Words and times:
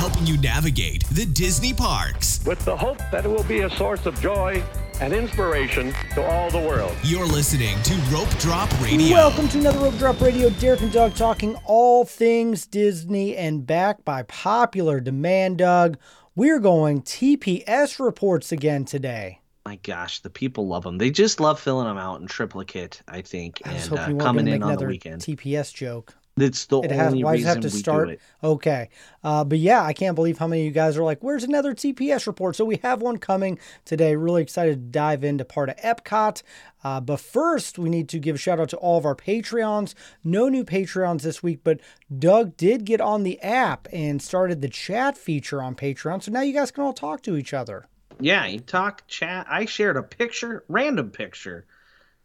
helping 0.00 0.26
you 0.26 0.38
navigate 0.38 1.04
the 1.10 1.26
Disney 1.26 1.74
parks. 1.74 2.40
with 2.46 2.58
the 2.64 2.74
hope 2.74 2.96
that 3.12 3.26
it 3.26 3.28
will 3.28 3.44
be 3.44 3.60
a 3.60 3.70
source 3.76 4.06
of 4.06 4.18
joy 4.18 4.64
and 4.98 5.12
inspiration 5.12 5.92
to 6.14 6.24
all 6.24 6.50
the 6.50 6.58
world. 6.58 6.96
You're 7.02 7.26
listening 7.26 7.76
to 7.82 7.94
Rope 8.10 8.30
Drop 8.38 8.70
Radio. 8.80 9.14
Welcome 9.14 9.46
to 9.48 9.58
another 9.58 9.78
Rope 9.80 9.98
Drop 9.98 10.18
Radio. 10.22 10.48
Derek 10.48 10.80
and 10.80 10.90
Doug 10.90 11.14
talking 11.16 11.54
all 11.66 12.06
things 12.06 12.64
Disney 12.64 13.36
and 13.36 13.66
back 13.66 14.02
by 14.02 14.22
popular 14.22 15.00
demand, 15.00 15.58
Doug. 15.58 15.98
We're 16.34 16.60
going 16.60 17.02
TPS 17.02 18.02
reports 18.02 18.52
again 18.52 18.86
today. 18.86 19.40
My 19.66 19.76
gosh, 19.76 20.20
the 20.20 20.30
people 20.30 20.66
love 20.66 20.82
them. 20.82 20.96
They 20.96 21.10
just 21.10 21.40
love 21.40 21.60
filling 21.60 21.86
them 21.86 21.98
out 21.98 22.22
in 22.22 22.26
triplicate, 22.26 23.02
I 23.06 23.20
think, 23.20 23.60
I 23.66 23.74
was 23.74 23.82
and 23.82 23.90
hoping 23.90 24.04
uh, 24.04 24.08
you 24.08 24.14
weren't 24.14 24.20
going 24.20 24.26
coming 24.26 24.44
to 24.46 24.50
make 24.52 24.56
in 24.56 24.62
on 24.62 24.68
the 24.68 24.72
another 24.72 24.88
weekend. 24.88 25.20
TPS 25.20 25.74
joke. 25.74 26.14
It's 26.42 26.66
the 26.66 26.80
It 26.80 26.90
has. 26.90 27.12
only 27.12 27.24
Why 27.24 27.32
does 27.36 27.44
reason 27.44 27.62
have 27.62 27.70
to 27.70 27.74
we 27.76 27.80
start? 27.80 28.08
do 28.08 28.12
it. 28.14 28.20
Okay, 28.42 28.88
uh, 29.24 29.44
but 29.44 29.58
yeah, 29.58 29.82
I 29.82 29.92
can't 29.92 30.14
believe 30.14 30.38
how 30.38 30.46
many 30.46 30.62
of 30.62 30.66
you 30.66 30.72
guys 30.72 30.96
are 30.96 31.02
like, 31.02 31.22
"Where's 31.22 31.44
another 31.44 31.74
TPS 31.74 32.26
report?" 32.26 32.56
So 32.56 32.64
we 32.64 32.76
have 32.82 33.02
one 33.02 33.18
coming 33.18 33.58
today. 33.84 34.16
Really 34.16 34.42
excited 34.42 34.72
to 34.72 34.90
dive 34.90 35.24
into 35.24 35.44
part 35.44 35.68
of 35.68 35.76
Epcot. 35.76 36.42
Uh, 36.82 37.00
but 37.00 37.20
first, 37.20 37.78
we 37.78 37.90
need 37.90 38.08
to 38.08 38.18
give 38.18 38.36
a 38.36 38.38
shout 38.38 38.58
out 38.58 38.70
to 38.70 38.76
all 38.78 38.96
of 38.98 39.04
our 39.04 39.14
Patreons. 39.14 39.94
No 40.24 40.48
new 40.48 40.64
Patreons 40.64 41.22
this 41.22 41.42
week, 41.42 41.60
but 41.62 41.80
Doug 42.16 42.56
did 42.56 42.84
get 42.84 43.00
on 43.00 43.22
the 43.22 43.40
app 43.42 43.86
and 43.92 44.22
started 44.22 44.62
the 44.62 44.68
chat 44.68 45.18
feature 45.18 45.62
on 45.62 45.74
Patreon. 45.74 46.22
So 46.22 46.32
now 46.32 46.40
you 46.40 46.54
guys 46.54 46.70
can 46.70 46.82
all 46.84 46.92
talk 46.94 47.22
to 47.22 47.36
each 47.36 47.52
other. 47.52 47.86
Yeah, 48.18 48.46
you 48.46 48.60
talk, 48.60 49.06
chat. 49.08 49.46
I 49.48 49.64
shared 49.64 49.96
a 49.96 50.02
picture, 50.02 50.64
random 50.68 51.10
picture 51.10 51.66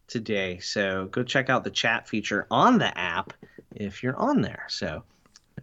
today. 0.08 0.60
So 0.60 1.06
go 1.06 1.24
check 1.24 1.50
out 1.50 1.64
the 1.64 1.70
chat 1.70 2.08
feature 2.08 2.48
on 2.52 2.78
the 2.78 2.98
app 2.98 3.34
if 3.76 4.04
you're 4.04 4.18
on 4.18 4.42
there. 4.42 4.66
So 4.70 5.04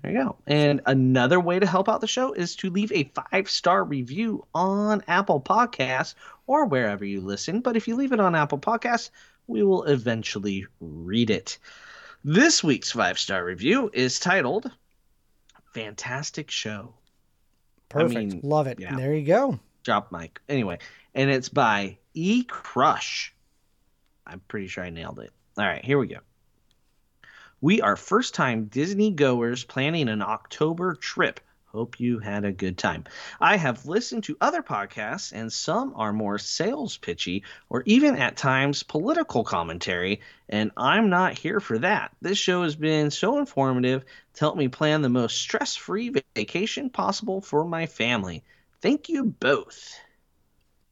there 0.00 0.12
you 0.12 0.18
go. 0.18 0.36
And 0.46 0.80
another 0.86 1.38
way 1.40 1.58
to 1.58 1.66
help 1.66 1.88
out 1.88 2.00
the 2.00 2.06
show 2.06 2.32
is 2.32 2.56
to 2.56 2.70
leave 2.70 2.92
a 2.92 3.10
five 3.14 3.50
star 3.50 3.84
review 3.84 4.46
on 4.54 5.02
Apple 5.08 5.40
Podcasts 5.40 6.14
or 6.46 6.66
wherever 6.66 7.04
you 7.04 7.20
listen. 7.20 7.60
But 7.60 7.76
if 7.76 7.88
you 7.88 7.96
leave 7.96 8.12
it 8.12 8.20
on 8.20 8.34
Apple 8.34 8.58
Podcasts, 8.58 9.10
we 9.46 9.62
will 9.62 9.84
eventually 9.84 10.66
read 10.80 11.30
it. 11.30 11.58
This 12.24 12.62
week's 12.62 12.92
five 12.92 13.18
star 13.18 13.44
review 13.44 13.90
is 13.92 14.20
titled 14.20 14.70
Fantastic 15.74 16.50
Show. 16.50 16.94
Perfect, 17.88 18.14
mean, 18.14 18.40
love 18.42 18.66
it. 18.66 18.80
yeah. 18.80 18.96
There 18.96 19.14
you 19.14 19.26
go. 19.26 19.60
drop 19.82 20.12
mic. 20.12 20.40
Anyway, 20.48 20.78
and 21.14 21.30
it's 21.30 21.48
by 21.48 21.98
E 22.14 22.44
Crush. 22.44 23.34
I'm 24.26 24.40
pretty 24.48 24.68
sure 24.68 24.84
I 24.84 24.90
nailed 24.90 25.18
it. 25.18 25.30
All 25.58 25.66
right, 25.66 25.84
here 25.84 25.98
we 25.98 26.06
go. 26.06 26.18
We 27.62 27.80
are 27.80 27.94
first 27.94 28.34
time 28.34 28.64
Disney 28.64 29.12
goers 29.12 29.62
planning 29.62 30.08
an 30.08 30.20
October 30.20 30.96
trip. 30.96 31.38
Hope 31.66 32.00
you 32.00 32.18
had 32.18 32.44
a 32.44 32.50
good 32.50 32.76
time. 32.76 33.04
I 33.40 33.56
have 33.56 33.86
listened 33.86 34.24
to 34.24 34.36
other 34.40 34.64
podcasts, 34.64 35.32
and 35.32 35.50
some 35.52 35.92
are 35.94 36.12
more 36.12 36.38
sales 36.38 36.96
pitchy 36.96 37.44
or 37.70 37.84
even 37.86 38.16
at 38.16 38.36
times 38.36 38.82
political 38.82 39.44
commentary, 39.44 40.22
and 40.48 40.72
I'm 40.76 41.08
not 41.08 41.38
here 41.38 41.60
for 41.60 41.78
that. 41.78 42.10
This 42.20 42.36
show 42.36 42.64
has 42.64 42.74
been 42.74 43.12
so 43.12 43.38
informative 43.38 44.04
to 44.34 44.40
help 44.40 44.56
me 44.56 44.66
plan 44.66 45.02
the 45.02 45.08
most 45.08 45.40
stress 45.40 45.76
free 45.76 46.12
vacation 46.34 46.90
possible 46.90 47.40
for 47.40 47.64
my 47.64 47.86
family. 47.86 48.42
Thank 48.80 49.08
you 49.08 49.24
both. 49.24 49.94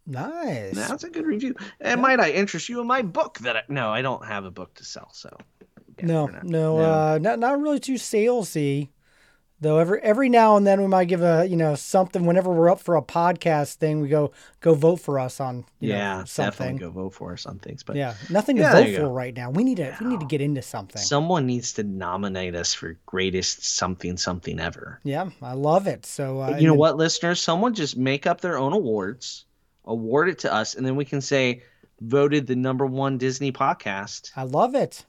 Nice. 0.07 0.77
That's 0.77 1.03
a 1.03 1.11
good 1.11 1.27
review. 1.27 1.57
And 1.81 2.01
might 2.01 2.21
I 2.21 2.31
interest 2.31 2.69
you 2.69 2.81
in 2.81 2.87
my 2.87 3.03
book 3.03 3.39
that 3.41 3.57
I, 3.57 3.63
no, 3.69 3.91
I 3.91 4.03
don't 4.03 4.25
have 4.25 4.45
a 4.45 4.53
book 4.53 4.75
to 4.75 4.85
sell, 4.85 5.11
so 5.13 5.37
yeah, 6.01 6.07
no, 6.07 6.31
no, 6.43 6.79
uh, 6.81 7.19
not 7.21 7.39
not 7.39 7.61
really 7.61 7.81
too 7.81 7.95
salesy. 7.95 8.89
Though 9.63 9.77
every 9.77 10.01
every 10.01 10.31
now 10.31 10.57
and 10.57 10.67
then 10.67 10.81
we 10.81 10.87
might 10.87 11.05
give 11.05 11.21
a 11.21 11.47
you 11.47 11.55
know 11.55 11.75
something 11.75 12.25
whenever 12.25 12.51
we're 12.51 12.71
up 12.71 12.81
for 12.81 12.97
a 12.97 13.03
podcast 13.03 13.75
thing 13.75 14.01
we 14.01 14.09
go 14.09 14.33
go 14.61 14.73
vote 14.73 15.01
for 15.01 15.19
us 15.21 15.39
on 15.39 15.67
you 15.81 15.91
know, 15.91 15.97
yeah, 15.97 16.25
something 16.25 16.79
definitely 16.79 16.79
go 16.79 16.91
vote 16.91 17.11
for 17.13 17.35
us 17.35 17.45
on 17.45 17.59
things. 17.59 17.83
But 17.83 17.97
yeah 17.97 18.15
nothing 18.31 18.57
to 18.57 18.63
Yeah, 18.63 18.73
vote 18.73 18.95
for 18.95 19.03
go. 19.03 19.11
right 19.11 19.37
now 19.37 19.51
we 19.51 19.63
need 19.63 19.77
to 19.77 19.95
we 20.01 20.07
need 20.07 20.21
to 20.21 20.25
get 20.27 20.41
into 20.41 20.63
something 20.63 21.03
someone 21.03 21.45
needs 21.45 21.75
to 21.75 21.83
nominate 21.83 22.55
us 22.55 22.73
for 22.73 22.97
greatest 23.05 23.63
something 23.77 24.17
something 24.17 24.59
ever. 24.59 24.99
yeah 25.05 25.29
I 25.43 25.53
love 25.53 25.87
it 25.87 26.07
so 26.07 26.41
uh, 26.41 26.57
you 26.57 26.67
know 26.67 26.73
and 26.73 26.81
what, 26.81 26.97
listeners? 26.97 27.39
Someone 27.43 27.75
just 27.75 27.99
make 27.99 28.27
up 28.27 28.41
their 28.41 28.57
own 28.57 28.73
awards, 28.73 29.45
award 29.85 30.31
it 30.31 30.39
to 30.39 30.51
us, 30.55 30.75
and 30.75 30.87
then 30.87 30.97
we 30.97 31.05
can 31.05 31.21
say 31.21 31.65
voted 32.01 32.47
the 32.47 32.57
number 32.57 32.87
one 32.87 33.19
Disney 33.19 33.53
podcast. 33.53 34.31
I 34.35 34.45
love 34.45 34.75
it 34.75 35.05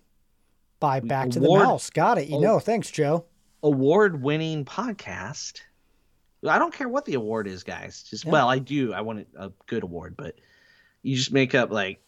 by 0.81 1.00
Back 1.00 1.30
to 1.30 1.40
the 1.40 1.46
award- 1.46 1.62
Mouse 1.64 1.90
got 1.90 2.18
it 2.18 2.28
you 2.28 2.42
know 2.42 2.59
thanks 2.59 2.92
Joe 2.92 3.24
award 3.64 4.22
winning 4.22 4.66
podcast. 4.66 5.62
I 6.46 6.58
don't 6.58 6.74
care 6.74 6.90
what 6.90 7.06
the 7.06 7.14
award 7.14 7.47
is, 7.47 7.62
guys. 7.64 8.02
Just 8.02 8.25
Yeah. 8.25 8.31
well, 8.31 8.50
I 8.50 8.58
do. 8.58 8.91
I 8.94 9.02
want 9.02 9.28
a 9.38 9.52
good 9.68 9.84
award, 9.84 10.16
but 10.18 10.36
you 11.03 11.16
just 11.16 11.31
make 11.31 11.53
up 11.53 11.70
like 11.72 12.02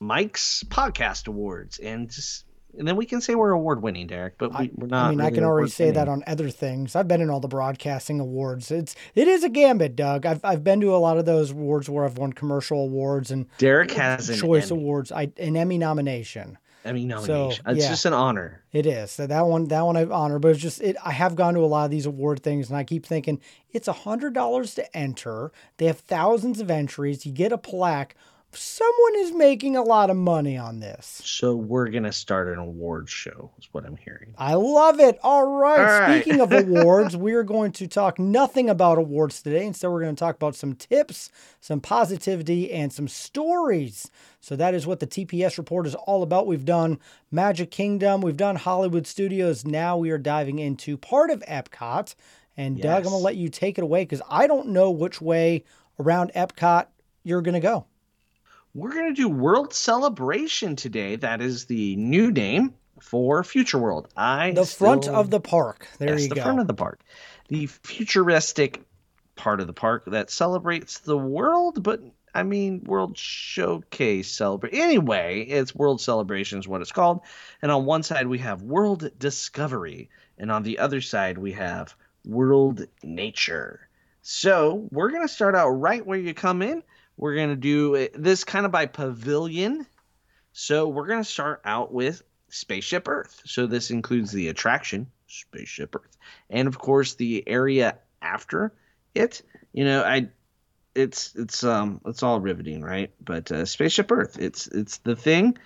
Mike's 0.00 0.62
podcast 0.68 1.26
awards 1.26 1.78
and 1.78 2.10
just 2.10 2.44
and 2.78 2.86
then 2.86 2.96
we 2.96 3.06
can 3.06 3.22
say 3.22 3.34
we're 3.34 3.52
award 3.52 3.82
winning, 3.82 4.06
Derek. 4.06 4.36
But 4.36 4.56
we, 4.56 4.70
we're 4.74 4.86
not. 4.88 5.06
I 5.06 5.10
mean 5.10 5.20
I 5.22 5.30
can 5.30 5.42
already 5.42 5.70
say 5.70 5.90
that 5.90 6.06
on 6.06 6.22
other 6.26 6.50
things 6.50 6.94
I've 6.94 7.08
been 7.08 7.22
in 7.22 7.30
all 7.30 7.40
the 7.40 7.48
broadcasting 7.48 8.20
awards 8.20 8.70
it's 8.70 8.94
it 9.14 9.26
is 9.26 9.42
a 9.42 9.48
gambit 9.48 9.96
Doug 9.96 10.26
I've 10.26 10.44
I've 10.44 10.62
been 10.62 10.80
to 10.82 10.94
a 10.94 10.98
lot 10.98 11.16
of 11.16 11.24
those 11.24 11.50
awards 11.52 11.88
where 11.88 12.04
I've 12.04 12.18
won 12.18 12.34
commercial 12.34 12.82
awards 12.84 13.30
and 13.30 13.46
Derek 13.56 13.92
has 13.92 14.28
an 14.28 14.36
choice 14.38 14.70
awards 14.70 15.10
I 15.10 15.32
an 15.38 15.56
Emmy 15.56 15.78
nomination 15.78 16.58
Emmy 16.84 17.04
nomination. 17.04 17.64
it's 17.66 17.82
yeah. 17.82 17.88
just 17.88 18.06
an 18.06 18.12
honor. 18.12 18.62
It 18.72 18.86
is. 18.86 19.10
So 19.10 19.26
that 19.26 19.46
one 19.46 19.66
that 19.68 19.82
one 19.82 19.96
I 19.96 20.04
honor, 20.04 20.38
but 20.38 20.52
it's 20.52 20.60
just 20.60 20.80
it 20.80 20.96
I 21.04 21.12
have 21.12 21.36
gone 21.36 21.54
to 21.54 21.60
a 21.60 21.66
lot 21.66 21.84
of 21.84 21.90
these 21.90 22.06
award 22.06 22.42
things 22.42 22.68
and 22.68 22.76
I 22.76 22.84
keep 22.84 23.04
thinking 23.04 23.40
it's 23.72 23.88
a 23.88 23.92
hundred 23.92 24.34
dollars 24.34 24.74
to 24.74 24.96
enter. 24.96 25.52
They 25.76 25.86
have 25.86 26.00
thousands 26.00 26.60
of 26.60 26.70
entries. 26.70 27.26
You 27.26 27.32
get 27.32 27.52
a 27.52 27.58
plaque. 27.58 28.14
Someone 28.52 29.12
is 29.16 29.32
making 29.32 29.76
a 29.76 29.82
lot 29.82 30.08
of 30.08 30.16
money 30.16 30.56
on 30.56 30.80
this. 30.80 31.20
So 31.24 31.54
we're 31.54 31.88
gonna 31.90 32.12
start 32.12 32.48
an 32.48 32.58
award 32.58 33.08
show. 33.08 33.50
Is 33.58 33.68
what 33.72 33.84
I'm 33.84 33.96
hearing. 33.96 34.34
I 34.38 34.54
love 34.54 35.00
it. 35.00 35.18
All 35.22 35.46
right. 35.46 35.78
All 35.78 36.00
right. 36.00 36.22
Speaking 36.22 36.40
of 36.40 36.52
awards, 36.52 37.16
we 37.16 37.34
are 37.34 37.42
going 37.42 37.72
to 37.72 37.86
talk 37.86 38.18
nothing 38.18 38.70
about 38.70 38.96
awards 38.96 39.42
today. 39.42 39.66
Instead, 39.66 39.90
we're 39.90 40.00
going 40.02 40.14
to 40.14 40.18
talk 40.18 40.36
about 40.36 40.56
some 40.56 40.74
tips, 40.74 41.30
some 41.60 41.80
positivity, 41.80 42.72
and 42.72 42.92
some 42.92 43.06
stories. 43.06 44.10
So 44.40 44.56
that 44.56 44.74
is 44.74 44.86
what 44.86 45.00
the 45.00 45.06
TPS 45.06 45.58
report 45.58 45.86
is 45.86 45.94
all 45.94 46.22
about. 46.22 46.46
We've 46.46 46.64
done 46.64 46.98
Magic 47.30 47.70
Kingdom, 47.70 48.22
we've 48.22 48.36
done 48.36 48.56
Hollywood 48.56 49.06
Studios. 49.06 49.66
Now 49.66 49.98
we 49.98 50.10
are 50.10 50.18
diving 50.18 50.58
into 50.58 50.96
part 50.96 51.30
of 51.30 51.40
Epcot. 51.42 52.14
And 52.56 52.80
Doug, 52.80 53.04
I'm 53.04 53.12
gonna 53.12 53.16
let 53.18 53.36
you 53.36 53.50
take 53.50 53.78
it 53.78 53.84
away 53.84 54.02
because 54.02 54.22
I 54.28 54.46
don't 54.46 54.68
know 54.68 54.90
which 54.90 55.20
way 55.20 55.64
around 56.00 56.32
Epcot 56.34 56.86
you're 57.24 57.42
going 57.42 57.54
to 57.54 57.60
go. 57.60 57.84
We're 58.78 58.94
gonna 58.94 59.12
do 59.12 59.28
World 59.28 59.74
Celebration 59.74 60.76
today. 60.76 61.16
That 61.16 61.40
is 61.40 61.64
the 61.64 61.96
new 61.96 62.30
name 62.30 62.74
for 63.00 63.42
Future 63.42 63.76
World. 63.76 64.06
I 64.16 64.52
The 64.52 64.64
front 64.64 65.02
still- 65.02 65.16
of 65.16 65.30
the 65.30 65.40
park. 65.40 65.88
There 65.98 66.10
Yes, 66.10 66.22
you 66.22 66.28
the 66.28 66.34
go. 66.36 66.40
The 66.42 66.44
front 66.44 66.60
of 66.60 66.68
the 66.68 66.74
park. 66.74 67.00
The 67.48 67.66
futuristic 67.66 68.80
part 69.34 69.58
of 69.58 69.66
the 69.66 69.72
park 69.72 70.04
that 70.06 70.30
celebrates 70.30 71.00
the 71.00 71.18
world, 71.18 71.82
but 71.82 72.02
I 72.32 72.44
mean, 72.44 72.84
World 72.84 73.18
Showcase 73.18 74.30
celebrate. 74.30 74.74
Anyway, 74.74 75.40
it's 75.48 75.74
World 75.74 76.00
Celebration 76.00 76.60
is 76.60 76.68
what 76.68 76.80
it's 76.80 76.92
called. 76.92 77.22
And 77.60 77.72
on 77.72 77.84
one 77.84 78.04
side 78.04 78.28
we 78.28 78.38
have 78.38 78.62
World 78.62 79.10
Discovery, 79.18 80.08
and 80.38 80.52
on 80.52 80.62
the 80.62 80.78
other 80.78 81.00
side 81.00 81.36
we 81.36 81.50
have 81.50 81.96
World 82.24 82.86
Nature. 83.02 83.88
So 84.22 84.86
we're 84.92 85.10
gonna 85.10 85.26
start 85.26 85.56
out 85.56 85.70
right 85.70 86.06
where 86.06 86.18
you 86.20 86.32
come 86.32 86.62
in. 86.62 86.84
We're 87.18 87.34
gonna 87.34 87.56
do 87.56 88.08
this 88.14 88.44
kind 88.44 88.64
of 88.64 88.72
by 88.72 88.86
pavilion. 88.86 89.86
So 90.52 90.88
we're 90.88 91.08
gonna 91.08 91.24
start 91.24 91.60
out 91.64 91.92
with 91.92 92.22
Spaceship 92.48 93.08
Earth. 93.08 93.42
So 93.44 93.66
this 93.66 93.90
includes 93.90 94.30
the 94.30 94.48
attraction, 94.48 95.08
Spaceship 95.26 95.96
Earth, 95.96 96.16
and 96.48 96.68
of 96.68 96.78
course 96.78 97.16
the 97.16 97.46
area 97.46 97.98
after 98.22 98.72
it. 99.16 99.42
You 99.72 99.84
know, 99.84 100.04
I 100.04 100.28
it's 100.94 101.34
it's 101.34 101.64
um 101.64 102.00
it's 102.06 102.22
all 102.22 102.40
riveting, 102.40 102.82
right? 102.82 103.10
But 103.20 103.50
uh, 103.50 103.64
Spaceship 103.64 104.10
Earth, 104.12 104.38
it's 104.38 104.68
it's 104.68 104.98
the 104.98 105.16
thing. 105.16 105.58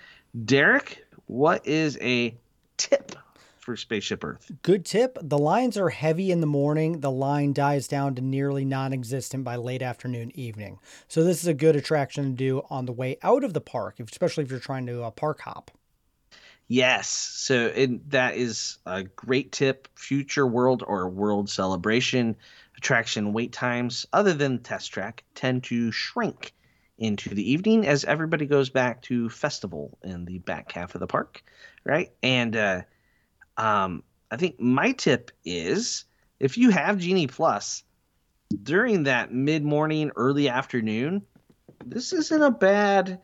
Derek, 0.45 1.05
what 1.27 1.67
is 1.67 1.99
a 2.01 2.35
tip 2.77 3.15
for 3.63 3.75
Spaceship 3.75 4.23
Earth? 4.23 4.51
Good 4.61 4.85
tip. 4.85 5.17
The 5.21 5.37
lines 5.37 5.77
are 5.77 5.89
heavy 5.89 6.31
in 6.31 6.41
the 6.41 6.47
morning. 6.47 6.99
The 6.99 7.11
line 7.11 7.53
dies 7.53 7.87
down 7.87 8.15
to 8.15 8.21
nearly 8.21 8.65
non 8.65 8.93
existent 8.93 9.43
by 9.43 9.55
late 9.55 9.81
afternoon, 9.81 10.31
evening. 10.35 10.79
So, 11.07 11.23
this 11.23 11.41
is 11.41 11.47
a 11.47 11.53
good 11.53 11.75
attraction 11.75 12.25
to 12.25 12.31
do 12.31 12.61
on 12.69 12.85
the 12.85 12.93
way 12.93 13.17
out 13.23 13.43
of 13.43 13.53
the 13.53 13.61
park, 13.61 13.99
especially 13.99 14.43
if 14.43 14.51
you're 14.51 14.59
trying 14.59 14.85
to 14.87 15.03
uh, 15.03 15.11
park 15.11 15.41
hop. 15.41 15.71
Yes. 16.67 17.09
So 17.09 17.67
it, 17.67 18.09
that 18.11 18.35
is 18.35 18.77
a 18.85 19.03
great 19.03 19.51
tip. 19.51 19.87
Future 19.95 20.47
World 20.47 20.83
or 20.85 21.09
World 21.09 21.49
Celebration 21.49 22.37
attraction 22.77 23.33
wait 23.33 23.51
times, 23.53 24.05
other 24.11 24.33
than 24.33 24.59
Test 24.59 24.91
Track, 24.91 25.23
tend 25.35 25.63
to 25.65 25.91
shrink 25.91 26.53
into 26.97 27.33
the 27.33 27.51
evening 27.51 27.87
as 27.87 28.05
everybody 28.05 28.45
goes 28.45 28.69
back 28.69 29.01
to 29.03 29.29
festival 29.29 29.97
in 30.03 30.25
the 30.25 30.39
back 30.39 30.71
half 30.71 30.95
of 30.95 30.99
the 30.99 31.07
park, 31.07 31.43
right? 31.83 32.11
And 32.21 32.55
uh, 32.55 32.81
um, 33.57 34.03
I 34.31 34.37
think 34.37 34.59
my 34.59 34.91
tip 34.93 35.31
is 35.45 36.05
if 36.39 36.57
you 36.57 36.69
have 36.71 36.97
Genie 36.97 37.27
Plus 37.27 37.83
during 38.61 39.03
that 39.03 39.33
mid 39.33 39.63
morning, 39.63 40.11
early 40.15 40.49
afternoon, 40.49 41.23
this 41.85 42.13
isn't 42.13 42.41
a 42.41 42.51
bad 42.51 43.19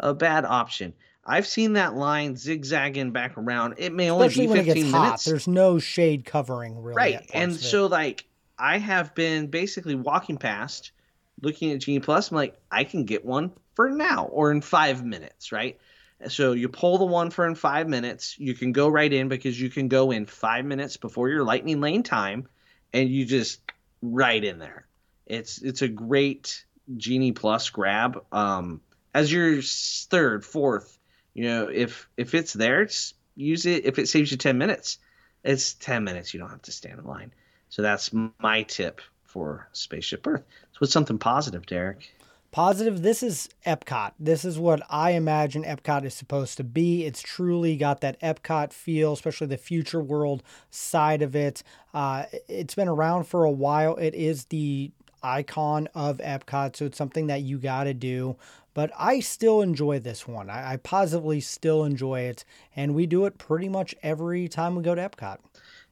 a 0.00 0.14
bad 0.14 0.44
option. 0.44 0.92
I've 1.26 1.46
seen 1.46 1.74
that 1.74 1.94
line 1.94 2.36
zigzagging 2.36 3.12
back 3.12 3.38
around. 3.38 3.74
It 3.78 3.92
may 3.92 4.10
only 4.10 4.26
Especially 4.26 4.46
be 4.46 4.50
when 4.50 4.58
it 4.60 4.64
15 4.66 4.82
gets 4.82 4.92
minutes. 4.92 5.10
hot. 5.10 5.24
There's 5.24 5.48
no 5.48 5.78
shade 5.78 6.24
covering 6.24 6.82
really. 6.82 6.96
right. 6.96 7.30
And 7.32 7.54
so 7.54 7.86
like 7.86 8.26
I 8.58 8.78
have 8.78 9.14
been 9.14 9.46
basically 9.48 9.94
walking 9.94 10.36
past 10.36 10.92
looking 11.40 11.72
at 11.72 11.80
Genie 11.80 12.00
Plus. 12.00 12.30
I'm 12.30 12.36
like, 12.36 12.56
I 12.70 12.84
can 12.84 13.04
get 13.04 13.24
one 13.24 13.52
for 13.74 13.90
now 13.90 14.26
or 14.26 14.50
in 14.50 14.60
five 14.60 15.04
minutes, 15.04 15.50
right? 15.50 15.78
So 16.28 16.52
you 16.52 16.68
pull 16.68 16.98
the 16.98 17.04
one 17.04 17.30
for 17.30 17.46
in 17.46 17.54
five 17.54 17.88
minutes. 17.88 18.38
You 18.38 18.54
can 18.54 18.72
go 18.72 18.88
right 18.88 19.12
in 19.12 19.28
because 19.28 19.60
you 19.60 19.68
can 19.68 19.88
go 19.88 20.10
in 20.10 20.26
five 20.26 20.64
minutes 20.64 20.96
before 20.96 21.28
your 21.28 21.44
lightning 21.44 21.80
lane 21.80 22.02
time, 22.02 22.48
and 22.92 23.08
you 23.08 23.24
just 23.24 23.60
right 24.00 24.42
in 24.42 24.58
there. 24.58 24.86
It's 25.26 25.60
it's 25.60 25.82
a 25.82 25.88
great 25.88 26.64
Genie 26.96 27.32
Plus 27.32 27.70
grab. 27.70 28.24
Um, 28.32 28.80
as 29.12 29.32
your 29.32 29.60
third, 29.62 30.44
fourth, 30.44 30.98
you 31.34 31.44
know, 31.44 31.68
if 31.68 32.08
if 32.16 32.34
it's 32.34 32.52
there, 32.52 32.82
it's 32.82 33.14
use 33.34 33.66
it. 33.66 33.84
If 33.84 33.98
it 33.98 34.08
saves 34.08 34.30
you 34.30 34.36
ten 34.36 34.58
minutes, 34.58 34.98
it's 35.42 35.74
ten 35.74 36.04
minutes. 36.04 36.32
You 36.32 36.40
don't 36.40 36.50
have 36.50 36.62
to 36.62 36.72
stand 36.72 36.98
in 36.98 37.04
line. 37.04 37.32
So 37.68 37.82
that's 37.82 38.10
my 38.38 38.62
tip 38.62 39.00
for 39.24 39.68
Spaceship 39.72 40.26
Earth. 40.26 40.44
So 40.72 40.78
it's 40.82 40.92
something 40.92 41.18
positive, 41.18 41.66
Derek. 41.66 42.08
Positive, 42.54 43.02
this 43.02 43.24
is 43.24 43.48
Epcot. 43.66 44.12
This 44.16 44.44
is 44.44 44.60
what 44.60 44.80
I 44.88 45.10
imagine 45.10 45.64
Epcot 45.64 46.04
is 46.04 46.14
supposed 46.14 46.56
to 46.58 46.62
be. 46.62 47.04
It's 47.04 47.20
truly 47.20 47.76
got 47.76 48.00
that 48.02 48.20
Epcot 48.20 48.72
feel, 48.72 49.12
especially 49.12 49.48
the 49.48 49.56
future 49.56 50.00
world 50.00 50.44
side 50.70 51.20
of 51.20 51.34
it. 51.34 51.64
Uh, 51.92 52.26
it's 52.46 52.76
been 52.76 52.86
around 52.86 53.24
for 53.24 53.42
a 53.42 53.50
while. 53.50 53.96
It 53.96 54.14
is 54.14 54.44
the 54.44 54.92
icon 55.20 55.88
of 55.96 56.18
Epcot, 56.18 56.76
so 56.76 56.84
it's 56.84 56.96
something 56.96 57.26
that 57.26 57.42
you 57.42 57.58
got 57.58 57.84
to 57.84 57.92
do. 57.92 58.36
But 58.72 58.92
I 58.96 59.18
still 59.18 59.60
enjoy 59.60 59.98
this 59.98 60.28
one. 60.28 60.48
I, 60.48 60.74
I 60.74 60.76
positively 60.76 61.40
still 61.40 61.82
enjoy 61.82 62.20
it, 62.20 62.44
and 62.76 62.94
we 62.94 63.06
do 63.06 63.24
it 63.26 63.36
pretty 63.36 63.68
much 63.68 63.96
every 64.00 64.46
time 64.46 64.76
we 64.76 64.84
go 64.84 64.94
to 64.94 65.08
Epcot. 65.08 65.38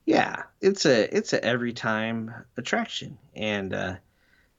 Yeah, 0.04 0.44
it's 0.60 0.86
a 0.86 1.12
it's 1.12 1.32
a 1.32 1.44
every 1.44 1.72
time 1.72 2.32
attraction, 2.56 3.18
and 3.34 3.74
uh, 3.74 3.96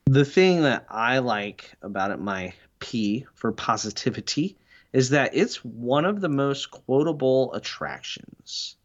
the 0.06 0.26
thing 0.26 0.64
that 0.64 0.86
I 0.90 1.20
like 1.20 1.72
about 1.82 2.12
it, 2.12 2.20
my 2.20 2.54
P 2.80 3.26
for 3.34 3.52
positivity, 3.52 4.58
is 4.92 5.10
that 5.10 5.32
it's 5.34 5.64
one 5.64 6.06
of 6.06 6.22
the 6.22 6.30
most 6.30 6.72
quotable 6.72 7.54
attractions. 7.54 8.76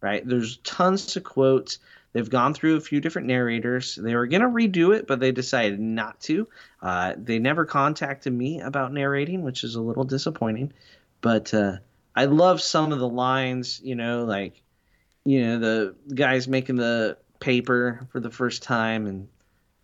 Right? 0.00 0.26
There's 0.26 0.58
tons 0.58 1.16
of 1.16 1.24
quotes. 1.24 1.78
They've 2.12 2.28
gone 2.28 2.54
through 2.54 2.76
a 2.76 2.80
few 2.80 3.00
different 3.00 3.26
narrators. 3.26 3.96
They 3.96 4.14
were 4.14 4.26
gonna 4.26 4.48
redo 4.48 4.94
it, 4.94 5.06
but 5.06 5.18
they 5.18 5.32
decided 5.32 5.80
not 5.80 6.20
to. 6.22 6.46
Uh, 6.80 7.14
they 7.16 7.38
never 7.38 7.64
contacted 7.64 8.32
me 8.32 8.60
about 8.60 8.92
narrating, 8.92 9.42
which 9.42 9.64
is 9.64 9.74
a 9.74 9.80
little 9.80 10.04
disappointing. 10.04 10.72
But 11.20 11.52
uh, 11.54 11.78
I 12.14 12.26
love 12.26 12.60
some 12.60 12.92
of 12.92 12.98
the 12.98 13.08
lines. 13.08 13.80
You 13.82 13.96
know, 13.96 14.24
like 14.24 14.62
you 15.24 15.42
know 15.44 15.58
the 15.58 16.14
guys 16.14 16.46
making 16.46 16.76
the 16.76 17.16
paper 17.40 18.06
for 18.12 18.20
the 18.20 18.30
first 18.30 18.62
time 18.62 19.06
and 19.06 19.28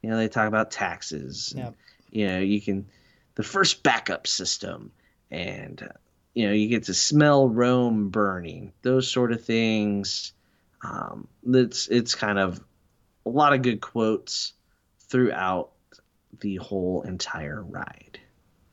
you 0.03 0.11
know 0.11 0.17
they 0.17 0.29
talk 0.29 0.49
about 0.49 0.71
taxes 0.71 1.53
and, 1.53 1.65
Yep. 1.65 1.75
you 2.11 2.27
know 2.29 2.39
you 2.39 2.61
can 2.61 2.87
the 3.35 3.43
first 3.43 3.83
backup 3.83 4.27
system 4.27 4.93
and 5.31 5.83
uh, 5.83 5.93
you 6.35 6.47
know 6.47 6.53
you 6.53 6.69
get 6.69 6.85
to 6.85 6.95
smell 6.95 7.49
rome 7.49 8.11
burning 8.11 8.73
those 8.83 9.11
sort 9.11 9.33
of 9.33 9.45
things 9.45 10.33
um 10.83 11.27
it's 11.47 11.89
it's 11.89 12.15
kind 12.15 12.39
of 12.39 12.61
a 13.27 13.29
lot 13.31 13.53
of 13.53 13.63
good 13.63 13.81
quotes 13.81 14.53
throughout 15.09 15.71
the 16.41 16.57
whole 16.57 17.03
entire 17.03 17.63
ride 17.63 18.20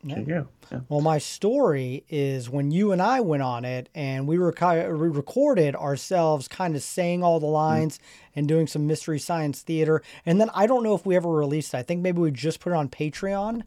there 0.03 0.19
you 0.19 0.25
go 0.25 0.47
yeah. 0.71 0.81
Well, 0.89 1.01
my 1.01 1.17
story 1.17 2.03
is 2.09 2.49
when 2.49 2.71
you 2.71 2.91
and 2.91 3.01
I 3.01 3.21
went 3.21 3.43
on 3.43 3.65
it 3.65 3.89
and 3.95 4.27
we, 4.27 4.37
reco- 4.37 4.97
we 4.97 5.07
recorded 5.07 5.75
ourselves 5.75 6.47
kind 6.47 6.75
of 6.75 6.83
saying 6.83 7.23
all 7.23 7.39
the 7.39 7.45
lines 7.45 7.99
and 8.35 8.47
doing 8.47 8.67
some 8.67 8.87
mystery 8.87 9.19
science 9.19 9.61
theater. 9.61 10.01
And 10.25 10.41
then 10.41 10.49
I 10.53 10.67
don't 10.67 10.83
know 10.83 10.95
if 10.95 11.05
we 11.05 11.15
ever 11.15 11.29
released 11.29 11.73
it. 11.73 11.77
I 11.77 11.83
think 11.83 12.01
maybe 12.01 12.19
we 12.19 12.31
just 12.31 12.59
put 12.59 12.71
it 12.71 12.75
on 12.75 12.89
Patreon. 12.89 13.63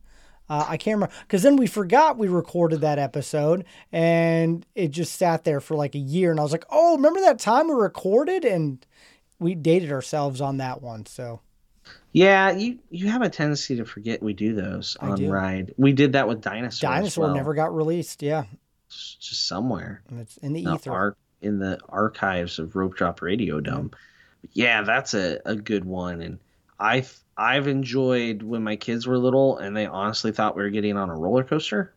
Uh, 0.49 0.67
I 0.69 0.77
can't 0.77 0.97
remember 0.97 1.15
because 1.23 1.43
then 1.43 1.57
we 1.57 1.67
forgot 1.67 2.19
we 2.19 2.29
recorded 2.29 2.81
that 2.81 2.99
episode 2.99 3.65
and 3.93 4.67
it 4.75 4.91
just 4.91 5.15
sat 5.15 5.45
there 5.45 5.61
for 5.61 5.77
like 5.77 5.95
a 5.95 5.99
year. 5.99 6.33
And 6.33 6.41
I 6.41 6.43
was 6.43 6.53
like, 6.53 6.65
oh, 6.71 6.97
remember 6.97 7.21
that 7.21 7.39
time 7.39 7.69
we 7.69 7.75
recorded? 7.75 8.45
And 8.45 8.85
we 9.39 9.55
dated 9.55 9.93
ourselves 9.93 10.41
on 10.41 10.57
that 10.57 10.83
one. 10.83 11.07
So 11.07 11.41
Yeah, 12.13 12.51
you 12.53 12.79
you 12.91 13.09
have 13.09 13.23
a 13.23 13.29
tendency 13.29 13.77
to 13.77 13.85
forget 13.85 14.23
we 14.23 14.33
do 14.33 14.55
those 14.55 14.97
I 15.01 15.11
on 15.11 15.19
do. 15.19 15.31
ride. 15.31 15.75
We 15.77 15.93
did 15.93 16.15
that 16.15 16.27
with 16.27 16.41
dinosaur. 16.41 16.91
Dinosaur 16.91 17.27
well. 17.27 17.35
never 17.35 17.55
got 17.55 17.75
released. 17.75 18.23
Yeah. 18.23 18.45
It's 18.87 19.15
just 19.15 19.47
somewhere 19.47 20.03
And 20.09 20.21
it's 20.21 20.37
in 20.39 20.53
the 20.53 20.63
ether. 20.63 20.93
ar- 20.93 21.17
in 21.41 21.61
the 21.61 21.79
archives 21.89 22.59
of 22.59 22.75
Rope 22.75 22.97
Drop 22.97 23.23
Radio 23.23 23.61
mm-hmm. 23.61 23.75
Dome. 23.75 23.91
Yeah, 24.53 24.83
that's 24.83 25.15
a, 25.15 25.39
a 25.45 25.55
good 25.55 25.85
one, 25.85 26.21
and 26.23 26.39
I've 26.79 27.17
I've 27.37 27.69
enjoyed 27.69 28.43
when 28.43 28.65
my 28.65 28.77
kids 28.77 29.07
were 29.07 29.19
little 29.19 29.59
and 29.59 29.77
they 29.77 29.87
honestly 29.87 30.33
thought 30.33 30.57
we 30.57 30.63
were 30.63 30.71
getting 30.71 30.97
on 30.97 31.11
a 31.11 31.17
roller 31.17 31.45
coaster. 31.45 31.95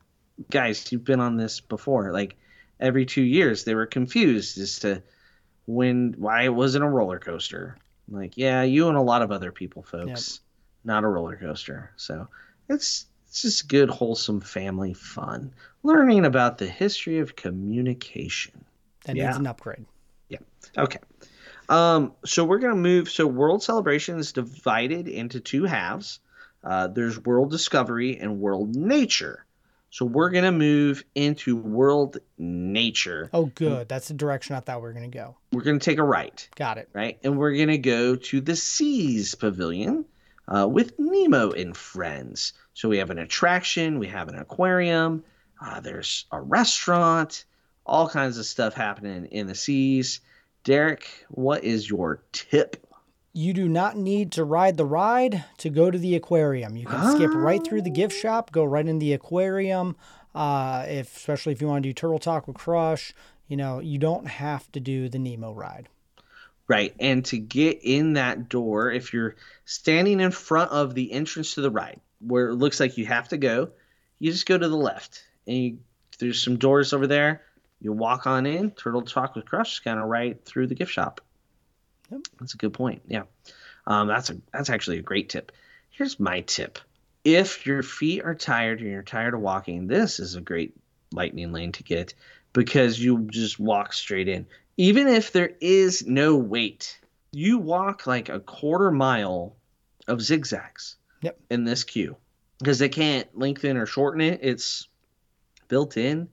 Guys, 0.49 0.91
you've 0.91 1.03
been 1.03 1.19
on 1.19 1.37
this 1.37 1.59
before. 1.59 2.11
Like 2.11 2.37
every 2.79 3.05
two 3.05 3.21
years, 3.21 3.63
they 3.63 3.75
were 3.75 3.85
confused 3.85 4.57
as 4.57 4.79
to 4.79 5.01
when 5.65 6.15
why 6.17 6.43
it 6.43 6.53
wasn't 6.53 6.83
a 6.83 6.89
roller 6.89 7.19
coaster. 7.19 7.77
I'm 8.07 8.15
like, 8.15 8.37
yeah, 8.37 8.63
you 8.63 8.87
and 8.89 8.97
a 8.97 9.01
lot 9.01 9.21
of 9.21 9.31
other 9.31 9.51
people, 9.51 9.83
folks, 9.83 10.41
not 10.83 11.03
a 11.03 11.07
roller 11.07 11.37
coaster. 11.37 11.91
So 11.95 12.27
it's 12.69 13.05
it's 13.27 13.41
just 13.41 13.67
good, 13.67 13.89
wholesome 13.89 14.41
family 14.41 14.93
fun, 14.93 15.53
learning 15.81 16.25
about 16.25 16.57
the 16.57 16.67
history 16.67 17.19
of 17.19 17.35
communication. 17.35 18.65
that 19.05 19.15
yeah. 19.15 19.27
needs 19.27 19.37
an 19.37 19.47
upgrade. 19.47 19.85
Yeah. 20.29 20.39
Okay. 20.77 20.99
Um, 21.69 22.13
so 22.25 22.43
we're 22.43 22.59
gonna 22.59 22.75
move. 22.75 23.09
So 23.09 23.25
World 23.25 23.63
Celebration 23.63 24.19
is 24.19 24.33
divided 24.33 25.07
into 25.07 25.39
two 25.39 25.63
halves. 25.63 26.19
Uh, 26.63 26.87
there's 26.87 27.19
World 27.19 27.51
Discovery 27.51 28.17
and 28.17 28.39
World 28.39 28.75
Nature. 28.75 29.45
So 29.93 30.05
we're 30.05 30.31
gonna 30.31 30.51
move 30.51 31.03
into 31.13 31.55
World 31.55 32.17
Nature. 32.39 33.29
Oh, 33.31 33.45
good. 33.45 33.87
That's 33.87 34.07
the 34.07 34.15
direction 34.15 34.55
I 34.55 34.59
thought 34.59 34.79
we 34.79 34.87
were 34.87 34.93
going 34.93 35.11
to 35.11 35.15
go. 35.15 35.37
We're 35.51 35.61
gonna 35.61 35.77
take 35.77 35.99
a 35.99 36.03
right, 36.03 36.49
Got 36.55 36.79
it. 36.79 36.89
right, 36.93 37.19
and 37.23 37.37
we're 37.37 37.55
gonna 37.55 37.77
go 37.77 38.15
to 38.15 38.41
the 38.41 38.55
Seas 38.55 39.35
Pavilion 39.35 40.05
uh, 40.47 40.67
with 40.67 40.97
Nemo 40.97 41.51
and 41.51 41.77
friends. 41.77 42.53
So 42.73 42.89
we 42.89 42.97
have 42.97 43.11
an 43.11 43.19
attraction, 43.19 43.99
we 43.99 44.07
have 44.07 44.29
an 44.29 44.35
aquarium, 44.39 45.23
uh, 45.61 45.79
there's 45.79 46.25
a 46.31 46.41
restaurant, 46.41 47.45
all 47.85 48.09
kinds 48.09 48.39
of 48.39 48.47
stuff 48.47 48.73
happening 48.73 49.27
in 49.27 49.45
the 49.45 49.53
seas. 49.53 50.21
Derek, 50.63 51.07
what 51.29 51.63
is 51.63 51.87
your 51.87 52.23
tip? 52.31 52.83
You 53.33 53.53
do 53.53 53.67
not 53.67 53.97
need 53.97 54.31
to 54.33 54.43
ride 54.43 54.77
the 54.77 54.85
ride 54.85 55.43
to 55.57 55.69
go 55.69 55.89
to 55.89 55.97
the 55.97 56.15
aquarium. 56.15 56.77
You 56.77 56.85
can 56.85 57.15
skip 57.15 57.31
right 57.33 57.63
through 57.63 57.81
the 57.81 57.89
gift 57.89 58.15
shop, 58.15 58.51
go 58.51 58.63
right 58.63 58.87
in 58.87 58.99
the 58.99 59.13
aquarium. 59.13 59.95
Uh, 60.35 60.85
if 60.87 61.17
especially 61.17 61.51
if 61.51 61.61
you 61.61 61.67
want 61.67 61.83
to 61.83 61.89
do 61.89 61.93
Turtle 61.93 62.19
Talk 62.19 62.47
with 62.47 62.57
Crush, 62.57 63.13
you 63.47 63.57
know 63.57 63.79
you 63.79 63.97
don't 63.97 64.27
have 64.27 64.71
to 64.73 64.79
do 64.79 65.09
the 65.09 65.19
Nemo 65.19 65.51
ride. 65.51 65.89
Right. 66.67 66.93
And 66.99 67.25
to 67.25 67.37
get 67.37 67.79
in 67.83 68.13
that 68.13 68.49
door, 68.49 68.91
if 68.91 69.13
you're 69.13 69.35
standing 69.65 70.19
in 70.19 70.31
front 70.31 70.71
of 70.71 70.93
the 70.95 71.11
entrance 71.11 71.55
to 71.55 71.61
the 71.61 71.71
ride, 71.71 71.99
where 72.19 72.49
it 72.49 72.55
looks 72.55 72.79
like 72.79 72.97
you 72.97 73.05
have 73.05 73.29
to 73.29 73.37
go, 73.37 73.69
you 74.19 74.31
just 74.31 74.45
go 74.45 74.57
to 74.57 74.67
the 74.67 74.77
left. 74.77 75.23
And 75.45 75.57
you, 75.57 75.77
there's 76.19 76.41
some 76.41 76.57
doors 76.57 76.93
over 76.93 77.07
there. 77.07 77.41
You 77.81 77.91
walk 77.91 78.27
on 78.27 78.45
in, 78.45 78.71
Turtle 78.71 79.01
Talk 79.01 79.35
with 79.35 79.45
Crush, 79.45 79.81
kind 79.81 79.99
of 79.99 80.05
right 80.05 80.43
through 80.45 80.67
the 80.67 80.75
gift 80.75 80.91
shop. 80.91 81.19
Yep. 82.13 82.21
That's 82.39 82.53
a 82.53 82.57
good 82.57 82.73
point. 82.73 83.01
Yeah. 83.07 83.23
Um, 83.87 84.07
that's 84.07 84.29
a 84.29 84.37
that's 84.51 84.69
actually 84.69 84.99
a 84.99 85.03
great 85.03 85.29
tip. 85.29 85.51
Here's 85.89 86.19
my 86.19 86.41
tip. 86.41 86.79
If 87.23 87.65
your 87.65 87.83
feet 87.83 88.23
are 88.23 88.35
tired 88.35 88.81
and 88.81 88.89
you're 88.89 89.01
tired 89.01 89.33
of 89.33 89.39
walking, 89.39 89.87
this 89.87 90.19
is 90.19 90.35
a 90.35 90.41
great 90.41 90.75
lightning 91.11 91.51
lane 91.51 91.71
to 91.73 91.83
get 91.83 92.13
because 92.51 92.99
you 92.99 93.27
just 93.31 93.59
walk 93.59 93.93
straight 93.93 94.27
in. 94.27 94.45
Even 94.77 95.07
if 95.07 95.31
there 95.31 95.51
is 95.61 96.05
no 96.05 96.35
wait, 96.35 96.99
you 97.31 97.57
walk 97.57 98.05
like 98.07 98.29
a 98.29 98.39
quarter 98.39 98.91
mile 98.91 99.55
of 100.07 100.21
zigzags 100.21 100.95
Yep. 101.21 101.39
in 101.49 101.63
this 101.63 101.83
queue 101.83 102.17
because 102.59 102.79
they 102.79 102.89
can't 102.89 103.27
lengthen 103.37 103.77
or 103.77 103.85
shorten 103.85 104.21
it. 104.21 104.39
It's 104.43 104.87
built 105.67 105.97
in. 105.97 106.27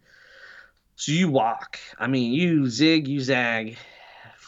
So 0.97 1.13
you 1.13 1.31
walk. 1.31 1.79
I 1.99 2.09
mean, 2.09 2.33
you 2.33 2.69
zig, 2.69 3.09
you 3.09 3.21
zag, 3.21 3.79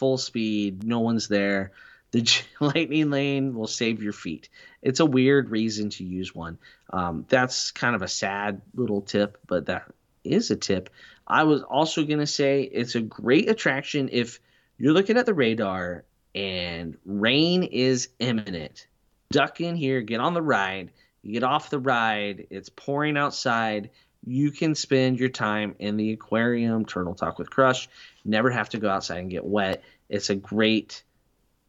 full 0.03 0.17
speed. 0.17 0.83
No 0.83 0.99
one's 0.99 1.29
there. 1.29 1.71
The 2.11 2.27
lightning 2.59 3.09
lane 3.09 3.55
will 3.55 3.67
save 3.67 4.03
your 4.03 4.11
feet. 4.11 4.49
It's 4.81 4.99
a 4.99 5.05
weird 5.05 5.49
reason 5.49 5.91
to 5.91 6.03
use 6.03 6.35
one. 6.35 6.57
Um, 6.91 7.25
that's 7.29 7.71
kind 7.71 7.95
of 7.95 8.01
a 8.01 8.09
sad 8.09 8.61
little 8.75 9.01
tip, 9.01 9.37
but 9.47 9.67
that 9.67 9.89
is 10.25 10.51
a 10.51 10.57
tip. 10.57 10.89
I 11.25 11.43
was 11.43 11.61
also 11.61 12.03
going 12.03 12.19
to 12.19 12.27
say 12.27 12.63
it's 12.63 12.95
a 12.95 12.99
great 12.99 13.49
attraction 13.49 14.09
if 14.11 14.41
you're 14.77 14.91
looking 14.91 15.15
at 15.15 15.25
the 15.25 15.33
radar 15.33 16.03
and 16.35 16.97
rain 17.05 17.63
is 17.63 18.09
imminent. 18.19 18.87
Duck 19.31 19.61
in 19.61 19.77
here, 19.77 20.01
get 20.01 20.19
on 20.19 20.33
the 20.33 20.41
ride. 20.41 20.91
You 21.21 21.31
get 21.31 21.43
off 21.43 21.69
the 21.69 21.79
ride, 21.79 22.47
it's 22.49 22.67
pouring 22.67 23.15
outside. 23.15 23.91
You 24.25 24.51
can 24.51 24.75
spend 24.75 25.19
your 25.19 25.29
time 25.29 25.75
in 25.79 25.97
the 25.97 26.11
aquarium, 26.11 26.85
Turtle 26.85 27.15
Talk 27.15 27.39
with 27.39 27.49
Crush. 27.49 27.89
Never 28.23 28.49
have 28.49 28.69
to 28.69 28.77
go 28.77 28.89
outside 28.89 29.19
and 29.19 29.29
get 29.29 29.43
wet. 29.43 29.83
It's 30.09 30.29
a 30.29 30.35
great 30.35 31.03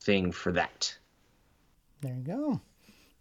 thing 0.01 0.33
for 0.33 0.53
that. 0.53 0.97
There 2.03 2.15
you 2.15 2.23
go. 2.23 2.61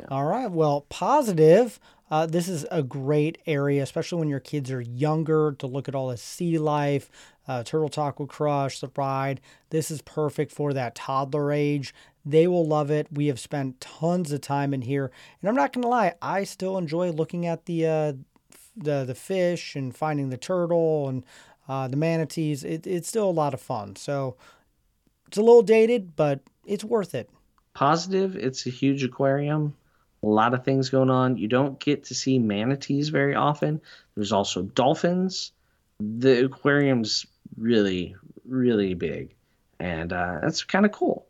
All 0.09 0.25
right. 0.25 0.49
Well, 0.49 0.81
positive. 0.89 1.79
Uh, 2.11 2.25
this 2.25 2.47
is 2.47 2.65
a 2.69 2.83
great 2.83 3.39
area, 3.47 3.81
especially 3.81 4.19
when 4.19 4.29
your 4.29 4.39
kids 4.39 4.69
are 4.69 4.81
younger, 4.81 5.55
to 5.57 5.65
look 5.65 5.87
at 5.87 5.95
all 5.95 6.09
the 6.09 6.17
sea 6.17 6.57
life. 6.59 7.09
Uh, 7.47 7.63
Turtle 7.63 7.89
with 8.19 8.29
Crush, 8.29 8.79
the 8.79 8.91
ride. 8.95 9.41
This 9.69 9.89
is 9.89 10.01
perfect 10.01 10.51
for 10.51 10.73
that 10.73 10.95
toddler 10.95 11.51
age. 11.51 11.93
They 12.25 12.47
will 12.47 12.65
love 12.65 12.89
it. 12.91 13.07
We 13.11 13.27
have 13.27 13.39
spent 13.39 13.81
tons 13.81 14.31
of 14.31 14.41
time 14.41 14.73
in 14.73 14.83
here, 14.83 15.11
and 15.41 15.49
I'm 15.49 15.55
not 15.55 15.73
gonna 15.73 15.87
lie, 15.87 16.13
I 16.21 16.45
still 16.45 16.77
enjoy 16.77 17.11
looking 17.11 17.45
at 17.45 17.65
the 17.65 17.85
uh, 17.85 18.13
the 18.77 19.03
the 19.03 19.15
fish 19.15 19.75
and 19.75 19.95
finding 19.95 20.29
the 20.29 20.37
turtle 20.37 21.09
and 21.09 21.23
uh, 21.67 21.87
the 21.87 21.97
manatees. 21.97 22.63
It, 22.63 22.87
it's 22.87 23.09
still 23.09 23.29
a 23.29 23.31
lot 23.31 23.53
of 23.53 23.61
fun. 23.61 23.95
So 23.95 24.37
it's 25.27 25.37
a 25.37 25.41
little 25.41 25.63
dated, 25.63 26.15
but 26.15 26.41
it's 26.65 26.83
worth 26.83 27.15
it. 27.15 27.29
Positive. 27.73 28.35
It's 28.35 28.65
a 28.65 28.69
huge 28.69 29.03
aquarium. 29.03 29.75
A 30.21 30.27
lot 30.27 30.53
of 30.53 30.63
things 30.63 30.89
going 30.89 31.09
on. 31.09 31.37
You 31.37 31.47
don't 31.47 31.79
get 31.79 32.05
to 32.05 32.15
see 32.15 32.39
manatees 32.39 33.09
very 33.09 33.35
often. 33.35 33.81
There's 34.15 34.31
also 34.31 34.61
dolphins. 34.61 35.51
The 35.99 36.45
aquarium's 36.45 37.25
really, 37.57 38.15
really 38.45 38.93
big, 38.93 39.35
and 39.79 40.13
uh, 40.13 40.39
that's 40.41 40.63
kind 40.63 40.85
of 40.85 40.91
cool 40.91 41.27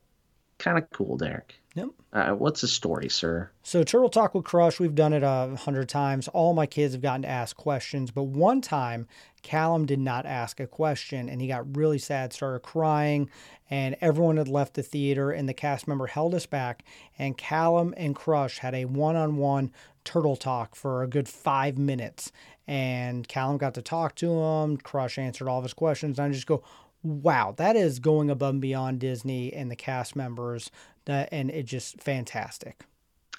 kind 0.63 0.77
of 0.77 0.89
cool, 0.91 1.17
Derek. 1.17 1.55
Yep. 1.75 1.89
Uh, 2.11 2.31
what's 2.33 2.61
the 2.61 2.67
story, 2.67 3.09
sir? 3.09 3.49
So 3.63 3.83
Turtle 3.83 4.09
Talk 4.09 4.35
with 4.35 4.43
Crush, 4.45 4.79
we've 4.79 4.93
done 4.93 5.11
it 5.13 5.23
a 5.23 5.55
hundred 5.55 5.89
times. 5.89 6.27
All 6.27 6.53
my 6.53 6.67
kids 6.67 6.93
have 6.93 7.01
gotten 7.01 7.23
to 7.23 7.27
ask 7.27 7.55
questions, 7.55 8.11
but 8.11 8.23
one 8.23 8.61
time 8.61 9.07
Callum 9.41 9.87
did 9.87 9.99
not 9.99 10.27
ask 10.27 10.59
a 10.59 10.67
question, 10.67 11.29
and 11.29 11.41
he 11.41 11.47
got 11.47 11.75
really 11.75 11.97
sad, 11.97 12.31
started 12.31 12.59
crying, 12.59 13.29
and 13.71 13.97
everyone 14.01 14.37
had 14.37 14.47
left 14.47 14.75
the 14.75 14.83
theater, 14.83 15.31
and 15.31 15.49
the 15.49 15.53
cast 15.53 15.87
member 15.87 16.05
held 16.05 16.35
us 16.35 16.45
back, 16.45 16.83
and 17.17 17.37
Callum 17.37 17.93
and 17.97 18.15
Crush 18.15 18.59
had 18.59 18.75
a 18.75 18.85
one-on-one 18.85 19.71
turtle 20.03 20.35
talk 20.35 20.75
for 20.75 21.01
a 21.01 21.07
good 21.07 21.27
five 21.27 21.77
minutes. 21.77 22.31
And 22.67 23.27
Callum 23.27 23.57
got 23.57 23.73
to 23.73 23.81
talk 23.81 24.15
to 24.15 24.31
him. 24.31 24.77
Crush 24.77 25.17
answered 25.17 25.47
all 25.47 25.57
of 25.57 25.65
his 25.65 25.73
questions. 25.73 26.17
And 26.19 26.29
I 26.29 26.33
just 26.33 26.47
go, 26.47 26.63
wow, 27.01 27.53
that 27.57 27.75
is 27.75 27.99
going 27.99 28.29
above 28.29 28.51
and 28.51 28.61
beyond 28.61 28.99
Disney 28.99 29.51
and 29.51 29.69
the 29.69 29.75
cast 29.75 30.15
members, 30.15 30.71
that, 31.05 31.29
and 31.31 31.49
it's 31.49 31.69
just 31.69 32.01
fantastic. 32.01 32.83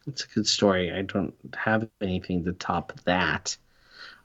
It's 0.06 0.24
a 0.24 0.28
good 0.28 0.46
story. 0.46 0.92
I 0.92 1.02
don't 1.02 1.34
have 1.56 1.88
anything 2.00 2.44
to 2.44 2.52
top 2.52 2.92
that. 3.04 3.56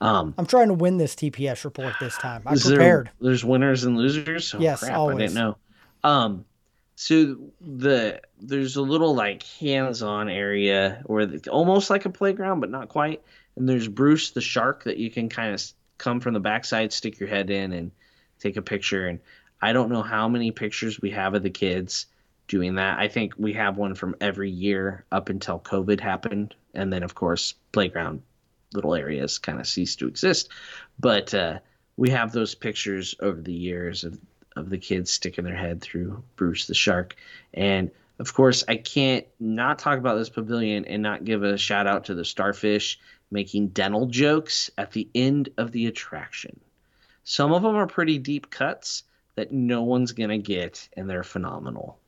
Um, 0.01 0.33
I'm 0.37 0.45
trying 0.45 0.67
to 0.69 0.73
win 0.73 0.97
this 0.97 1.15
TPS 1.15 1.63
report 1.63 1.93
this 1.99 2.17
time. 2.17 2.43
I'm 2.45 2.57
prepared. 2.57 3.07
There, 3.07 3.29
there's 3.29 3.43
winners 3.43 3.83
and 3.83 3.97
losers. 3.97 4.53
Oh, 4.53 4.59
yes, 4.59 4.81
crap, 4.81 4.97
always. 4.97 5.15
I 5.15 5.19
didn't 5.19 5.35
know. 5.35 5.57
Um, 6.03 6.45
so 6.95 7.37
the 7.61 8.21
there's 8.41 8.75
a 8.75 8.81
little 8.81 9.15
like 9.15 9.43
hands-on 9.43 10.29
area 10.29 11.01
where 11.05 11.25
the, 11.25 11.49
almost 11.49 11.89
like 11.89 12.05
a 12.05 12.09
playground, 12.09 12.59
but 12.59 12.69
not 12.69 12.89
quite. 12.89 13.21
And 13.55 13.67
there's 13.67 13.87
Bruce 13.87 14.31
the 14.31 14.41
shark 14.41 14.83
that 14.83 14.97
you 14.97 15.09
can 15.09 15.29
kind 15.29 15.53
of 15.53 15.63
come 15.97 16.19
from 16.19 16.33
the 16.33 16.39
backside, 16.39 16.91
stick 16.93 17.19
your 17.19 17.29
head 17.29 17.49
in, 17.49 17.71
and 17.73 17.91
take 18.39 18.57
a 18.57 18.61
picture. 18.61 19.07
And 19.07 19.19
I 19.61 19.73
don't 19.73 19.89
know 19.89 20.01
how 20.01 20.27
many 20.27 20.51
pictures 20.51 21.01
we 21.01 21.11
have 21.11 21.33
of 21.33 21.43
the 21.43 21.49
kids 21.49 22.05
doing 22.49 22.75
that. 22.75 22.99
I 22.99 23.07
think 23.07 23.35
we 23.37 23.53
have 23.53 23.77
one 23.77 23.95
from 23.95 24.15
every 24.19 24.49
year 24.49 25.05
up 25.11 25.29
until 25.29 25.59
COVID 25.59 26.01
happened. 26.01 26.55
And 26.73 26.91
then, 26.91 27.03
of 27.03 27.15
course, 27.15 27.53
playground 27.71 28.21
little 28.73 28.95
areas 28.95 29.37
kind 29.37 29.59
of 29.59 29.67
ceased 29.67 29.99
to 29.99 30.07
exist. 30.07 30.49
But 30.99 31.33
uh, 31.33 31.59
we 31.95 32.09
have 32.09 32.31
those 32.31 32.55
pictures 32.55 33.15
over 33.21 33.39
the 33.39 33.53
years 33.53 34.03
of, 34.03 34.19
of 34.55 34.69
the 34.69 34.77
kids 34.77 35.11
sticking 35.11 35.45
their 35.45 35.55
head 35.55 35.79
through 35.81 36.23
Bruce 36.35 36.67
the 36.67 36.73
shark. 36.73 37.15
And 37.53 37.91
of 38.19 38.33
course, 38.33 38.65
I 38.67 38.75
can't 38.75 39.25
not 39.39 39.79
talk 39.79 39.97
about 39.97 40.17
this 40.17 40.29
pavilion 40.29 40.85
and 40.85 41.01
not 41.01 41.23
give 41.23 41.43
a 41.43 41.57
shout 41.57 41.87
out 41.87 42.05
to 42.05 42.15
the 42.15 42.25
starfish 42.25 42.99
making 43.31 43.69
dental 43.69 44.07
jokes 44.07 44.71
at 44.77 44.91
the 44.91 45.07
end 45.13 45.49
of 45.57 45.71
the 45.71 45.85
attraction. 45.85 46.59
Some 47.23 47.53
of 47.53 47.61
them 47.61 47.75
are 47.75 47.87
pretty 47.87 48.17
deep 48.17 48.49
cuts 48.49 49.03
that 49.35 49.51
no 49.51 49.83
one's 49.83 50.13
going 50.13 50.31
to 50.31 50.37
get, 50.37 50.89
and 50.97 51.09
they're 51.09 51.23
phenomenal. 51.23 51.99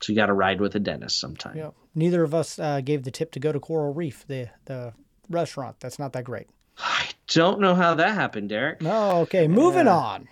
So 0.00 0.12
you 0.12 0.16
got 0.16 0.26
to 0.26 0.32
ride 0.32 0.60
with 0.60 0.74
a 0.74 0.80
dentist 0.80 1.18
sometime. 1.18 1.56
Yeah. 1.56 1.70
Neither 1.94 2.22
of 2.22 2.34
us 2.34 2.58
uh, 2.58 2.80
gave 2.80 3.04
the 3.04 3.10
tip 3.10 3.32
to 3.32 3.40
go 3.40 3.52
to 3.52 3.60
Coral 3.60 3.94
Reef, 3.94 4.26
the 4.26 4.50
the 4.66 4.92
restaurant. 5.30 5.80
That's 5.80 5.98
not 5.98 6.12
that 6.12 6.24
great. 6.24 6.48
I 6.78 7.08
don't 7.28 7.60
know 7.60 7.74
how 7.74 7.94
that 7.94 8.14
happened, 8.14 8.48
Derek. 8.48 8.82
No, 8.82 9.18
okay. 9.20 9.48
Moving 9.48 9.88
uh, 9.88 9.96
on. 9.96 10.28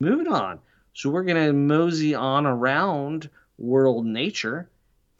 Moving 0.00 0.28
on. 0.28 0.58
So 0.92 1.10
we're 1.10 1.22
going 1.22 1.46
to 1.46 1.52
mosey 1.52 2.14
on 2.14 2.44
around 2.44 3.30
World 3.56 4.04
Nature 4.04 4.68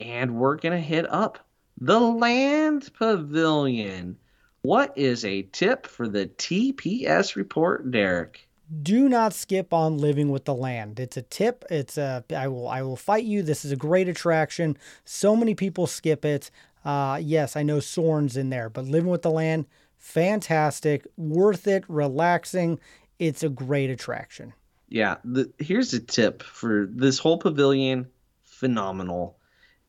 and 0.01 0.37
we're 0.37 0.57
going 0.57 0.73
to 0.73 0.87
hit 0.87 1.11
up 1.11 1.47
the 1.81 2.01
Land 2.01 2.91
Pavilion. 2.95 4.17
What 4.63 4.97
is 4.97 5.25
a 5.25 5.43
tip 5.43 5.87
for 5.87 6.09
the 6.09 6.27
TPS 6.27 7.37
report, 7.37 7.91
Derek? 7.91 8.48
Do 8.83 9.09
not 9.09 9.33
skip 9.33 9.73
on 9.73 9.99
living 9.99 10.31
with 10.31 10.45
the 10.45 10.55
land. 10.55 11.01
It's 11.01 11.17
a 11.17 11.23
tip. 11.23 11.65
It's 11.71 11.97
a 11.97 12.25
I 12.35 12.49
will 12.49 12.69
I 12.69 12.83
will 12.83 12.97
fight 12.97 13.25
you. 13.25 13.43
This 13.43 13.65
is 13.65 13.73
a 13.73 13.77
great 13.77 14.09
attraction. 14.09 14.77
So 15.05 15.35
many 15.35 15.55
people 15.55 15.87
skip 15.87 16.25
it. 16.25 16.51
Uh, 16.85 17.19
yes, 17.23 17.57
I 17.57 17.63
know 17.63 17.79
Soarin's 17.79 18.37
in 18.37 18.51
there, 18.51 18.69
but 18.69 18.85
living 18.85 19.11
with 19.11 19.23
the 19.23 19.31
land, 19.31 19.67
fantastic, 19.97 21.07
worth 21.17 21.67
it, 21.67 21.85
relaxing. 21.89 22.79
It's 23.19 23.43
a 23.43 23.49
great 23.49 23.91
attraction. 23.91 24.53
Yeah, 24.89 25.17
the, 25.25 25.51
here's 25.59 25.93
a 25.93 26.01
tip 26.01 26.43
for 26.43 26.87
this 26.91 27.19
whole 27.19 27.39
pavilion. 27.39 28.09
Phenomenal 28.45 29.39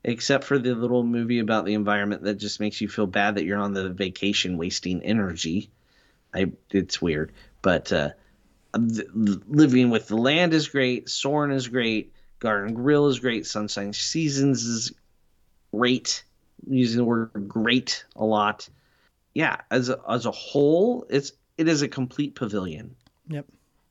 except 0.04 0.46
for 0.46 0.58
the 0.58 0.74
little 0.74 1.04
movie 1.04 1.40
about 1.40 1.66
the 1.66 1.74
environment 1.74 2.24
that 2.24 2.36
just 2.36 2.60
makes 2.60 2.80
you 2.80 2.88
feel 2.88 3.08
bad 3.08 3.36
that 3.36 3.44
you're 3.44 3.60
on 3.60 3.74
the 3.74 3.90
vacation 3.90 4.58
wasting 4.58 5.04
energy. 5.04 5.70
I 6.34 6.52
it's 6.72 7.02
weird, 7.02 7.34
but 7.62 7.92
uh, 7.92 8.10
living 8.76 9.90
with 9.90 10.08
the 10.08 10.18
land 10.18 10.54
is 10.54 10.68
great. 10.68 11.10
Soarin' 11.10 11.52
is 11.52 11.68
great. 11.68 12.14
Garden 12.40 12.74
Grill 12.74 13.08
is 13.08 13.20
great. 13.20 13.46
Sunshine 13.46 13.94
Seasons 13.94 14.64
is 14.64 14.94
great. 15.74 16.24
Using 16.68 16.98
the 16.98 17.06
word 17.06 17.32
"great" 17.48 18.06
a 18.16 18.26
lot. 18.26 18.70
Yeah, 19.34 19.58
as 19.72 19.90
a, 19.90 20.00
as 20.08 20.26
a 20.26 20.32
whole, 20.32 21.06
it's 21.10 21.32
it 21.58 21.68
is 21.68 21.82
a 21.82 21.88
complete 21.88 22.36
pavilion. 22.36 22.96
Yep. 23.28 23.46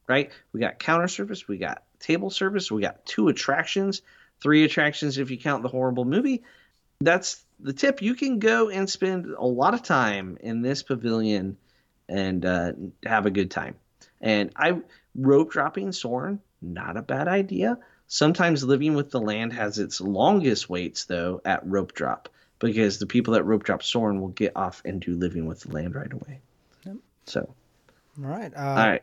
Right. 0.06 0.30
We 0.52 0.61
got 0.61 0.78
counter 0.78 1.08
service. 1.08 1.49
We 1.49 1.58
got 1.58 1.82
table 2.00 2.30
service. 2.30 2.70
We 2.70 2.82
got 2.82 3.04
two 3.04 3.28
attractions 3.28 4.02
three 4.40 4.64
attractions 4.64 5.18
if 5.18 5.30
you 5.30 5.38
count 5.38 5.62
the 5.62 5.68
horrible 5.68 6.04
movie. 6.04 6.42
That's 7.00 7.44
the 7.61 7.73
tip. 7.73 8.02
You 8.02 8.14
can 8.14 8.38
go 8.38 8.70
and 8.70 8.88
spend 8.88 9.26
a 9.26 9.44
lot 9.44 9.75
of 9.75 9.82
time 9.82 10.38
in 10.40 10.62
this 10.62 10.82
pavilion 10.82 11.56
and 12.08 12.44
uh, 12.44 12.73
have 13.04 13.26
a 13.26 13.30
good 13.30 13.50
time. 13.50 13.76
And 14.20 14.50
I 14.56 14.80
rope 15.14 15.52
dropping 15.52 15.92
Soarin', 15.92 16.40
not 16.60 16.96
a 16.96 17.02
bad 17.02 17.28
idea. 17.28 17.78
Sometimes 18.06 18.64
living 18.64 18.94
with 18.94 19.10
the 19.10 19.20
land 19.20 19.52
has 19.52 19.78
its 19.78 20.00
longest 20.00 20.70
waits 20.70 21.04
though 21.04 21.40
at 21.44 21.66
rope 21.66 21.92
drop 21.92 22.28
because 22.58 22.98
the 22.98 23.06
people 23.06 23.34
that 23.34 23.44
rope 23.44 23.64
drop 23.64 23.82
Soarin' 23.82 24.20
will 24.20 24.28
get 24.28 24.56
off 24.56 24.82
and 24.84 25.00
do 25.00 25.14
living 25.14 25.46
with 25.46 25.60
the 25.60 25.72
land 25.72 25.94
right 25.94 26.12
away. 26.12 26.40
Yep. 26.84 26.96
So, 27.26 27.54
all 28.22 28.30
right, 28.30 28.52
uh, 28.56 28.60
all 28.60 28.76
right 28.76 29.02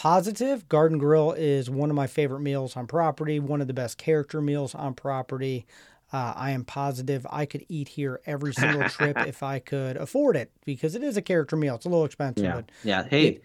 positive. 0.00 0.66
Garden 0.68 0.96
Grill 0.96 1.32
is 1.32 1.68
one 1.68 1.90
of 1.90 1.96
my 1.96 2.06
favorite 2.06 2.40
meals 2.40 2.74
on 2.74 2.86
property, 2.86 3.38
one 3.38 3.60
of 3.60 3.66
the 3.66 3.74
best 3.74 3.98
character 3.98 4.40
meals 4.40 4.74
on 4.74 4.94
property. 4.94 5.66
Uh, 6.10 6.32
I 6.34 6.52
am 6.52 6.64
positive 6.64 7.26
I 7.30 7.44
could 7.44 7.66
eat 7.68 7.88
here 7.88 8.20
every 8.24 8.54
single 8.54 8.88
trip 8.88 9.16
if 9.26 9.42
I 9.42 9.58
could 9.58 9.98
afford 9.98 10.36
it 10.36 10.50
because 10.64 10.94
it 10.94 11.02
is 11.02 11.18
a 11.18 11.22
character 11.22 11.54
meal. 11.54 11.74
It's 11.74 11.84
a 11.84 11.90
little 11.90 12.06
expensive, 12.06 12.44
yeah. 12.44 12.54
but 12.54 12.70
yeah. 12.82 13.04
Hey, 13.04 13.26
it, 13.26 13.42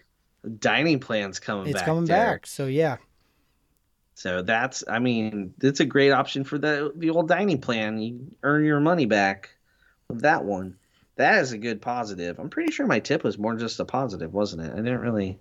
dining 0.60 1.00
plan's 1.00 1.40
coming. 1.40 1.68
It's 1.68 1.80
back, 1.80 1.86
coming 1.86 2.06
Derek. 2.06 2.42
back. 2.44 2.48
So 2.48 2.66
yeah. 2.68 2.98
So 4.16 4.42
that's, 4.42 4.84
I 4.88 5.00
mean, 5.00 5.54
it's 5.62 5.82
a 5.82 5.86
great 5.86 6.12
option 6.12 6.44
for 6.44 6.58
the 6.58 6.92
the 6.96 7.10
old 7.10 7.28
dining 7.28 7.60
plan. 7.60 8.00
You 8.00 8.36
earn 8.44 8.64
your 8.64 8.80
money 8.80 9.06
back 9.06 9.50
with 10.10 10.22
that 10.22 10.46
one. 10.46 10.78
That 11.18 11.42
is 11.42 11.52
a 11.52 11.58
good 11.58 11.82
positive. 11.82 12.40
I'm 12.40 12.50
pretty 12.50 12.72
sure 12.72 12.88
my 12.88 13.00
tip 13.00 13.24
was 13.24 13.38
more 13.38 13.56
just 13.56 13.80
a 13.80 13.86
positive, 13.86 14.34
wasn't 14.34 14.64
it? 14.64 14.72
I 14.72 14.78
didn't 14.78 15.02
really 15.02 15.38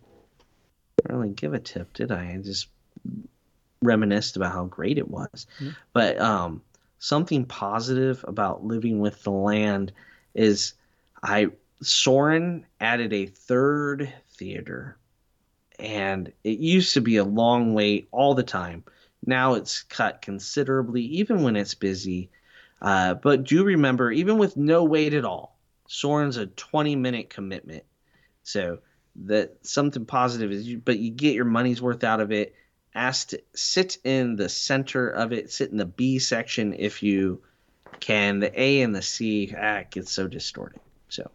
really 1.08 1.30
give 1.30 1.54
a 1.54 1.58
tip, 1.58 1.92
did 1.92 2.10
I? 2.10 2.32
I 2.32 2.40
just 2.42 2.68
reminisced 3.82 4.36
about 4.36 4.52
how 4.52 4.64
great 4.64 4.98
it 4.98 5.08
was. 5.08 5.46
Mm-hmm. 5.58 5.70
But 5.92 6.18
um, 6.18 6.62
something 6.98 7.44
positive 7.44 8.24
about 8.26 8.64
living 8.64 8.98
with 8.98 9.22
the 9.22 9.30
land 9.30 9.92
is 10.34 10.74
I 11.22 11.48
Soarin' 11.82 12.66
added 12.80 13.12
a 13.12 13.26
third 13.26 14.12
theater, 14.36 14.98
and 15.78 16.32
it 16.42 16.58
used 16.58 16.94
to 16.94 17.00
be 17.00 17.16
a 17.16 17.24
long 17.24 17.74
wait 17.74 18.08
all 18.10 18.34
the 18.34 18.42
time. 18.42 18.84
Now 19.26 19.54
it's 19.54 19.82
cut 19.82 20.22
considerably, 20.22 21.02
even 21.02 21.42
when 21.42 21.56
it's 21.56 21.74
busy. 21.74 22.30
Uh, 22.80 23.14
but 23.14 23.44
do 23.44 23.64
remember, 23.64 24.12
even 24.12 24.38
with 24.38 24.56
no 24.56 24.84
wait 24.84 25.14
at 25.14 25.24
all, 25.24 25.58
Soarin's 25.88 26.36
a 26.36 26.46
20 26.46 26.96
minute 26.96 27.30
commitment. 27.30 27.84
So 28.42 28.78
that 29.26 29.56
something 29.62 30.04
positive 30.04 30.52
is, 30.52 30.68
you, 30.68 30.78
but 30.78 30.98
you 30.98 31.10
get 31.10 31.34
your 31.34 31.44
money's 31.44 31.80
worth 31.80 32.04
out 32.04 32.20
of 32.20 32.32
it. 32.32 32.54
Ask 32.94 33.28
to 33.28 33.42
sit 33.54 33.98
in 34.04 34.36
the 34.36 34.48
center 34.48 35.08
of 35.08 35.32
it, 35.32 35.50
sit 35.50 35.70
in 35.70 35.78
the 35.78 35.86
B 35.86 36.18
section 36.18 36.74
if 36.74 37.02
you 37.02 37.42
can. 38.00 38.40
The 38.40 38.60
A 38.60 38.82
and 38.82 38.94
the 38.94 39.02
C, 39.02 39.54
ah, 39.58 39.82
gets 39.90 40.12
so 40.12 40.28
distorted. 40.28 40.80
So 41.08 41.30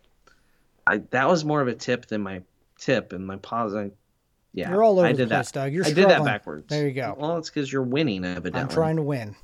I, 0.85 0.97
that 1.11 1.27
was 1.27 1.43
more 1.43 1.61
of 1.61 1.67
a 1.67 1.73
tip 1.73 2.05
than 2.05 2.21
my 2.21 2.43
tip 2.79 3.13
and 3.13 3.25
my 3.25 3.37
positive. 3.37 3.93
Yeah, 4.51 4.71
You're 4.71 4.83
all 4.83 4.97
over 4.97 5.07
I 5.07 5.11
the 5.11 5.17
did 5.19 5.29
place, 5.29 5.51
that. 5.51 5.65
Doug. 5.65 5.73
You're 5.73 5.85
I 5.85 5.91
did 5.91 6.09
that 6.09 6.23
backwards. 6.25 6.65
There 6.69 6.87
you 6.87 6.93
go. 6.93 7.15
Well, 7.19 7.37
it's 7.37 7.49
because 7.51 7.71
you're 7.71 7.83
winning, 7.83 8.25
evidently. 8.25 8.61
I'm 8.61 8.67
trying 8.67 8.95
to 8.95 9.03
win. 9.03 9.35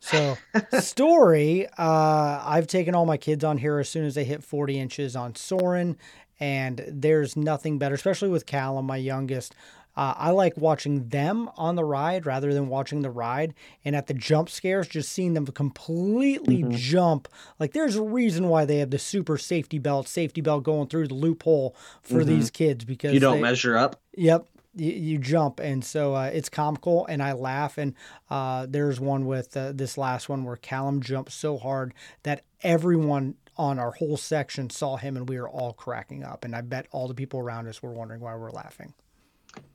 So, 0.00 0.38
story. 0.80 1.66
Uh, 1.76 2.42
I've 2.44 2.66
taken 2.66 2.94
all 2.94 3.04
my 3.04 3.18
kids 3.18 3.44
on 3.44 3.58
here 3.58 3.78
as 3.78 3.88
soon 3.90 4.06
as 4.06 4.14
they 4.14 4.24
hit 4.24 4.42
40 4.42 4.78
inches 4.78 5.16
on 5.16 5.34
Soarin', 5.34 5.98
and 6.40 6.82
there's 6.88 7.36
nothing 7.36 7.78
better, 7.78 7.94
especially 7.94 8.28
with 8.30 8.46
Callum, 8.46 8.86
my 8.86 8.96
youngest. 8.96 9.54
Uh, 9.96 10.14
I 10.16 10.30
like 10.30 10.56
watching 10.56 11.08
them 11.08 11.48
on 11.56 11.74
the 11.76 11.84
ride 11.84 12.26
rather 12.26 12.52
than 12.52 12.68
watching 12.68 13.02
the 13.02 13.10
ride. 13.10 13.54
And 13.84 13.96
at 13.96 14.06
the 14.06 14.14
jump 14.14 14.50
scares, 14.50 14.86
just 14.88 15.10
seeing 15.10 15.34
them 15.34 15.46
completely 15.46 16.62
Mm-hmm. 16.62 16.72
jump. 16.76 17.28
Like, 17.58 17.72
there's 17.72 17.96
a 17.96 18.02
reason 18.02 18.48
why 18.48 18.64
they 18.64 18.78
have 18.78 18.90
the 18.90 18.98
super 18.98 19.38
safety 19.38 19.78
belt, 19.78 20.08
safety 20.08 20.40
belt 20.40 20.64
going 20.64 20.88
through 20.88 21.08
the 21.08 21.14
loophole 21.14 21.74
for 22.02 22.24
these 22.24 22.50
kids 22.50 22.84
because 22.84 23.08
Mm-hmm. 23.08 23.14
You 23.14 23.20
don't 23.20 23.36
they, 23.36 23.42
measure 23.42 23.76
up. 23.76 24.00
Yep. 24.16 24.46
You, 24.74 24.92
you 24.92 25.18
jump, 25.18 25.58
and 25.60 25.82
so 25.82 26.14
uh, 26.14 26.24
it's 26.32 26.48
comical, 26.50 27.06
and 27.06 27.22
I 27.22 27.32
laugh. 27.32 27.78
And 27.78 27.94
uh, 28.28 28.66
there's 28.68 29.00
one 29.00 29.24
with 29.24 29.56
uh, 29.56 29.72
this 29.72 29.96
last 29.96 30.28
one 30.28 30.44
where 30.44 30.56
Callum 30.56 31.00
jumped 31.00 31.32
so 31.32 31.56
hard 31.56 31.94
that 32.24 32.44
everyone 32.62 33.36
on 33.56 33.78
our 33.78 33.92
whole 33.92 34.18
section 34.18 34.68
saw 34.68 34.96
him, 34.96 35.16
and 35.16 35.28
we 35.30 35.40
were 35.40 35.48
all 35.48 35.72
cracking 35.72 36.22
up. 36.24 36.44
And 36.44 36.54
I 36.54 36.60
bet 36.60 36.86
all 36.90 37.08
the 37.08 37.14
people 37.14 37.40
around 37.40 37.68
us 37.68 37.82
were 37.82 37.92
wondering 37.92 38.20
why 38.20 38.36
we're 38.36 38.50
laughing. 38.50 38.92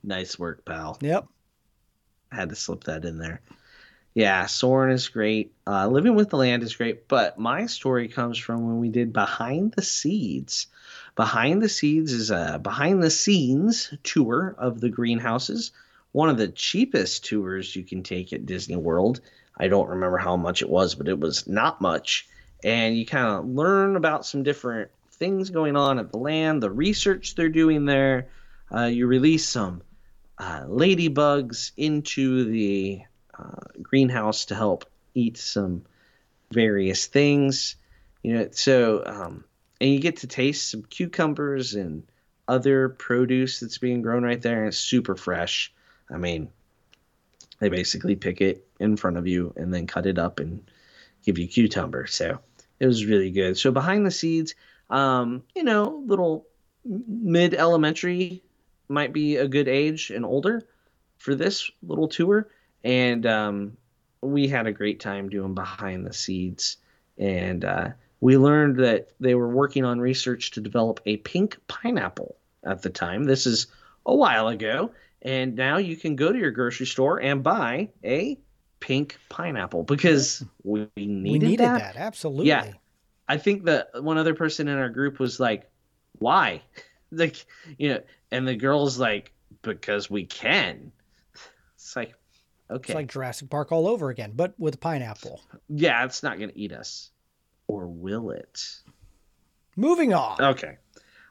Nice 0.02 0.38
work, 0.38 0.64
pal. 0.64 0.98
Yep. 1.00 1.26
I 2.30 2.36
had 2.36 2.48
to 2.48 2.54
slip 2.54 2.84
that 2.84 3.04
in 3.04 3.18
there. 3.18 3.40
Yeah, 4.14 4.44
Soarin' 4.44 4.92
is 4.92 5.08
great. 5.08 5.54
Uh, 5.66 5.88
Living 5.88 6.14
with 6.14 6.28
the 6.28 6.36
Land 6.36 6.62
is 6.62 6.76
great, 6.76 7.08
but 7.08 7.38
my 7.38 7.66
story 7.66 8.08
comes 8.08 8.36
from 8.36 8.66
when 8.66 8.78
we 8.78 8.90
did 8.90 9.12
Behind 9.12 9.72
the 9.72 9.82
Seeds. 9.82 10.66
Behind 11.16 11.62
the 11.62 11.68
Seeds 11.68 12.12
is 12.12 12.30
a 12.30 12.60
behind 12.62 13.02
the 13.02 13.10
scenes 13.10 13.92
tour 14.02 14.54
of 14.58 14.80
the 14.80 14.90
greenhouses. 14.90 15.72
One 16.12 16.28
of 16.28 16.36
the 16.36 16.48
cheapest 16.48 17.24
tours 17.24 17.74
you 17.74 17.84
can 17.84 18.02
take 18.02 18.34
at 18.34 18.44
Disney 18.44 18.76
World. 18.76 19.20
I 19.56 19.68
don't 19.68 19.88
remember 19.88 20.18
how 20.18 20.36
much 20.36 20.60
it 20.60 20.68
was, 20.68 20.94
but 20.94 21.08
it 21.08 21.18
was 21.18 21.46
not 21.46 21.80
much. 21.80 22.28
And 22.62 22.96
you 22.96 23.06
kind 23.06 23.26
of 23.26 23.46
learn 23.46 23.96
about 23.96 24.26
some 24.26 24.42
different 24.42 24.90
things 25.12 25.50
going 25.50 25.76
on 25.76 25.98
at 25.98 26.12
the 26.12 26.18
land, 26.18 26.62
the 26.62 26.70
research 26.70 27.34
they're 27.34 27.48
doing 27.48 27.86
there. 27.86 28.28
Uh, 28.74 28.86
you 28.86 29.06
release 29.06 29.46
some 29.46 29.82
uh, 30.38 30.62
ladybugs 30.62 31.72
into 31.76 32.44
the 32.44 33.02
uh, 33.38 33.66
greenhouse 33.82 34.46
to 34.46 34.54
help 34.54 34.86
eat 35.14 35.36
some 35.36 35.84
various 36.50 37.06
things. 37.06 37.76
You 38.22 38.34
know, 38.34 38.48
so 38.52 39.02
um, 39.04 39.44
and 39.80 39.90
you 39.90 39.98
get 39.98 40.18
to 40.18 40.26
taste 40.26 40.70
some 40.70 40.82
cucumbers 40.82 41.74
and 41.74 42.04
other 42.48 42.88
produce 42.88 43.60
that's 43.60 43.78
being 43.78 44.02
grown 44.02 44.22
right 44.22 44.40
there, 44.40 44.60
and 44.60 44.68
it's 44.68 44.78
super 44.78 45.16
fresh. 45.16 45.72
I 46.10 46.16
mean, 46.18 46.48
they 47.58 47.68
basically 47.68 48.16
pick 48.16 48.40
it 48.40 48.66
in 48.80 48.96
front 48.96 49.16
of 49.16 49.26
you 49.26 49.52
and 49.56 49.72
then 49.72 49.86
cut 49.86 50.06
it 50.06 50.18
up 50.18 50.40
and 50.40 50.68
give 51.24 51.38
you 51.38 51.46
cucumber. 51.46 52.06
So 52.06 52.40
it 52.80 52.86
was 52.86 53.06
really 53.06 53.30
good. 53.30 53.56
So 53.56 53.70
behind 53.70 54.04
the 54.04 54.10
seeds, 54.10 54.54
um, 54.90 55.42
you 55.54 55.62
know, 55.62 56.02
little 56.06 56.46
mid 56.84 57.54
elementary 57.54 58.42
might 58.92 59.12
be 59.12 59.36
a 59.36 59.48
good 59.48 59.68
age 59.68 60.10
and 60.10 60.24
older 60.24 60.62
for 61.18 61.34
this 61.34 61.70
little 61.82 62.08
tour. 62.08 62.48
And 62.84 63.26
um, 63.26 63.76
we 64.20 64.48
had 64.48 64.66
a 64.66 64.72
great 64.72 65.00
time 65.00 65.28
doing 65.28 65.54
behind 65.54 66.06
the 66.06 66.12
seeds. 66.12 66.76
And 67.18 67.64
uh, 67.64 67.90
we 68.20 68.36
learned 68.36 68.76
that 68.78 69.10
they 69.20 69.34
were 69.34 69.48
working 69.48 69.84
on 69.84 70.00
research 70.00 70.52
to 70.52 70.60
develop 70.60 71.00
a 71.06 71.16
pink 71.18 71.58
pineapple 71.68 72.36
at 72.64 72.82
the 72.82 72.90
time. 72.90 73.24
This 73.24 73.46
is 73.46 73.66
a 74.06 74.14
while 74.14 74.48
ago. 74.48 74.92
And 75.22 75.54
now 75.54 75.76
you 75.76 75.96
can 75.96 76.16
go 76.16 76.32
to 76.32 76.38
your 76.38 76.50
grocery 76.50 76.86
store 76.86 77.20
and 77.20 77.42
buy 77.42 77.90
a 78.04 78.38
pink 78.80 79.16
pineapple 79.28 79.84
because 79.84 80.44
we 80.64 80.88
needed, 80.96 80.96
we 80.96 81.38
needed 81.38 81.60
that. 81.60 81.94
that. 81.94 81.96
Absolutely. 81.96 82.48
Yeah. 82.48 82.72
I 83.28 83.38
think 83.38 83.64
that 83.64 84.02
one 84.02 84.18
other 84.18 84.34
person 84.34 84.68
in 84.68 84.76
our 84.76 84.88
group 84.88 85.20
was 85.20 85.38
like, 85.38 85.70
"Why?" 86.18 86.62
like, 87.16 87.44
you 87.78 87.90
know, 87.90 88.00
and 88.30 88.46
the 88.48 88.56
girl's 88.56 88.98
like, 88.98 89.32
"Because 89.62 90.10
we 90.10 90.24
can." 90.24 90.92
It's 91.74 91.94
like, 91.94 92.14
okay, 92.70 92.92
It's 92.92 92.94
like 92.94 93.12
Jurassic 93.12 93.50
Park 93.50 93.70
all 93.72 93.86
over 93.86 94.08
again, 94.10 94.32
but 94.34 94.54
with 94.58 94.80
pineapple. 94.80 95.40
yeah, 95.68 96.04
it's 96.04 96.22
not 96.22 96.38
gonna 96.38 96.52
eat 96.54 96.72
us, 96.72 97.10
or 97.66 97.86
will 97.86 98.30
it? 98.30 98.64
Moving 99.76 100.14
on. 100.14 100.40
Okay, 100.40 100.76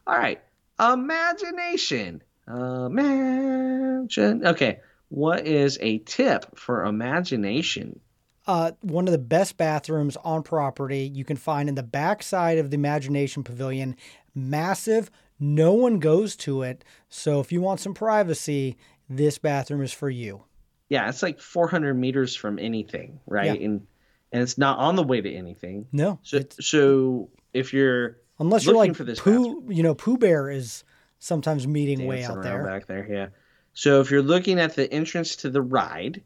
all 0.07 0.17
right. 0.17 0.41
Imagination, 0.79 2.23
imagine. 2.47 4.45
Okay, 4.47 4.79
what 5.09 5.45
is 5.45 5.77
a 5.81 5.99
tip 5.99 6.57
for 6.57 6.85
imagination? 6.85 7.99
uh, 8.47 8.71
one 8.81 9.07
of 9.07 9.11
the 9.11 9.19
best 9.19 9.55
bathrooms 9.55 10.17
on 10.17 10.41
property 10.41 11.09
you 11.13 11.23
can 11.23 11.37
find 11.37 11.69
in 11.69 11.75
the 11.75 11.83
backside 11.83 12.57
of 12.57 12.71
the 12.71 12.75
Imagination 12.75 13.43
Pavilion. 13.43 13.95
Massive. 14.33 15.11
No 15.43 15.73
one 15.73 15.97
goes 15.97 16.35
to 16.37 16.61
it. 16.61 16.85
So 17.09 17.39
if 17.39 17.51
you 17.51 17.61
want 17.61 17.79
some 17.79 17.95
privacy, 17.95 18.77
this 19.09 19.39
bathroom 19.39 19.81
is 19.81 19.91
for 19.91 20.09
you. 20.09 20.43
Yeah, 20.87 21.09
it's 21.09 21.23
like 21.23 21.39
400 21.39 21.95
meters 21.95 22.35
from 22.35 22.59
anything, 22.59 23.19
right? 23.25 23.59
Yeah. 23.59 23.65
And 23.65 23.87
and 24.31 24.43
it's 24.43 24.57
not 24.57 24.77
on 24.77 24.95
the 24.95 25.03
way 25.03 25.19
to 25.19 25.33
anything. 25.33 25.87
No. 25.91 26.19
So, 26.21 26.41
so 26.59 27.29
if 27.53 27.73
you're 27.73 28.17
unless 28.39 28.65
you're 28.65 28.75
like 28.75 28.95
for 28.95 29.03
this 29.03 29.19
Pooh, 29.19 29.65
you 29.67 29.83
know, 29.83 29.95
Pooh 29.95 30.17
Bear 30.17 30.49
is 30.49 30.83
sometimes 31.19 31.67
meeting 31.67 32.05
way 32.05 32.23
out 32.23 32.41
there. 32.43 32.63
back 32.63 32.87
there, 32.87 33.07
yeah. 33.09 33.27
So 33.73 34.01
if 34.01 34.11
you're 34.11 34.21
looking 34.21 34.59
at 34.59 34.75
the 34.75 34.91
entrance 34.91 35.37
to 35.37 35.49
the 35.49 35.61
ride, 35.61 36.21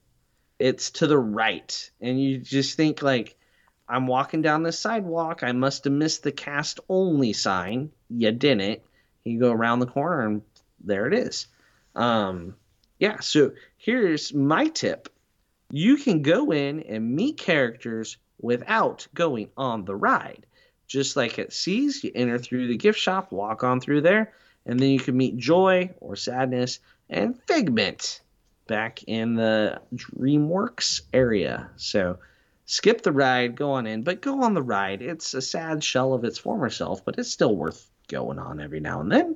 it's 0.60 0.92
to 0.92 1.08
the 1.08 1.18
right, 1.18 1.92
and 2.02 2.22
you 2.22 2.40
just 2.40 2.76
think 2.76 3.02
like, 3.02 3.38
I'm 3.88 4.08
walking 4.08 4.42
down 4.42 4.64
the 4.64 4.72
sidewalk. 4.72 5.44
I 5.44 5.52
must 5.52 5.84
have 5.84 5.94
missed 5.94 6.24
the 6.24 6.32
cast 6.32 6.80
only 6.90 7.34
sign. 7.34 7.92
You 8.10 8.32
didn't. 8.32 8.82
You 9.26 9.40
go 9.40 9.52
around 9.52 9.80
the 9.80 9.88
corner, 9.88 10.22
and 10.22 10.42
there 10.80 11.08
it 11.08 11.14
is. 11.14 11.48
Um, 11.96 12.56
yeah. 13.00 13.20
So 13.20 13.54
here's 13.78 14.34
my 14.34 14.68
tip: 14.68 15.10
you 15.72 15.98
can 15.98 16.22
go 16.22 16.52
in 16.52 16.82
and 16.84 17.16
meet 17.16 17.38
characters 17.38 18.18
without 18.40 19.08
going 19.14 19.50
on 19.58 19.86
the 19.86 19.96
ride. 19.96 20.46
Just 20.88 21.16
like 21.16 21.40
at 21.40 21.52
Seas, 21.52 22.04
you 22.04 22.12
enter 22.14 22.38
through 22.38 22.68
the 22.68 22.78
gift 22.78 23.00
shop, 23.00 23.32
walk 23.32 23.64
on 23.64 23.82
through 23.82 24.02
there, 24.02 24.34
and 24.66 24.80
then 24.80 24.92
you 24.92 25.00
can 25.00 25.18
meet 25.18 25.38
Joy 25.38 25.90
or 26.00 26.16
Sadness 26.16 26.80
and 27.10 27.42
Figment 27.48 28.22
back 28.68 29.04
in 29.08 29.36
the 29.36 29.82
DreamWorks 29.96 31.02
area. 31.12 31.70
So 31.78 32.20
skip 32.66 33.02
the 33.02 33.12
ride, 33.12 33.56
go 33.56 33.72
on 33.72 33.88
in, 33.88 34.04
but 34.04 34.22
go 34.22 34.44
on 34.44 34.54
the 34.54 34.62
ride. 34.62 35.02
It's 35.02 35.34
a 35.34 35.42
sad 35.42 35.84
shell 35.84 36.14
of 36.14 36.24
its 36.24 36.38
former 36.38 36.70
self, 36.70 37.04
but 37.04 37.18
it's 37.18 37.32
still 37.32 37.56
worth 37.56 37.90
going 38.06 38.40
on 38.40 38.60
every 38.60 38.80
now 38.80 39.02
and 39.02 39.12
then. 39.12 39.36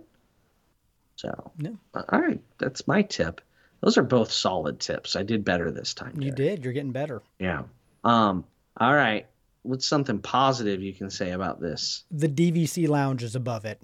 So, 1.16 1.52
Yeah. 1.58 1.72
all 1.94 2.20
right, 2.22 2.40
that's 2.58 2.88
my 2.88 3.02
tip. 3.02 3.42
Those 3.82 3.98
are 3.98 4.04
both 4.04 4.32
solid 4.32 4.80
tips. 4.80 5.16
I 5.16 5.24
did 5.24 5.44
better 5.46 5.72
this 5.72 5.94
time. 5.94 6.20
You 6.22 6.32
did. 6.32 6.64
You're 6.64 6.74
getting 6.74 6.92
better. 6.92 7.22
Yeah. 7.40 7.64
Um. 8.04 8.46
All 8.78 8.94
right. 8.94 9.26
What's 9.64 9.86
something 9.86 10.20
positive 10.20 10.82
you 10.82 10.94
can 10.94 11.10
say 11.10 11.32
about 11.32 11.60
this? 11.62 12.04
The 12.12 12.30
DVC 12.30 12.88
lounge 12.88 13.24
is 13.24 13.36
above 13.36 13.66
it. 13.66 13.82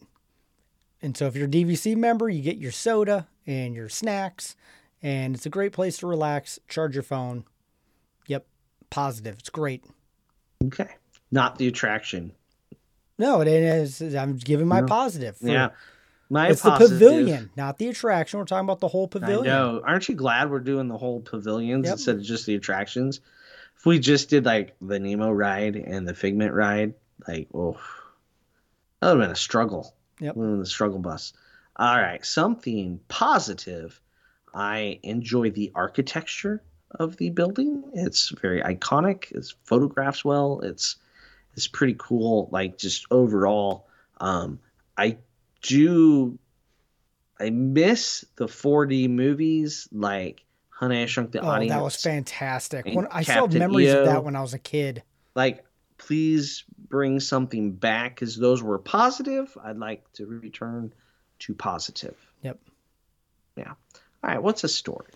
And 1.02 1.16
so 1.16 1.28
if 1.28 1.36
you're 1.36 1.48
a 1.48 1.50
DVC 1.52 1.96
member, 1.96 2.30
you 2.30 2.42
get 2.42 2.58
your 2.58 2.72
soda 2.72 3.28
and 3.46 3.76
your 3.76 3.90
snacks, 3.90 4.56
and 5.04 5.36
it's 5.36 5.46
a 5.46 5.50
great 5.50 5.74
place 5.74 5.98
to 5.98 6.08
relax, 6.08 6.60
charge 6.68 6.94
your 6.96 7.04
phone. 7.04 7.44
Yep. 8.28 8.46
Positive. 8.90 9.36
It's 9.40 9.50
great. 9.50 9.84
Okay. 10.66 10.88
Not 11.32 11.58
the 11.58 11.68
attraction. 11.68 12.32
No, 13.18 13.42
it 13.42 13.48
is. 13.48 14.02
I'm 14.16 14.36
giving 14.38 14.68
my 14.68 14.82
positive. 14.82 15.38
for- 15.38 15.48
yeah. 15.48 15.70
My 16.28 16.48
It's 16.50 16.62
positive, 16.64 16.98
the 17.00 17.06
pavilion, 17.06 17.52
not 17.56 17.78
the 17.78 17.88
attraction. 17.88 18.40
We're 18.40 18.46
talking 18.46 18.66
about 18.66 18.80
the 18.80 18.88
whole 18.88 19.06
I 19.06 19.20
pavilion. 19.20 19.44
know. 19.46 19.82
Aren't 19.86 20.10
you 20.10 20.16
glad 20.16 20.50
we're 20.50 20.60
doing 20.60 20.88
the 20.88 20.98
whole 20.98 21.22
pavilions 21.22 21.86
Yep. 21.86 21.94
instead 21.94 22.16
of 22.16 22.24
just 22.24 22.48
the 22.48 22.56
attractions? 22.56 23.22
If 23.78 23.86
we 23.86 24.00
just 24.00 24.30
did 24.32 24.44
like 24.44 24.76
the 24.82 25.00
Nemo 25.00 25.30
ride 25.32 25.76
and 25.76 26.08
the 26.08 26.16
Figment 26.16 26.52
ride, 26.54 26.96
like, 27.28 27.48
oh, 27.54 27.78
that 29.02 29.12
would 29.14 29.20
have 29.20 29.28
been 29.28 29.32
a 29.32 29.36
struggle. 29.36 29.94
Yep. 30.20 30.36
Have 30.36 30.42
been 30.44 30.60
the 30.60 30.66
struggle 30.66 30.98
bus. 31.00 31.34
All 31.76 31.96
right. 31.96 32.26
Something 32.26 33.00
positive. 33.08 34.02
I 34.54 35.00
enjoy 35.04 35.52
the 35.52 35.72
architecture 35.76 36.64
of 36.92 37.18
the 37.18 37.30
building. 37.30 37.84
It's 37.94 38.30
very 38.42 38.62
iconic. 38.62 39.32
It 39.32 39.46
photographs 39.64 40.26
well. 40.26 40.62
It's 40.62 40.96
it's 41.56 41.68
pretty 41.68 41.96
cool. 41.98 42.50
Like 42.52 42.78
just 42.78 43.06
overall, 43.12 43.88
um, 44.20 44.60
I 44.98 45.18
do. 45.62 46.38
I 47.40 47.50
miss 47.50 48.24
the 48.38 48.46
4D 48.46 49.10
movies 49.10 49.90
like 49.92 50.44
Honey 50.70 51.02
I 51.04 51.06
Shrunk 51.06 51.32
the 51.32 51.42
Oh, 51.42 51.48
Audience. 51.48 51.74
that 51.74 51.84
was 51.84 51.96
fantastic. 52.02 52.86
When 52.86 53.08
I 53.12 53.24
still 53.24 53.48
have 53.48 53.54
memories 53.54 53.94
of 53.94 54.06
that 54.06 54.24
when 54.24 54.36
I 54.36 54.42
was 54.42 54.54
a 54.54 54.60
kid. 54.60 55.04
like 55.36 55.66
please 55.98 56.66
bring 56.90 57.20
something 57.22 57.72
back 57.72 58.16
because 58.16 58.36
those 58.36 58.62
were 58.62 58.78
positive 58.78 59.58
i'd 59.64 59.78
like 59.78 60.04
to 60.12 60.26
return 60.26 60.92
to 61.40 61.54
positive 61.56 62.16
Yep. 62.42 62.60
yeah 63.56 63.70
all 63.70 63.76
right 64.30 64.44
what's 64.44 64.66
a 64.66 64.68
story 64.68 65.08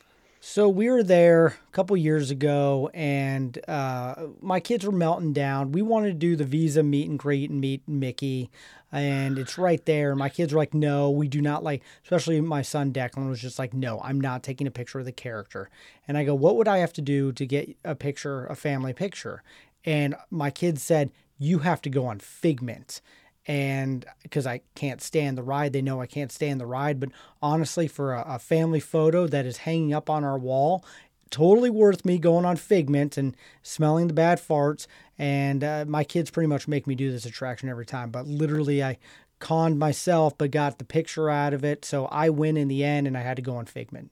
So 0.41 0.69
we 0.69 0.89
were 0.89 1.03
there 1.03 1.47
a 1.47 1.71
couple 1.73 1.97
years 1.97 2.31
ago, 2.31 2.89
and 2.93 3.59
uh, 3.67 4.27
my 4.39 4.61
kids 4.61 4.85
were 4.85 4.91
melting 4.93 5.33
down. 5.33 5.73
We 5.73 5.81
wanted 5.81 6.09
to 6.09 6.13
do 6.13 6.37
the 6.37 6.45
Visa 6.45 6.81
meet 6.81 7.09
and 7.09 7.19
greet 7.19 7.49
and 7.49 7.59
meet 7.59 7.85
Mickey, 7.89 8.49
and 8.89 9.37
it's 9.37 9.57
right 9.57 9.85
there. 9.85 10.15
My 10.15 10.29
kids 10.29 10.53
were 10.53 10.59
like, 10.59 10.73
"No, 10.73 11.11
we 11.11 11.27
do 11.27 11.41
not 11.41 11.61
like." 11.61 11.83
Especially 12.03 12.39
my 12.39 12.61
son 12.61 12.93
Declan 12.93 13.29
was 13.29 13.41
just 13.41 13.59
like, 13.59 13.73
"No, 13.73 13.99
I'm 13.99 14.21
not 14.21 14.41
taking 14.41 14.65
a 14.65 14.71
picture 14.71 14.99
of 14.99 15.05
the 15.05 15.11
character." 15.11 15.69
And 16.07 16.17
I 16.17 16.23
go, 16.23 16.35
"What 16.35 16.55
would 16.55 16.69
I 16.69 16.77
have 16.77 16.93
to 16.93 17.01
do 17.01 17.33
to 17.33 17.45
get 17.45 17.75
a 17.83 17.93
picture, 17.93 18.45
a 18.45 18.55
family 18.55 18.93
picture?" 18.93 19.43
And 19.83 20.15
my 20.31 20.51
kids 20.51 20.81
said, 20.81 21.11
"You 21.37 21.59
have 21.59 21.81
to 21.81 21.89
go 21.89 22.05
on 22.05 22.19
Figment." 22.19 23.01
And 23.45 24.05
because 24.23 24.45
I 24.45 24.61
can't 24.75 25.01
stand 25.01 25.37
the 25.37 25.43
ride, 25.43 25.73
they 25.73 25.81
know 25.81 26.01
I 26.01 26.05
can't 26.07 26.31
stand 26.31 26.59
the 26.59 26.65
ride. 26.65 26.99
But 26.99 27.09
honestly, 27.41 27.87
for 27.87 28.13
a, 28.13 28.23
a 28.35 28.39
family 28.39 28.79
photo 28.79 29.27
that 29.27 29.45
is 29.45 29.57
hanging 29.57 29.93
up 29.93 30.09
on 30.09 30.23
our 30.23 30.37
wall, 30.37 30.83
totally 31.31 31.69
worth 31.69 32.05
me 32.05 32.17
going 32.19 32.45
on 32.45 32.57
Figment 32.57 33.17
and 33.17 33.35
smelling 33.63 34.07
the 34.07 34.13
bad 34.13 34.39
farts. 34.39 34.85
And 35.17 35.63
uh, 35.63 35.85
my 35.87 36.03
kids 36.03 36.29
pretty 36.31 36.47
much 36.47 36.67
make 36.67 36.85
me 36.87 36.95
do 36.95 37.11
this 37.11 37.25
attraction 37.25 37.69
every 37.69 37.85
time. 37.85 38.09
But 38.11 38.27
literally, 38.27 38.83
I 38.83 38.97
conned 39.39 39.79
myself, 39.79 40.37
but 40.37 40.51
got 40.51 40.77
the 40.77 40.85
picture 40.85 41.29
out 41.29 41.53
of 41.53 41.63
it. 41.63 41.85
So 41.85 42.05
I 42.07 42.29
win 42.29 42.57
in 42.57 42.67
the 42.67 42.83
end, 42.83 43.07
and 43.07 43.17
I 43.17 43.21
had 43.21 43.37
to 43.37 43.41
go 43.41 43.55
on 43.55 43.65
Figment. 43.65 44.11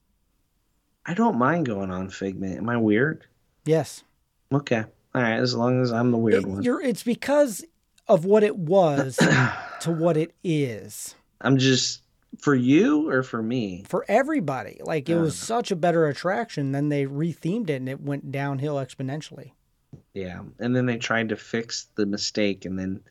i 1.06 1.14
don't 1.14 1.38
mind 1.38 1.66
going 1.66 1.90
on 1.92 2.10
figment 2.10 2.58
am 2.58 2.70
i 2.70 2.76
weird 2.78 3.26
Yes, 3.66 4.04
okay 4.52 4.84
all 5.16 5.22
right 5.22 5.40
as 5.40 5.54
long 5.56 5.82
as 5.82 5.92
i'm 5.92 6.12
the 6.12 6.18
weird 6.18 6.44
It- 6.44 6.48
one 6.48 6.64
you're. 6.64 6.82
It's 6.82 7.04
because 7.04 7.64
of 8.08 8.26
what 8.26 8.44
it 8.44 8.56
was 8.58 9.16
to 9.82 9.92
what 9.92 10.18
it 10.18 10.34
is. 10.44 11.16
i'm 11.42 11.58
just 11.58 12.02
for 12.40 12.56
you 12.56 13.10
or 13.10 13.24
for 13.24 13.42
me 13.42 13.84
for 13.88 14.06
everybody. 14.08 14.80
Like 14.84 15.10
it 15.10 15.16
was 15.18 15.36
such 15.36 15.72
a 15.72 15.76
better 15.76 16.08
attraction. 16.08 16.72
Then 16.72 16.90
they 16.90 17.06
rethemed 17.06 17.70
it 17.70 17.76
and 17.78 17.90
it 17.90 18.02
went 18.02 18.32
downhill 18.32 18.76
exponentially. 18.76 19.54
yeah 20.14 20.42
and 20.60 20.76
then 20.76 20.86
they 20.86 20.98
tried 20.98 21.30
to 21.30 21.36
fix 21.36 21.88
the 21.96 22.06
mistake 22.06 22.66
and 22.66 22.78
then 22.78 23.02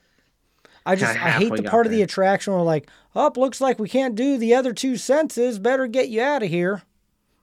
I 0.84 0.94
just 0.94 1.16
I 1.16 1.30
hate 1.30 1.56
the 1.56 1.64
part 1.64 1.86
of 1.86 1.92
the 1.92 2.02
attraction 2.02 2.52
where 2.52 2.62
like, 2.62 2.88
oh, 3.16 3.32
looks 3.36 3.60
like 3.60 3.80
we 3.80 3.88
can't 3.88 4.14
do 4.14 4.38
the 4.38 4.54
other 4.54 4.72
two 4.72 4.96
senses. 4.96 5.58
Better 5.58 5.88
get 5.88 6.08
you 6.08 6.22
out 6.22 6.44
of 6.44 6.48
here. 6.48 6.82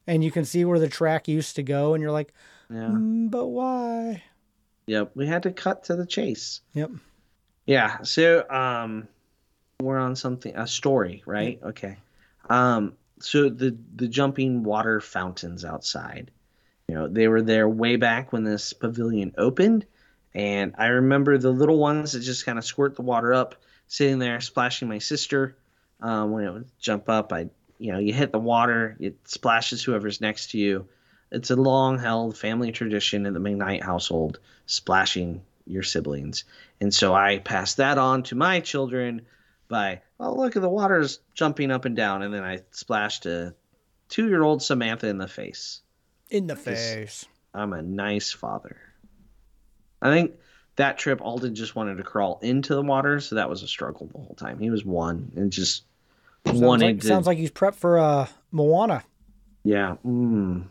And 0.07 0.23
you 0.23 0.31
can 0.31 0.45
see 0.45 0.63
where 0.63 0.79
the 0.79 0.87
track 0.87 1.27
used 1.27 1.55
to 1.57 1.63
go, 1.63 1.93
and 1.93 2.01
you're 2.01 2.11
like, 2.11 2.33
yeah 2.69 2.89
"Mm, 2.91 3.29
but 3.31 3.47
why? 3.47 4.23
yep 4.85 5.11
we 5.15 5.25
had 5.27 5.43
to 5.43 5.51
cut 5.51 5.85
to 5.85 5.95
the 5.95 6.05
chase 6.05 6.61
Yep. 6.73 6.91
Yeah. 7.65 8.01
So 8.03 8.49
um 8.49 9.07
we're 9.81 9.97
on 9.97 10.15
something 10.15 10.55
a 10.55 10.67
story, 10.67 11.23
right? 11.25 11.59
Okay. 11.63 11.97
Um 12.49 12.93
so 13.19 13.49
the 13.49 13.75
the 13.95 14.07
jumping 14.07 14.63
water 14.63 14.99
fountains 15.01 15.65
outside. 15.65 16.31
You 16.87 16.95
know, 16.95 17.07
they 17.07 17.27
were 17.27 17.41
there 17.41 17.67
way 17.67 17.95
back 17.95 18.33
when 18.33 18.43
this 18.43 18.73
pavilion 18.73 19.33
opened 19.37 19.85
and 20.35 20.73
I 20.77 20.87
remember 20.87 21.37
the 21.37 21.51
little 21.51 21.77
ones 21.77 22.13
that 22.13 22.21
just 22.21 22.45
kind 22.45 22.57
of 22.57 22.65
squirt 22.65 22.95
the 22.95 23.01
water 23.03 23.33
up 23.33 23.55
sitting 23.87 24.19
there 24.19 24.41
splashing 24.41 24.87
my 24.87 24.99
sister 24.99 25.55
um 26.01 26.31
when 26.31 26.43
it 26.43 26.51
would 26.51 26.69
jump 26.79 27.09
up 27.09 27.31
I 27.31 27.49
you 27.83 27.91
know, 27.91 27.99
you 27.99 28.13
hit 28.13 28.31
the 28.31 28.39
water, 28.39 28.95
it 28.99 29.15
splashes 29.25 29.83
whoever's 29.83 30.21
next 30.21 30.51
to 30.51 30.57
you. 30.57 30.87
It's 31.31 31.51
a 31.51 31.55
long 31.57 31.99
held 31.99 32.37
family 32.37 32.71
tradition 32.71 33.25
in 33.25 33.33
the 33.33 33.41
McKnight 33.41 33.83
household, 33.83 34.39
splashing 34.67 35.41
your 35.65 35.83
siblings. 35.83 36.43
And 36.81 36.93
so 36.93 37.13
I 37.13 37.39
passed 37.39 37.77
that 37.77 37.97
on 37.97 38.23
to 38.23 38.35
my 38.35 38.59
children 38.59 39.23
by, 39.69 40.01
oh, 40.19 40.33
look 40.35 40.55
at 40.55 40.61
the 40.61 40.69
water's 40.69 41.19
jumping 41.33 41.71
up 41.71 41.85
and 41.85 41.95
down. 41.95 42.21
And 42.21 42.33
then 42.33 42.43
I 42.43 42.61
splashed 42.71 43.25
a 43.25 43.53
two 44.09 44.27
year 44.27 44.43
old 44.43 44.61
Samantha 44.61 45.07
in 45.07 45.17
the 45.17 45.27
face. 45.27 45.81
In 46.29 46.47
the 46.47 46.55
face. 46.55 47.25
I'm 47.53 47.73
a 47.73 47.81
nice 47.81 48.31
father. 48.31 48.77
I 50.01 50.11
think 50.11 50.33
that 50.75 50.97
trip, 50.97 51.21
Alden 51.21 51.55
just 51.55 51.75
wanted 51.75 51.97
to 51.97 52.03
crawl 52.03 52.39
into 52.41 52.73
the 52.75 52.81
water. 52.81 53.19
So 53.19 53.35
that 53.35 53.49
was 53.49 53.63
a 53.63 53.67
struggle 53.67 54.07
the 54.07 54.17
whole 54.19 54.35
time. 54.35 54.59
He 54.59 54.69
was 54.69 54.83
one 54.83 55.31
and 55.35 55.51
just 55.51 55.83
Sounds 56.45 56.59
wanted 56.59 56.85
like, 56.87 56.99
to. 57.01 57.07
sounds 57.07 57.27
like 57.27 57.37
he's 57.37 57.51
prepped 57.51 57.75
for 57.75 57.97
uh, 57.99 58.27
Moana. 58.51 59.03
yeah. 59.63 59.95
Mm. 60.05 60.65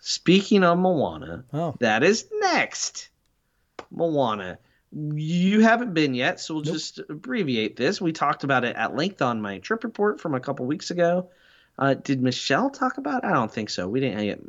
Speaking 0.00 0.64
of 0.64 0.78
Moana, 0.78 1.44
Oh, 1.52 1.76
That 1.80 2.02
is 2.02 2.26
next. 2.40 3.09
Moana. 3.90 4.58
You 4.92 5.60
haven't 5.60 5.94
been 5.94 6.14
yet, 6.14 6.40
so 6.40 6.54
we'll 6.54 6.64
Nope. 6.64 6.74
just 6.74 6.98
abbreviate 7.08 7.76
this. 7.76 8.00
We 8.00 8.12
talked 8.12 8.42
about 8.44 8.64
it 8.64 8.74
at 8.76 8.96
length 8.96 9.22
on 9.22 9.40
my 9.40 9.58
trip 9.58 9.84
report 9.84 10.20
from 10.20 10.34
a 10.34 10.40
couple 10.40 10.66
weeks 10.66 10.90
ago. 10.90 11.30
Uh, 11.78 11.94
did 11.94 12.20
Michelle 12.22 12.70
talk 12.70 12.98
about 12.98 13.22
it? 13.24 13.28
I 13.28 13.32
don't 13.32 13.52
think 13.52 13.70
so. 13.70 13.88
We 13.88 14.00
didn't 14.00 14.24
get 14.24 14.42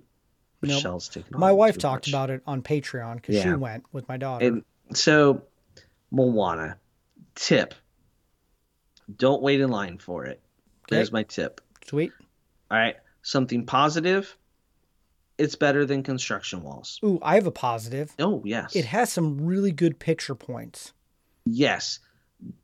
Michelle's 0.62 1.10
taken 1.10 1.40
my 1.40 1.52
wife 1.52 1.78
talked 1.78 2.08
much. 2.08 2.10
about 2.10 2.30
it 2.30 2.42
on 2.46 2.62
Patreon 2.62 3.16
because 3.16 3.42
she 3.42 3.50
went 3.54 3.84
with 3.92 4.08
my 4.08 4.18
daughter. 4.18 4.46
And 4.46 4.64
so, 4.94 5.44
Moana. 6.12 6.78
Tip. 7.36 7.74
Don't 9.16 9.42
wait 9.42 9.62
in 9.62 9.70
line 9.70 9.98
for 9.98 10.26
it. 10.26 10.42
There's 10.90 11.12
my 11.12 11.24
tip. 11.24 11.62
Sweet. 11.88 12.12
All 12.70 12.78
right. 12.78 12.96
Something 13.22 13.66
positive. 13.66 14.36
It's 15.42 15.56
better 15.56 15.86
than 15.86 16.04
construction 16.04 16.62
walls. 16.64 17.00
Ooh, 17.04 17.20
I 17.22 17.36
have 17.36 17.48
a 17.48 17.52
positive. 17.52 18.14
Oh, 18.20 18.42
yes. 18.46 18.76
It 18.76 18.86
has 18.86 19.12
some 19.12 19.42
really 19.46 19.72
good 19.72 19.98
picture 20.00 20.36
points. 20.36 20.94
Yes. 21.46 22.00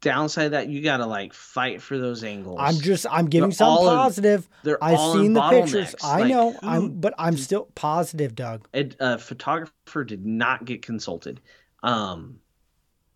Downside 0.01 0.45
of 0.47 0.51
that 0.51 0.69
you 0.69 0.81
gotta 0.81 1.05
like 1.05 1.33
fight 1.33 1.81
for 1.83 1.97
those 1.99 2.23
angles. 2.23 2.57
I'm 2.59 2.75
just 2.79 3.05
I'm 3.11 3.27
giving 3.27 3.51
some 3.51 3.67
all 3.69 3.87
in- 3.89 3.95
positive. 3.95 4.49
they're 4.63 4.83
I've 4.83 4.97
all 4.97 5.17
in 5.17 5.23
seen 5.25 5.33
the 5.33 5.49
pictures. 5.49 5.95
I 6.03 6.21
Like, 6.21 6.29
know. 6.29 6.51
who- 6.53 6.67
I'm 6.67 6.99
but 6.99 7.13
I'm 7.19 7.37
still 7.37 7.65
positive, 7.75 8.33
Doug. 8.33 8.67
a, 8.73 8.89
a 8.99 9.17
photographer 9.19 10.03
did 10.03 10.25
not 10.25 10.65
get 10.65 10.81
consulted. 10.81 11.41
Um, 11.83 12.39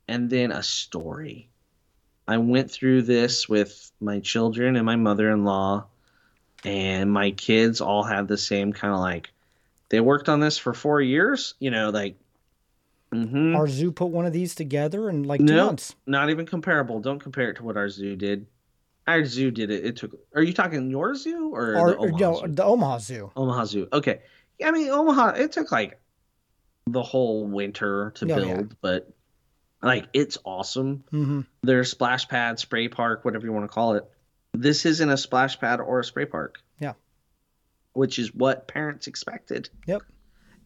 and 0.08 0.30
then 0.30 0.52
a 0.52 0.62
story. 0.62 1.50
I 2.28 2.38
went 2.38 2.69
through 2.69 3.04
this 3.04 3.50
with 3.50 3.91
my 4.00 4.19
children 4.19 4.76
and 4.76 4.86
my 4.86 4.95
mother-in-law, 4.97 5.86
and 6.63 7.12
my 7.12 7.32
kids 7.32 7.82
all 7.82 8.04
had 8.04 8.28
the 8.28 8.38
same 8.38 8.71
kind 8.71 8.93
of 8.93 9.00
like. 9.00 9.32
They 9.91 9.99
worked 9.99 10.27
on 10.30 10.39
this 10.39 10.58
for 10.58 10.73
four 10.73 10.99
years. 11.01 11.54
You 11.60 11.69
know, 11.69 11.91
like. 11.91 12.17
mhm. 13.13 13.56
Our 13.56 13.67
zoo 13.67 13.91
put 13.91 14.08
one 14.08 14.25
of 14.25 14.34
these 14.34 14.56
together 14.56 15.10
in 15.10 15.23
like 15.23 15.39
two 15.41 15.45
No, 15.54 15.65
months. 15.67 15.95
not 16.08 16.30
even 16.32 16.45
comparable. 16.47 16.99
Don't 17.01 17.19
compare 17.19 17.49
it 17.51 17.58
to 17.58 17.63
what 17.63 17.77
our 17.77 17.89
zoo 17.89 18.15
did. 18.15 18.47
Our 19.06 19.25
zoo 19.25 19.51
did 19.51 19.69
it. 19.69 19.86
It 19.86 19.97
took. 19.97 20.12
Are 20.36 20.41
you 20.41 20.54
talking 20.54 20.89
your 20.89 21.13
zoo 21.15 21.51
or 21.54 21.75
Or, 21.75 21.89
the 21.91 21.95
or 21.97 22.08
Omaha 22.08 22.17
no, 22.19 22.39
zoo? 22.39 22.47
the 22.47 22.63
Omaha 22.63 22.97
Zoo. 22.99 23.32
Omaha 23.36 23.65
Zoo. 23.65 23.88
Okay. 23.93 24.21
Yeah, 24.60 24.69
I 24.69 24.71
mean 24.71 24.89
Omaha. 24.89 25.30
It 25.36 25.51
took 25.51 25.71
like 25.71 25.99
the 26.88 27.04
whole 27.04 27.45
winter 27.45 28.12
to 28.15 28.25
Oh, 28.25 28.36
build, 28.36 28.47
yeah. 28.71 28.75
but 28.82 29.12
like 29.84 30.08
it's 30.13 30.38
awesome. 30.45 31.04
hmm 31.12 31.41
Their 31.63 31.84
splash 31.84 32.27
pad, 32.27 32.60
spray 32.60 32.88
park, 32.88 33.25
whatever 33.25 33.45
you 33.45 33.51
want 33.54 33.65
to 33.69 33.73
call 33.73 33.95
it. 33.95 34.06
This 34.54 34.86
isn't 34.86 35.10
a 35.10 35.17
splash 35.17 35.60
pad 35.60 35.80
or 35.82 35.99
a 35.99 36.04
spray 36.04 36.25
park. 36.25 36.60
Yeah. 36.80 36.93
Which 37.93 38.19
is 38.19 38.34
what 38.34 38.67
parents 38.67 39.08
expected. 39.08 39.69
Yep. 39.86 40.04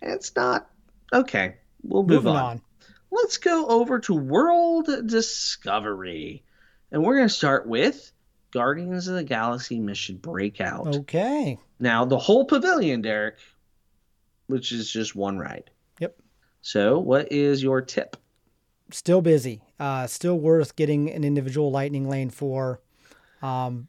And 0.01 0.13
it's 0.13 0.35
not. 0.35 0.69
Okay. 1.13 1.55
We'll 1.83 2.03
move 2.03 2.27
on. 2.27 2.35
on. 2.35 2.61
Let's 3.11 3.37
go 3.37 3.67
over 3.67 3.99
to 4.01 4.13
World 4.13 4.89
Discovery. 5.07 6.43
And 6.91 7.03
we're 7.03 7.15
going 7.15 7.27
to 7.27 7.33
start 7.33 7.67
with 7.67 8.11
Guardians 8.51 9.07
of 9.07 9.15
the 9.15 9.23
Galaxy 9.23 9.79
Mission 9.79 10.17
Breakout. 10.17 10.95
Okay. 10.95 11.57
Now, 11.79 12.05
the 12.05 12.17
whole 12.17 12.45
pavilion, 12.45 13.01
Derek, 13.01 13.37
which 14.47 14.71
is 14.71 14.91
just 14.91 15.15
one 15.15 15.37
ride. 15.37 15.69
Yep. 15.99 16.17
So, 16.61 16.99
what 16.99 17.31
is 17.31 17.61
your 17.61 17.81
tip? 17.81 18.17
Still 18.91 19.21
busy. 19.21 19.61
Uh, 19.79 20.07
still 20.07 20.39
worth 20.39 20.75
getting 20.75 21.11
an 21.11 21.23
individual 21.23 21.71
lightning 21.71 22.07
lane 22.07 22.29
for. 22.29 22.79
Um, 23.41 23.87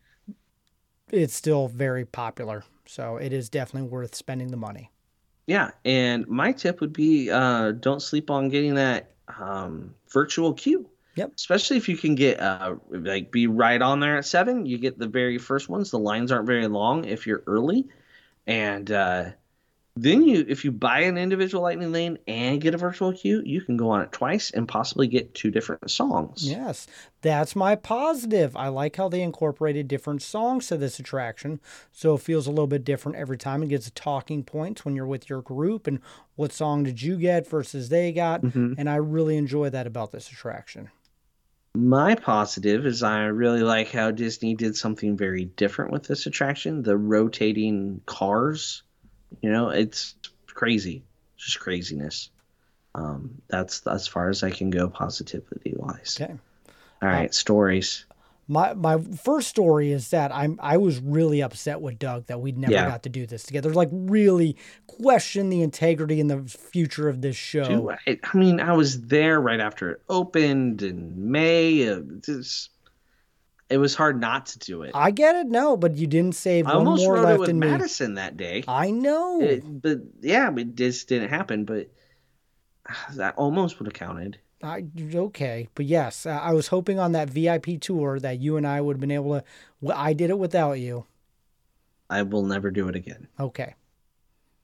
it's 1.10 1.34
still 1.34 1.68
very 1.68 2.04
popular, 2.04 2.64
so 2.86 3.16
it 3.16 3.32
is 3.32 3.48
definitely 3.48 3.88
worth 3.88 4.14
spending 4.14 4.48
the 4.48 4.56
money. 4.56 4.90
Yeah, 5.46 5.70
and 5.84 6.26
my 6.26 6.52
tip 6.52 6.80
would 6.80 6.92
be 6.92 7.30
uh, 7.30 7.72
don't 7.72 8.02
sleep 8.02 8.30
on 8.30 8.48
getting 8.48 8.74
that 8.74 9.12
um, 9.38 9.94
virtual 10.10 10.52
queue. 10.52 10.88
Yep. 11.14 11.32
Especially 11.36 11.78
if 11.78 11.88
you 11.88 11.96
can 11.96 12.14
get 12.14 12.40
uh, 12.40 12.76
like 12.90 13.32
be 13.32 13.46
right 13.46 13.80
on 13.80 14.00
there 14.00 14.18
at 14.18 14.26
seven, 14.26 14.66
you 14.66 14.76
get 14.76 14.98
the 14.98 15.08
very 15.08 15.38
first 15.38 15.68
ones. 15.68 15.90
The 15.90 15.98
lines 15.98 16.30
aren't 16.30 16.46
very 16.46 16.68
long 16.68 17.04
if 17.06 17.26
you're 17.26 17.42
early, 17.46 17.86
and 18.46 18.90
uh, 18.90 19.30
Then 19.98 20.22
you, 20.22 20.44
if 20.46 20.64
you 20.66 20.72
buy 20.72 21.00
an 21.00 21.16
individual 21.16 21.62
Lightning 21.62 21.90
Lane 21.90 22.18
and 22.28 22.60
get 22.60 22.74
a 22.74 22.78
virtual 22.78 23.14
queue, 23.14 23.42
you 23.46 23.62
can 23.62 23.78
go 23.78 23.88
on 23.88 24.02
it 24.02 24.12
twice 24.12 24.50
and 24.50 24.68
possibly 24.68 25.06
get 25.06 25.32
two 25.34 25.50
different 25.50 25.90
songs. 25.90 26.46
Yes, 26.46 26.86
that's 27.22 27.56
my 27.56 27.76
positive. 27.76 28.54
I 28.56 28.68
like 28.68 28.96
how 28.96 29.08
they 29.08 29.22
incorporated 29.22 29.88
different 29.88 30.20
songs 30.20 30.66
to 30.66 30.76
this 30.76 30.98
attraction, 31.00 31.60
so 31.92 32.14
it 32.14 32.20
feels 32.20 32.46
a 32.46 32.50
little 32.50 32.66
bit 32.66 32.84
different 32.84 33.16
every 33.16 33.38
time. 33.38 33.62
It 33.62 33.68
gets 33.68 33.90
talking 33.94 34.44
points 34.44 34.84
when 34.84 34.94
you're 34.94 35.06
with 35.06 35.30
your 35.30 35.40
group 35.40 35.86
and 35.86 36.00
what 36.34 36.52
song 36.52 36.82
did 36.84 37.00
you 37.00 37.16
get 37.16 37.48
versus 37.48 37.88
they 37.88 38.12
got, 38.12 38.42
Mm-hmm. 38.42 38.74
and 38.76 38.90
I 38.90 38.96
really 38.96 39.38
enjoy 39.38 39.70
that 39.70 39.86
about 39.86 40.12
this 40.12 40.30
attraction. 40.30 40.90
My 41.74 42.14
positive 42.14 42.86
is 42.86 43.02
I 43.02 43.24
really 43.24 43.62
like 43.62 43.90
how 43.92 44.10
Disney 44.10 44.54
did 44.54 44.76
something 44.76 45.16
very 45.16 45.44
different 45.44 45.90
with 45.90 46.04
this 46.04 46.26
attraction. 46.26 46.82
The 46.82 46.96
rotating 46.96 48.00
cars, 48.06 48.82
you 49.40 49.50
know, 49.50 49.70
it's 49.70 50.14
crazy, 50.46 51.02
just 51.36 51.60
craziness. 51.60 52.30
Um, 52.94 53.42
that's 53.48 53.86
as 53.86 54.08
far 54.08 54.30
as 54.30 54.42
I 54.42 54.50
can 54.50 54.70
go 54.70 54.88
positivity 54.88 55.74
wise. 55.76 56.16
Okay. 56.20 56.32
All 57.02 57.08
right, 57.08 57.34
stories. 57.34 58.06
My 58.48 58.74
my 58.74 58.98
first 58.98 59.48
story 59.48 59.90
is 59.92 60.10
that 60.10 60.32
I'm 60.32 60.58
I 60.62 60.76
was 60.76 61.00
really 61.00 61.42
upset 61.42 61.80
with 61.80 61.98
Doug 61.98 62.26
that 62.26 62.40
we 62.40 62.52
never 62.52 62.72
Yeah. 62.72 62.86
got 62.86 63.02
to 63.02 63.08
do 63.08 63.26
this 63.26 63.42
together. 63.42 63.74
Like 63.74 63.88
really 63.92 64.56
question 64.86 65.50
the 65.50 65.62
integrity 65.62 66.20
and 66.20 66.30
the 66.30 66.42
future 66.48 67.08
of 67.08 67.20
this 67.20 67.36
show. 67.36 67.64
Dude, 67.64 67.98
I, 68.06 68.18
I 68.32 68.36
mean, 68.38 68.60
I 68.60 68.72
was 68.72 69.02
there 69.02 69.40
right 69.40 69.60
after 69.60 69.90
it 69.90 70.02
opened 70.08 70.82
in 70.82 71.30
May. 71.30 71.88
Uh, 71.88 72.00
just, 72.24 72.70
it 73.68 73.78
was 73.78 73.94
hard 73.94 74.20
not 74.20 74.46
to 74.46 74.58
do 74.58 74.82
it. 74.82 74.92
I, 74.94 75.06
I 75.06 75.10
get 75.10 75.34
it, 75.36 75.46
no, 75.46 75.76
but 75.76 75.96
you 75.96 76.06
didn't 76.06 76.34
save 76.34 76.66
one 76.66 76.76
almost 76.76 77.04
more 77.04 77.14
wrote 77.14 77.22
it 77.22 77.26
left 77.26 77.40
with 77.40 77.48
in 77.50 77.58
me. 77.58 77.66
Madison 77.68 78.14
that 78.14 78.36
day. 78.36 78.64
I 78.68 78.90
know. 78.90 79.40
It- 79.40 79.82
but 79.82 79.98
yeah, 80.20 80.54
it 80.56 80.74
just 80.74 81.08
didn't 81.08 81.30
happen. 81.30 81.64
But 81.64 81.88
that 83.14 83.34
almost 83.36 83.78
would 83.78 83.86
have 83.86 83.94
counted. 83.94 84.38
I 84.62 84.86
okay, 85.14 85.68
but 85.74 85.84
yes, 85.84 86.24
uh, 86.24 86.30
I 86.30 86.52
was 86.52 86.68
hoping 86.68 86.98
on 86.98 87.12
that 87.12 87.28
VIP 87.28 87.78
tour 87.80 88.18
that 88.20 88.40
you 88.40 88.56
and 88.56 88.66
I 88.66 88.80
would 88.80 88.96
have 88.96 89.00
been 89.00 89.10
able 89.10 89.40
to. 89.40 89.94
I 89.94 90.12
did 90.14 90.30
it 90.30 90.38
without 90.38 90.74
you. 90.74 91.04
I 92.08 92.22
will 92.22 92.42
never 92.42 92.70
do 92.70 92.88
it 92.88 92.96
again. 92.96 93.26
Okay, 93.38 93.74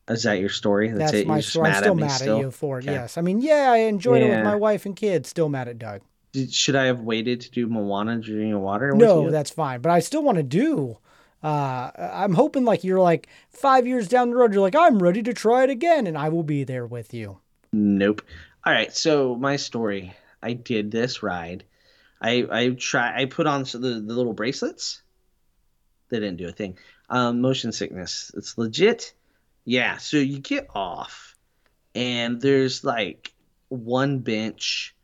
Is 0.08 0.22
that 0.22 0.38
your 0.38 0.48
story? 0.48 0.90
that's, 0.92 1.12
it? 1.12 1.26
You're 1.26 1.34
my 1.34 1.40
story. 1.40 1.70
I'm 1.70 1.82
still 1.82 1.94
mad 1.94 2.10
still? 2.12 2.36
at 2.36 2.40
you 2.40 2.50
for 2.50 2.78
it. 2.78 2.84
Okay. 2.84 2.92
Yes, 2.92 3.18
I 3.18 3.20
mean, 3.20 3.40
yeah, 3.40 3.70
I 3.70 3.78
enjoyed 3.78 4.22
it 4.22 4.30
with 4.30 4.44
my 4.44 4.54
wife 4.54 4.86
and 4.86 4.96
kids. 4.96 5.28
Still 5.28 5.48
mad 5.48 5.68
at 5.68 5.78
Doug. 5.78 6.00
Did, 6.32 6.52
should 6.52 6.76
I 6.76 6.86
have 6.86 7.00
waited 7.00 7.42
to 7.42 7.50
do 7.50 7.66
Moana 7.66 8.18
Journey 8.18 8.52
of 8.52 8.60
Water? 8.60 8.92
No, 8.94 9.30
that's 9.30 9.50
fine, 9.50 9.80
but 9.80 9.90
I 9.90 10.00
still 10.00 10.22
want 10.22 10.36
to 10.36 10.42
do. 10.42 10.98
Uh, 11.42 11.90
I'm 11.98 12.34
hoping 12.34 12.64
like 12.64 12.84
you're 12.84 13.00
like 13.00 13.28
five 13.50 13.86
years 13.86 14.08
down 14.08 14.30
the 14.30 14.36
road, 14.36 14.52
you're 14.52 14.62
like 14.62 14.76
I'm 14.76 15.02
ready 15.02 15.22
to 15.24 15.34
try 15.34 15.64
it 15.64 15.70
again, 15.70 16.06
and 16.06 16.16
I 16.16 16.28
will 16.28 16.44
be 16.44 16.64
there 16.64 16.86
with 16.86 17.12
you. 17.12 17.38
Nope. 17.72 18.22
All 18.64 18.72
right. 18.72 18.94
So 18.94 19.34
my 19.34 19.56
story. 19.56 20.14
I 20.42 20.54
did 20.54 20.90
this 20.90 21.22
ride. 21.22 21.64
I 22.20 22.46
I 22.50 22.70
try. 22.70 23.20
I 23.20 23.24
put 23.26 23.46
on 23.46 23.62
the 23.62 23.78
the 23.78 24.14
little 24.14 24.32
bracelets. 24.32 25.02
They 26.08 26.20
didn't 26.20 26.36
do 26.36 26.48
a 26.48 26.52
thing. 26.52 26.78
Um, 27.08 27.40
motion 27.40 27.72
sickness. 27.72 28.30
It's 28.36 28.58
legit. 28.58 29.14
Yeah. 29.64 29.98
So 29.98 30.16
you 30.16 30.38
get 30.38 30.68
off, 30.74 31.36
and 31.94 32.40
there's 32.40 32.84
like 32.84 33.32
one 33.68 34.18
bench, 34.18 34.94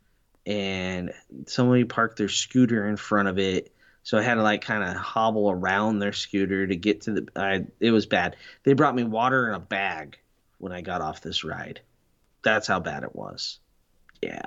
and 0.48 1.12
somebody 1.46 1.84
parked 1.84 2.16
their 2.16 2.30
scooter 2.30 2.88
in 2.88 2.96
front 2.96 3.28
of 3.28 3.38
it. 3.38 3.70
So 4.02 4.16
I 4.16 4.22
had 4.22 4.36
to 4.36 4.42
like 4.42 4.62
kind 4.62 4.82
of 4.82 4.96
hobble 4.96 5.50
around 5.50 5.98
their 5.98 6.14
scooter 6.14 6.66
to 6.66 6.74
get 6.74 7.02
to 7.02 7.12
the. 7.12 7.28
I, 7.36 7.66
it 7.78 7.90
was 7.90 8.06
bad. 8.06 8.36
They 8.64 8.72
brought 8.72 8.94
me 8.94 9.04
water 9.04 9.48
in 9.48 9.54
a 9.54 9.60
bag 9.60 10.18
when 10.56 10.72
I 10.72 10.80
got 10.80 11.02
off 11.02 11.20
this 11.20 11.44
ride. 11.44 11.80
That's 12.42 12.66
how 12.66 12.80
bad 12.80 13.02
it 13.02 13.14
was. 13.14 13.58
Yeah. 14.22 14.40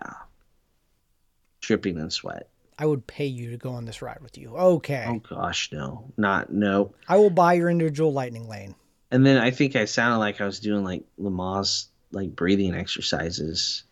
Dripping 1.62 2.00
in 2.00 2.10
sweat. 2.10 2.50
I 2.80 2.88
would 2.88 3.06
pay 3.06 3.28
you 3.28 3.52
to 3.52 3.58
go 3.58 3.74
on 3.74 3.86
this 3.86 4.02
ride 4.02 4.22
with 4.24 4.40
you. 4.40 4.58
Okay, 4.58 5.06
Oh 5.08 5.20
gosh, 5.20 5.72
no. 5.72 6.12
Not 6.18 6.52
no. 6.52 6.96
I 7.08 7.18
will 7.18 7.30
buy 7.30 7.54
your 7.54 7.70
individual 7.70 8.12
lightning 8.12 8.50
lane. 8.50 8.74
And 9.12 9.24
then 9.24 9.38
I 9.38 9.52
think 9.52 9.76
I 9.76 9.86
sounded 9.86 10.18
like 10.18 10.42
I 10.42 10.46
was 10.46 10.60
doing 10.60 10.84
like 10.84 11.04
Lamaze 11.20 11.86
like 12.12 12.36
breathing 12.36 12.74
exercises 12.74 13.84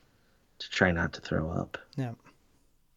to 0.59 0.69
try 0.69 0.91
not 0.91 1.13
to 1.13 1.21
throw 1.21 1.49
up. 1.51 1.77
Yeah. 1.95 2.13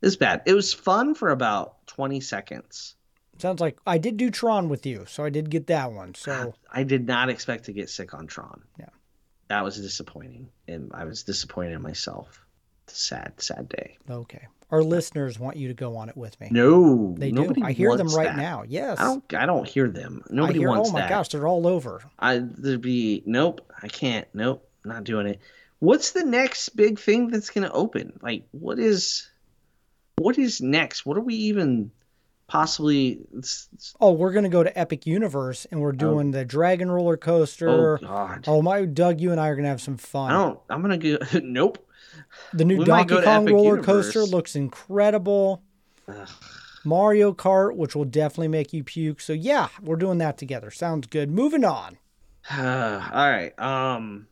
It's 0.01 0.17
bad. 0.17 0.43
It 0.47 0.55
was 0.55 0.73
fun 0.75 1.15
for 1.15 1.31
about 1.31 1.87
20 1.87 2.21
seconds. 2.21 2.97
Sounds 3.39 3.61
like 3.61 3.79
I 3.87 3.99
did 3.99 4.17
do 4.17 4.31
Tron 4.31 4.69
with 4.69 4.85
you, 4.87 5.05
so 5.09 5.25
I 5.25 5.31
did 5.31 5.49
get 5.51 5.69
that 5.69 5.93
one. 5.93 6.15
So 6.15 6.55
I 6.71 6.83
did 6.83 7.07
not 7.07 7.29
expect 7.29 7.65
to 7.65 7.73
get 7.73 7.89
sick 7.89 8.15
on 8.15 8.27
Tron. 8.27 8.63
Yeah. 8.79 8.87
That 9.49 9.65
was 9.65 9.77
disappointing. 9.77 10.49
And 10.69 10.91
I 10.95 11.05
was 11.05 11.23
disappointed 11.23 11.73
in 11.73 11.83
myself. 11.83 12.45
It's 12.85 12.95
a 12.95 12.97
sad, 12.99 13.33
sad 13.41 13.69
day. 13.69 13.99
okay, 14.11 14.47
our 14.71 14.83
listeners 14.83 15.39
want 15.39 15.57
you 15.57 15.69
to 15.69 15.75
go 15.75 15.97
on 15.97 16.09
it 16.09 16.17
with 16.17 16.39
me. 16.41 16.49
No. 16.51 17.15
they 17.17 17.31
do. 17.31 17.55
I 17.63 17.73
hear 17.73 17.97
them 17.97 18.09
right 18.09 18.29
that. 18.29 18.37
now. 18.37 18.65
Yes, 18.67 18.99
I 18.99 19.05
don't 19.05 19.35
I 19.35 19.47
don't 19.47 19.69
hear 19.69 19.89
them. 19.89 20.23
Nobody 20.31 20.59
hear. 20.61 20.69
wants 20.69 20.91
Oh 20.91 20.93
my 20.93 21.01
that. 21.03 21.09
gosh, 21.11 21.29
they're 21.29 21.47
all 21.47 21.67
over. 21.67 22.01
I 22.19 22.39
there'd 22.43 22.81
be 22.81 23.23
nope, 23.25 23.71
I 23.83 23.87
can't. 23.89 24.27
Nope, 24.35 24.69
not 24.85 25.05
doing 25.05 25.27
it. 25.29 25.41
What's 25.83 26.13
the 26.13 26.23
next 26.25 26.77
big 26.77 27.01
thing 27.01 27.27
that's 27.27 27.51
gonna 27.51 27.69
open? 27.73 28.21
Like 28.23 28.45
what 28.53 28.79
is 28.79 29.29
what 30.19 30.39
is 30.39 30.61
next? 30.61 31.05
What 31.05 31.17
are 31.17 31.23
we 31.23 31.35
even 31.35 31.91
possibly 32.47 33.15
it's- 33.33 33.67
it's- 33.73 33.93
Oh, 34.01 34.13
we're 34.13 34.31
gonna 34.33 34.49
go 34.49 34.63
to 34.63 34.79
Epic 34.79 35.07
Universe 35.09 35.67
and 35.73 35.81
we're 35.81 35.91
doing 35.91 36.31
the 36.31 36.45
Dragon 36.45 36.89
roller 36.89 37.17
Coaster. 37.17 37.69
Oh 37.69 37.97
god. 37.97 38.45
Oh 38.47 38.63
my, 38.63 38.85
Doug, 38.85 39.21
you 39.21 39.33
and 39.33 39.41
I 39.41 39.49
are 39.49 39.57
gonna 39.57 39.67
have 39.67 39.81
some 39.81 39.97
fun. 39.97 40.31
I 40.31 40.35
don't 40.35 40.61
I'm 40.71 40.83
gonna 40.83 40.99
go 40.99 41.19
nope. 41.43 41.85
the 42.53 42.65
new 42.65 42.79
we 42.79 42.85
Donkey 42.85 43.21
Kong 43.21 43.47
roller 43.47 43.83
coaster 43.83 44.23
looks 44.23 44.55
incredible. 44.55 45.65
Ugh. 46.07 46.29
Mario 46.85 47.33
Kart, 47.33 47.75
which 47.75 47.97
will 47.97 48.05
definitely 48.05 48.49
make 48.49 48.73
you 48.73 48.85
puke. 48.85 49.21
So 49.21 49.33
yeah, 49.33 49.67
we're 49.83 49.97
doing 49.97 50.19
that 50.19 50.39
together. 50.39 50.71
Sounds 50.71 51.09
good. 51.09 51.29
Moving 51.29 51.65
on. 51.65 51.99
All 52.57 52.61
right. 52.61 53.53
Um 53.59 54.29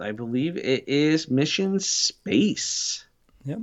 I 0.00 0.12
believe 0.12 0.56
it 0.56 0.88
is 0.88 1.30
Mission 1.30 1.78
Space. 1.80 3.04
Yep. 3.44 3.60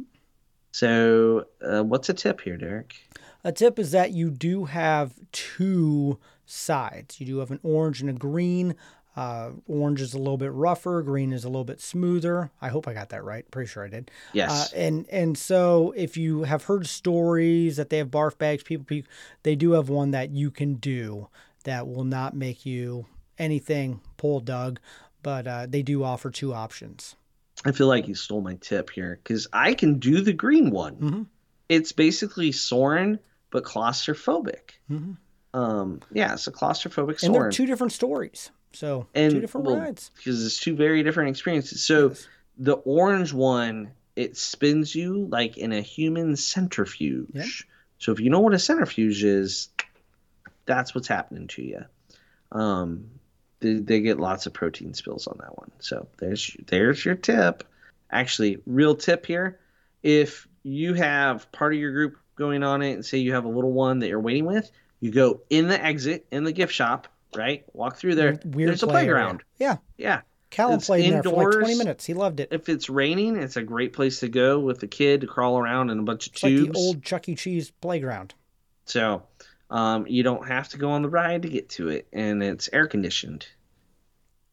So 0.72 1.46
uh, 1.62 1.84
what's 1.84 2.10
a 2.10 2.14
tip 2.14 2.42
here, 2.42 2.58
Derek? 2.58 2.96
A 3.44 3.52
tip 3.52 3.80
is 3.80 3.92
that 3.92 4.12
you 4.12 4.30
do 4.30 4.66
have 4.66 5.14
two 5.32 6.20
sides. 6.46 7.20
You 7.20 7.26
do 7.26 7.38
have 7.40 7.52
an 7.52 7.60
orange 7.64 8.02
and 8.02 8.10
a 8.10 8.14
green. 8.14 8.76
Uh, 9.16 9.52
orange 9.68 10.00
is 10.00 10.14
a 10.14 10.18
little 10.18 10.38
bit 10.38 10.54
rougher. 10.54 11.02
Green 11.02 11.34
is 11.34 11.44
a 11.44 11.50
little 11.50 11.66
bit 11.66 11.82
smoother. 11.82 12.52
I 12.62 12.70
hope 12.70 12.88
I 12.88 12.94
got 12.94 13.10
that 13.10 13.24
right. 13.26 13.50
Pretty 13.52 13.68
sure 13.68 13.84
I 13.84 13.90
did. 13.90 14.10
Yes. 14.32 14.72
Uh, 14.72 14.78
and 14.78 15.10
and 15.10 15.38
so 15.38 15.94
if 15.98 16.16
you 16.16 16.44
have 16.44 16.64
heard 16.66 16.88
stories 16.88 17.76
that 17.76 17.90
they 17.90 17.98
have 17.98 18.08
barf 18.10 18.38
bags, 18.38 18.64
people, 18.64 18.86
puke, 18.86 19.06
they 19.44 19.56
do 19.56 19.72
have 19.72 19.90
one 19.90 20.12
that 20.12 20.30
you 20.30 20.50
can 20.50 20.76
do 20.76 21.28
that 21.66 21.88
will 21.88 22.06
not 22.06 22.36
make 22.36 22.66
you 22.66 23.06
anything 23.38 24.00
pull 24.18 24.40
Doug, 24.40 24.80
but 25.24 25.48
uh, 25.48 25.66
they 25.70 25.82
do 25.82 26.04
offer 26.04 26.30
two 26.32 26.54
options. 26.54 27.16
I 27.66 27.72
feel 27.72 27.88
like 27.88 28.08
you 28.08 28.16
stole 28.16 28.42
my 28.42 28.56
tip 28.56 28.90
here 28.90 29.20
because 29.24 29.48
I 29.54 29.74
can 29.74 30.00
do 30.00 30.22
the 30.22 30.34
green 30.34 30.72
one. 30.72 30.96
Mhm. 30.96 31.26
It's 31.70 31.92
basically 31.92 32.52
Soarin', 32.52 33.20
but 33.52 33.64
claustrophobic. 33.64 34.72
Mhm. 34.90 35.18
Um, 35.54 36.02
yeah, 36.12 36.34
it's 36.34 36.48
a 36.48 36.52
claustrophobic 36.52 37.20
Soarin'. 37.20 37.26
And 37.26 37.36
they're 37.36 37.52
two 37.52 37.66
different 37.66 37.94
stories. 37.94 38.50
So 38.74 39.08
and 39.14 39.34
two 39.34 39.42
different 39.42 39.68
well, 39.68 39.78
rides. 39.78 40.12
because 40.16 40.46
it's 40.46 40.58
two 40.58 40.76
very 40.76 41.04
different 41.04 41.30
experiences. 41.30 41.84
So 41.84 42.10
Yes. 42.10 42.28
the 42.58 42.74
orange 42.74 43.34
one, 43.34 43.92
it 44.16 44.38
spins 44.38 44.96
you 44.96 45.28
like 45.30 45.58
in 45.58 45.72
a 45.74 45.82
human 45.82 46.36
centrifuge. 46.38 47.30
Yep. 47.34 47.46
So 48.00 48.12
if 48.14 48.20
you 48.22 48.30
know 48.30 48.40
what 48.40 48.54
a 48.54 48.60
centrifuge 48.60 49.24
is, 49.24 49.70
that's 50.66 50.96
what's 50.96 51.08
happening 51.08 51.48
to 51.50 51.62
you. 51.62 51.86
Um, 52.52 53.10
they, 53.62 53.76
they 53.76 54.02
get 54.02 54.20
lots 54.20 54.46
of 54.46 54.54
protein 54.54 54.94
spills 54.94 55.28
on 55.28 55.38
that 55.40 55.58
one. 55.58 55.72
So 55.80 56.08
there's 56.18 56.56
there's 56.68 57.04
your 57.04 57.16
tip. 57.16 57.64
Actually, 58.12 58.62
real 58.66 58.96
tip 58.96 59.26
here: 59.26 59.60
if 60.04 60.48
you 60.64 60.94
have 60.96 61.52
part 61.52 61.74
of 61.74 61.80
your 61.80 61.94
group 61.94 62.18
going 62.36 62.64
on 62.64 62.82
it, 62.82 62.94
and 62.94 63.06
say 63.06 63.20
you 63.20 63.34
have 63.34 63.46
a 63.46 63.50
little 63.50 63.72
one 63.72 64.00
that 64.00 64.10
you're 64.10 64.20
waiting 64.20 64.46
with, 64.46 64.70
you 65.00 65.12
go 65.12 65.42
in 65.50 65.68
the 65.68 65.82
exit 65.82 66.26
in 66.32 66.44
the 66.44 66.52
gift 66.52 66.74
shop, 66.74 67.08
right? 67.36 67.64
Walk 67.74 67.98
through 67.98 68.16
there. 68.16 68.40
Weird 68.44 68.70
There's 68.70 68.84
a 68.84 68.88
play 68.88 69.08
area. 69.08 69.14
playground. 69.14 69.44
Yeah. 69.58 69.78
Yeah. 69.98 70.22
Callum 70.50 70.80
It's 70.80 70.88
played 70.88 71.06
in 71.06 71.12
there 71.12 71.24
for 71.24 71.52
like 71.52 71.60
20 71.60 71.76
minutes. 71.78 72.06
He 72.06 72.14
loved 72.14 72.42
it. 72.42 72.50
If 72.52 72.68
it's 72.68 72.90
raining, 72.90 73.38
it's 73.38 73.56
a 73.56 73.64
great 73.64 73.94
place 73.94 74.20
to 74.20 74.28
go 74.28 74.60
with 74.60 74.80
the 74.80 74.88
kid 74.88 75.22
to 75.22 75.28
crawl 75.28 75.58
around 75.58 75.90
in 75.90 76.00
a 76.00 76.04
bunch 76.04 76.28
of 76.28 76.34
It's 76.34 76.44
like 76.44 76.54
the 76.54 76.72
old 76.76 77.04
Chuck 77.04 77.30
E. 77.30 77.36
Cheese 77.36 77.72
playground. 77.72 78.34
So 78.86 79.24
um, 79.72 80.06
you 80.06 80.22
don't 80.22 80.46
have 80.48 80.68
to 80.70 80.78
go 80.78 80.92
on 80.92 81.02
the 81.02 81.10
ride 81.10 81.44
to 81.44 81.50
get 81.50 81.70
to 81.70 81.88
it, 81.88 82.06
and 82.12 82.44
it's 82.44 82.70
air 82.74 82.88
conditioned. 82.88 83.48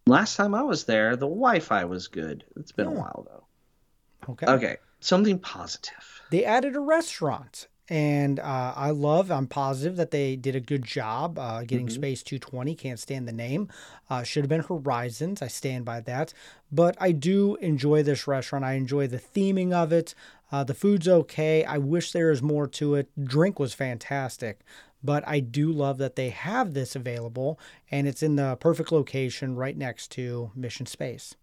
Last 0.07 0.37
time 0.37 0.55
I 0.55 0.63
was 0.63 0.85
there, 0.85 1.17
the 1.17 1.27
Wi-Fi 1.27 1.85
was 1.85 2.07
good. 2.07 2.45
It's 2.57 2.73
been 2.73 2.87
a 2.87 2.93
while 2.93 3.27
though. 3.29 4.33
Okay. 4.33 4.47
Okay, 4.47 4.77
something 5.01 5.39
positive. 5.41 6.23
They 6.31 6.45
added 6.45 6.77
a 6.77 6.81
restaurant, 6.81 7.67
and 7.89 8.39
uh, 8.39 8.75
I 8.77 8.91
love. 8.91 9.33
I'm 9.33 9.49
positive 9.49 9.97
that 9.97 10.13
they 10.13 10.37
did 10.37 10.55
a 10.55 10.61
good 10.61 10.85
job 10.85 11.39
uh, 11.39 11.65
getting 11.65 11.91
Space 11.91 12.23
220. 12.23 12.75
Can't 12.77 13.01
stand 13.01 13.27
the 13.27 13.33
name. 13.33 13.69
Uh, 14.09 14.23
should 14.23 14.45
have 14.45 14.49
been 14.49 14.63
Horizons. 14.63 15.43
I 15.43 15.49
stand 15.49 15.85
by 15.85 16.01
that. 16.03 16.33
But 16.71 16.97
I 17.01 17.13
do 17.13 17.57
enjoy 17.57 18.03
this 18.05 18.29
restaurant. 18.29 18.65
I 18.65 18.75
enjoy 18.75 19.09
the 19.09 19.19
theming 19.19 19.73
of 19.73 19.93
it. 19.93 20.15
Uh, 20.51 20.65
the 20.65 20.75
food's 20.75 21.09
okay. 21.09 21.65
I 21.65 21.79
wish 21.79 22.13
there 22.13 22.31
was 22.31 22.43
more 22.43 22.67
to 22.69 22.95
it. 22.95 23.09
Drink 23.23 23.59
was 23.59 23.75
fantastic. 23.75 24.61
But 25.03 25.27
I 25.27 25.41
do 25.41 25.71
love 25.71 25.99
that 25.99 26.17
they 26.17 26.31
have 26.31 26.75
this 26.75 26.97
available 26.97 27.59
and 27.91 28.09
it's 28.09 28.23
in 28.23 28.37
the 28.37 28.57
perfect 28.57 28.91
location 28.91 29.55
right 29.55 29.77
next 29.77 30.11
to 30.13 30.51
Mission 30.55 30.87
Space. 30.87 31.35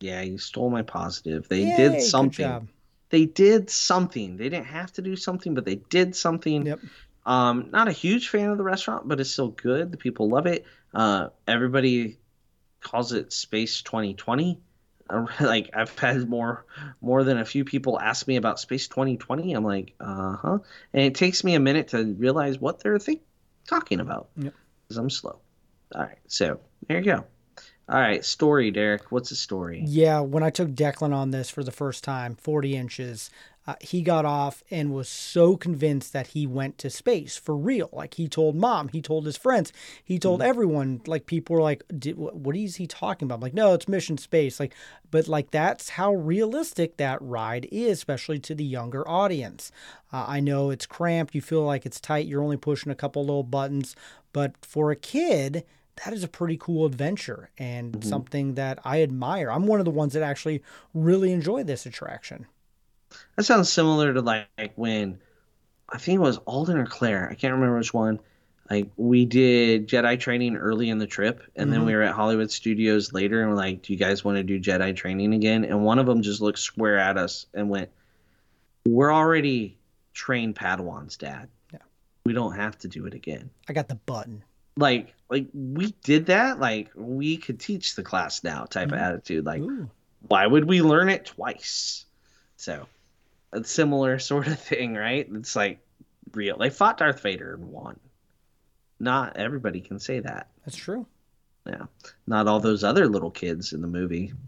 Yeah, 0.00 0.20
you 0.22 0.38
stole 0.38 0.70
my 0.70 0.82
positive. 0.82 1.48
They 1.48 1.62
Yay, 1.62 1.76
did 1.76 2.02
something. 2.02 2.68
They 3.10 3.24
did 3.24 3.70
something. 3.70 4.36
They 4.36 4.48
didn't 4.48 4.66
have 4.66 4.92
to 4.94 5.02
do 5.02 5.16
something, 5.16 5.54
but 5.54 5.64
they 5.64 5.76
did 5.76 6.14
something. 6.14 6.66
Yep. 6.66 6.80
Um, 7.24 7.68
not 7.72 7.88
a 7.88 7.92
huge 7.92 8.28
fan 8.28 8.50
of 8.50 8.58
the 8.58 8.64
restaurant, 8.64 9.08
but 9.08 9.20
it's 9.20 9.30
still 9.30 9.48
good. 9.48 9.92
The 9.92 9.96
people 9.96 10.28
love 10.28 10.46
it. 10.46 10.64
Uh, 10.94 11.28
everybody 11.46 12.18
calls 12.80 13.12
it 13.12 13.32
Space 13.32 13.82
2020. 13.82 14.60
Like 15.40 15.70
I've 15.74 15.96
had 15.98 16.28
more 16.28 16.64
more 17.00 17.24
than 17.24 17.38
a 17.38 17.44
few 17.44 17.64
people 17.64 17.98
ask 17.98 18.26
me 18.28 18.36
about 18.36 18.60
Space 18.60 18.88
2020. 18.88 19.52
I'm 19.54 19.64
like, 19.64 19.94
uh 20.00 20.36
huh, 20.36 20.58
and 20.92 21.02
it 21.02 21.14
takes 21.14 21.42
me 21.44 21.54
a 21.54 21.60
minute 21.60 21.88
to 21.88 22.04
realize 22.18 22.58
what 22.60 22.80
they're 22.80 22.98
think- 22.98 23.22
talking 23.66 24.00
about 24.00 24.28
Yep. 24.36 24.54
because 24.86 24.96
I'm 24.98 25.10
slow. 25.10 25.38
All 25.94 26.02
right, 26.02 26.18
so 26.26 26.60
there 26.86 26.98
you 26.98 27.04
go. 27.04 27.24
All 27.90 27.98
right, 28.00 28.22
story, 28.22 28.70
Derek. 28.70 29.10
What's 29.10 29.30
the 29.30 29.34
story? 29.36 29.82
Yeah, 29.86 30.20
when 30.20 30.42
I 30.42 30.50
took 30.50 30.68
Declan 30.68 31.14
on 31.14 31.30
this 31.30 31.48
for 31.48 31.64
the 31.64 31.70
first 31.72 32.04
time, 32.04 32.36
40 32.36 32.76
inches, 32.76 33.30
uh, 33.68 33.74
he 33.82 34.00
got 34.00 34.24
off 34.24 34.64
and 34.70 34.94
was 34.94 35.10
so 35.10 35.54
convinced 35.54 36.14
that 36.14 36.28
he 36.28 36.46
went 36.46 36.78
to 36.78 36.88
space 36.88 37.36
for 37.36 37.54
real. 37.54 37.90
Like 37.92 38.14
he 38.14 38.26
told 38.26 38.56
mom, 38.56 38.88
he 38.88 39.02
told 39.02 39.26
his 39.26 39.36
friends, 39.36 39.74
he 40.02 40.18
told 40.18 40.40
everyone. 40.40 41.02
Like 41.06 41.26
people 41.26 41.54
were 41.54 41.60
like, 41.60 41.84
"Did- 41.98 42.16
"What 42.16 42.56
is 42.56 42.76
he 42.76 42.86
talking 42.86 43.26
about?" 43.26 43.34
I'm 43.36 43.40
like, 43.42 43.52
no, 43.52 43.74
it's 43.74 43.86
mission 43.86 44.16
space. 44.16 44.58
Like, 44.58 44.74
but 45.10 45.28
like 45.28 45.50
that's 45.50 45.90
how 45.90 46.14
realistic 46.14 46.96
that 46.96 47.20
ride 47.20 47.68
is, 47.70 47.98
especially 47.98 48.38
to 48.38 48.54
the 48.54 48.64
younger 48.64 49.06
audience. 49.06 49.70
Uh, 50.10 50.24
I 50.26 50.40
know 50.40 50.70
it's 50.70 50.86
cramped. 50.86 51.34
You 51.34 51.42
feel 51.42 51.62
like 51.62 51.84
it's 51.84 52.00
tight. 52.00 52.26
You're 52.26 52.42
only 52.42 52.56
pushing 52.56 52.90
a 52.90 52.94
couple 52.94 53.22
little 53.22 53.42
buttons, 53.42 53.94
but 54.32 54.54
for 54.62 54.90
a 54.90 54.96
kid 54.96 55.64
that 56.04 56.14
is 56.14 56.22
a 56.24 56.28
pretty 56.28 56.56
cool 56.56 56.86
adventure 56.86 57.50
and 57.58 58.04
something 58.04 58.54
that 58.54 58.78
I 58.84 59.02
admire. 59.02 59.50
I'm 59.50 59.66
one 59.66 59.80
of 59.80 59.84
the 59.84 59.90
ones 59.90 60.12
that 60.14 60.22
actually 60.22 60.62
really 60.94 61.32
enjoy 61.32 61.64
this 61.64 61.84
attraction. 61.86 62.46
That 63.36 63.44
sounds 63.44 63.72
similar 63.72 64.12
to 64.14 64.20
like, 64.20 64.46
like 64.58 64.72
when 64.76 65.18
I 65.88 65.98
think 65.98 66.16
it 66.16 66.22
was 66.22 66.38
Alden 66.38 66.76
or 66.76 66.86
Claire. 66.86 67.28
I 67.30 67.34
can't 67.34 67.54
remember 67.54 67.78
which 67.78 67.94
one. 67.94 68.20
Like 68.70 68.90
we 68.96 69.24
did 69.24 69.88
Jedi 69.88 70.20
training 70.20 70.56
early 70.56 70.90
in 70.90 70.98
the 70.98 71.06
trip, 71.06 71.42
and 71.56 71.72
then 71.72 71.80
mm-hmm. 71.80 71.86
we 71.86 71.94
were 71.94 72.02
at 72.02 72.14
Hollywood 72.14 72.50
Studios 72.50 73.14
later, 73.14 73.40
and 73.40 73.50
we're 73.50 73.56
like, 73.56 73.82
"Do 73.82 73.94
you 73.94 73.98
guys 73.98 74.22
want 74.24 74.36
to 74.36 74.42
do 74.42 74.60
Jedi 74.60 74.94
training 74.94 75.32
again?" 75.32 75.64
And 75.64 75.84
one 75.84 75.98
of 75.98 76.04
them 76.04 76.20
just 76.20 76.42
looked 76.42 76.58
square 76.58 76.98
at 76.98 77.16
us 77.16 77.46
and 77.54 77.70
went, 77.70 77.88
"We're 78.84 79.12
already 79.12 79.78
trained 80.12 80.54
Padawans, 80.54 81.16
Dad. 81.16 81.48
Yeah. 81.72 81.78
We 82.26 82.34
don't 82.34 82.56
have 82.56 82.76
to 82.80 82.88
do 82.88 83.06
it 83.06 83.14
again." 83.14 83.48
I 83.68 83.72
got 83.72 83.88
the 83.88 83.94
button. 83.94 84.44
Like, 84.76 85.14
like 85.30 85.46
we 85.54 85.94
did 86.04 86.26
that. 86.26 86.60
Like 86.60 86.90
we 86.94 87.38
could 87.38 87.58
teach 87.58 87.94
the 87.94 88.02
class 88.02 88.44
now, 88.44 88.64
type 88.64 88.88
of 88.88 88.92
mm-hmm. 88.92 89.04
attitude. 89.04 89.46
Like, 89.46 89.62
Ooh. 89.62 89.88
why 90.26 90.46
would 90.46 90.66
we 90.66 90.82
learn 90.82 91.08
it 91.08 91.24
twice? 91.24 92.04
So, 92.58 92.86
a 93.52 93.64
similar 93.64 94.18
sort 94.18 94.46
of 94.46 94.58
thing, 94.58 94.94
right? 94.94 95.28
It's 95.34 95.56
like 95.56 95.80
real. 96.32 96.58
They 96.58 96.70
fought 96.70 96.98
Darth 96.98 97.20
Vader 97.20 97.54
and 97.54 97.70
won. 97.70 97.98
Not 99.00 99.36
everybody 99.36 99.80
can 99.80 99.98
say 100.00 100.20
that. 100.20 100.48
That's 100.64 100.76
true. 100.76 101.06
Yeah. 101.66 101.86
Not 102.26 102.48
all 102.48 102.60
those 102.60 102.82
other 102.82 103.06
little 103.06 103.30
kids 103.30 103.72
in 103.72 103.80
the 103.82 103.88
movie. 103.88 104.32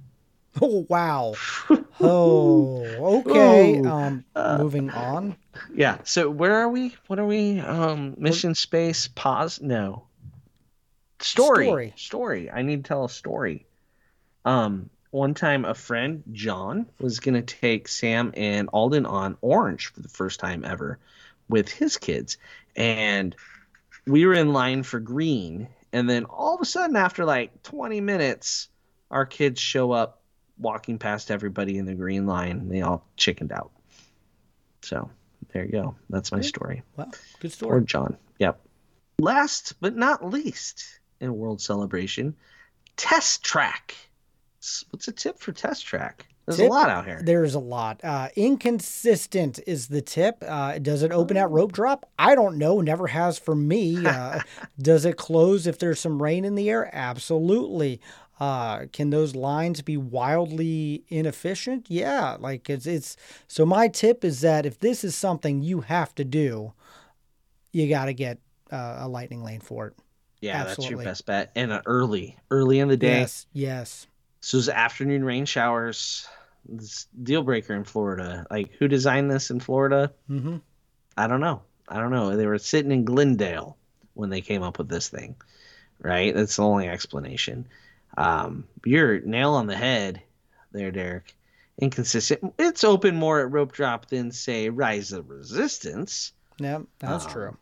Oh 0.60 0.84
wow. 0.88 1.34
Oh, 2.00 2.82
okay. 3.20 3.78
Ooh. 3.78 3.86
Um, 3.86 4.24
moving 4.58 4.90
on. 4.90 5.36
Yeah. 5.72 5.98
So 6.04 6.28
where 6.30 6.56
are 6.56 6.68
we? 6.68 6.96
What 7.06 7.18
are 7.18 7.26
we? 7.26 7.60
Um, 7.60 8.14
mission 8.18 8.54
space. 8.54 9.06
Pause. 9.06 9.60
No. 9.60 10.06
Story. 11.20 11.66
Story. 11.66 11.92
Story. 11.96 12.50
I 12.50 12.62
need 12.62 12.84
to 12.84 12.88
tell 12.88 13.04
a 13.04 13.08
story. 13.08 13.66
Um, 14.44 14.90
one 15.10 15.34
time 15.34 15.64
a 15.64 15.74
friend 15.74 16.22
John 16.32 16.86
was 17.00 17.20
gonna 17.20 17.42
take 17.42 17.88
Sam 17.88 18.32
and 18.36 18.68
Alden 18.72 19.06
on 19.06 19.36
Orange 19.40 19.88
for 19.88 20.00
the 20.00 20.08
first 20.08 20.40
time 20.40 20.64
ever 20.64 20.98
with 21.48 21.68
his 21.68 21.96
kids, 21.96 22.38
and 22.76 23.34
we 24.06 24.26
were 24.26 24.34
in 24.34 24.52
line 24.52 24.82
for 24.82 25.00
green, 25.00 25.68
and 25.92 26.08
then 26.08 26.24
all 26.24 26.54
of 26.54 26.60
a 26.60 26.64
sudden 26.64 26.96
after 26.96 27.24
like 27.24 27.62
20 27.62 28.00
minutes, 28.00 28.68
our 29.10 29.26
kids 29.26 29.60
show 29.60 29.92
up 29.92 30.22
walking 30.58 30.98
past 30.98 31.30
everybody 31.30 31.78
in 31.78 31.86
the 31.86 31.94
green 31.94 32.26
line. 32.26 32.58
And 32.58 32.70
they 32.70 32.82
all 32.82 33.06
chickened 33.16 33.52
out. 33.52 33.70
So 34.82 35.10
there 35.52 35.64
you 35.64 35.72
go. 35.72 35.96
That's 36.08 36.32
my 36.32 36.40
story. 36.40 36.82
Wow, 36.96 37.10
good 37.40 37.52
story. 37.52 37.78
Or. 37.78 37.80
John. 37.80 38.16
Yep. 38.38 38.60
Last 39.18 39.74
but 39.80 39.96
not 39.96 40.24
least 40.24 41.00
in 41.20 41.36
World 41.36 41.60
Celebration, 41.60 42.36
Test 42.96 43.42
Track. 43.42 43.94
What's 44.90 45.08
a 45.08 45.12
tip 45.12 45.38
for 45.38 45.52
Test 45.52 45.86
Track? 45.86 46.26
There's 46.46 46.58
Tip? 46.58 46.70
a 46.70 46.72
lot 46.72 46.90
out 46.90 47.06
here. 47.06 47.20
There's 47.22 47.54
a 47.54 47.60
lot. 47.60 48.02
Uh, 48.02 48.28
inconsistent 48.34 49.60
is 49.66 49.88
the 49.88 50.02
tip. 50.02 50.42
Uh, 50.46 50.78
does 50.78 51.02
it 51.02 51.12
open 51.12 51.36
at 51.36 51.50
rope 51.50 51.72
drop? 51.72 52.10
I 52.18 52.34
don't 52.34 52.58
know. 52.58 52.80
Never 52.80 53.06
has 53.06 53.38
for 53.38 53.54
me. 53.54 54.04
Uh, 54.10 54.40
does 54.80 55.04
it 55.04 55.16
close 55.16 55.66
if 55.66 55.78
there's 55.78 56.00
some 56.00 56.20
rain 56.20 56.44
in 56.44 56.56
the 56.56 56.68
air? 56.68 56.90
Absolutely. 56.92 58.00
Uh, 58.40 58.86
can 58.92 59.10
those 59.10 59.36
lines 59.36 59.82
be 59.82 59.96
wildly 59.96 61.04
inefficient? 61.08 61.86
Yeah. 61.88 62.36
Like 62.38 62.68
it's 62.68 62.86
it's. 62.86 63.16
So 63.46 63.64
my 63.64 63.88
tip 63.88 64.24
is 64.24 64.40
that 64.40 64.66
if 64.66 64.80
this 64.80 65.04
is 65.04 65.14
something 65.14 65.62
you 65.62 65.82
have 65.82 66.14
to 66.16 66.24
do, 66.24 66.72
you 67.72 67.88
got 67.88 68.06
to 68.06 68.14
get 68.14 68.38
uh, 68.72 68.96
a 69.00 69.08
lightning 69.08 69.44
lane 69.44 69.60
for 69.60 69.88
it. 69.88 69.94
Yeah, 70.40 70.64
that's 70.64 70.90
your 70.90 71.02
best 71.02 71.26
bet. 71.26 71.52
And 71.54 71.70
uh, 71.70 71.82
early, 71.86 72.36
early 72.50 72.78
in 72.78 72.88
the 72.88 72.96
day. 72.96 73.20
Yes. 73.20 73.46
Yes. 73.52 74.06
So 74.40 74.58
it's 74.58 74.68
afternoon 74.68 75.24
rain 75.24 75.44
showers. 75.44 76.26
This 76.68 77.06
deal 77.22 77.42
breaker 77.42 77.74
in 77.74 77.84
Florida. 77.84 78.46
Like 78.50 78.72
who 78.78 78.88
designed 78.88 79.30
this 79.30 79.50
in 79.50 79.60
Florida? 79.60 80.12
Mm-hmm. 80.30 80.56
I 81.16 81.26
don't 81.26 81.40
know. 81.40 81.62
I 81.88 81.98
don't 81.98 82.10
know. 82.10 82.36
They 82.36 82.46
were 82.46 82.58
sitting 82.58 82.92
in 82.92 83.04
Glendale 83.04 83.76
when 84.14 84.30
they 84.30 84.40
came 84.40 84.62
up 84.62 84.78
with 84.78 84.88
this 84.88 85.08
thing, 85.08 85.34
right? 86.00 86.34
That's 86.34 86.56
the 86.56 86.62
only 86.62 86.88
explanation. 86.88 87.66
Um, 88.16 88.64
you're 88.84 89.20
nail 89.20 89.52
on 89.54 89.66
the 89.66 89.76
head 89.76 90.22
there, 90.72 90.90
Derek. 90.90 91.34
Inconsistent. 91.78 92.54
It's 92.58 92.84
open 92.84 93.16
more 93.16 93.40
at 93.40 93.50
rope 93.50 93.72
drop 93.72 94.06
than 94.06 94.30
say 94.32 94.68
Rise 94.68 95.12
of 95.12 95.30
Resistance, 95.30 96.32
Yeah, 96.58 96.80
that's 96.98 97.24
Um, 97.26 97.30
true. 97.30 97.56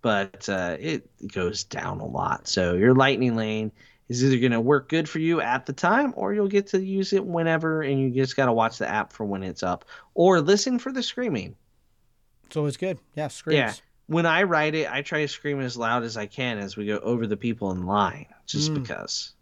but 0.00 0.48
uh, 0.48 0.76
it 0.78 1.08
goes 1.32 1.64
down 1.64 2.00
a 2.00 2.06
lot. 2.06 2.46
So 2.46 2.74
your 2.74 2.94
lightning 2.94 3.34
lane 3.36 3.72
is 4.08 4.22
either 4.24 4.38
going 4.38 4.52
to 4.52 4.60
work 4.60 4.88
good 4.88 5.08
for 5.08 5.18
you 5.18 5.40
at 5.40 5.66
the 5.66 5.72
time, 5.72 6.12
or 6.16 6.34
you'll 6.34 6.48
get 6.48 6.68
to 6.68 6.80
use 6.84 7.12
it 7.12 7.24
whenever, 7.24 7.82
and 7.82 7.98
you 8.00 8.10
just 8.10 8.36
got 8.36 8.46
to 8.46 8.52
watch 8.52 8.78
the 8.78 8.88
app 8.88 9.12
for 9.12 9.24
when 9.24 9.42
it's 9.42 9.62
up, 9.62 9.84
or 10.14 10.40
listen 10.40 10.78
for 10.78 10.92
the 10.92 11.02
screaming. 11.02 11.56
It's 12.46 12.56
always 12.56 12.76
good. 12.76 12.98
Yeah. 13.14 13.28
Screams. 13.28 13.56
Yeah. 13.56 13.72
When 14.06 14.26
I 14.26 14.42
write 14.42 14.74
it, 14.74 14.90
I 14.92 15.00
try 15.00 15.22
to 15.22 15.28
scream 15.28 15.60
as 15.60 15.76
loud 15.78 16.02
as 16.02 16.18
I 16.18 16.26
can 16.26 16.58
as 16.58 16.76
we 16.76 16.84
go 16.86 16.98
over 16.98 17.26
the 17.26 17.38
people 17.38 17.70
in 17.70 17.86
line, 17.86 18.26
just 18.46 18.70
Mm. 18.70 18.82
because 18.82 19.32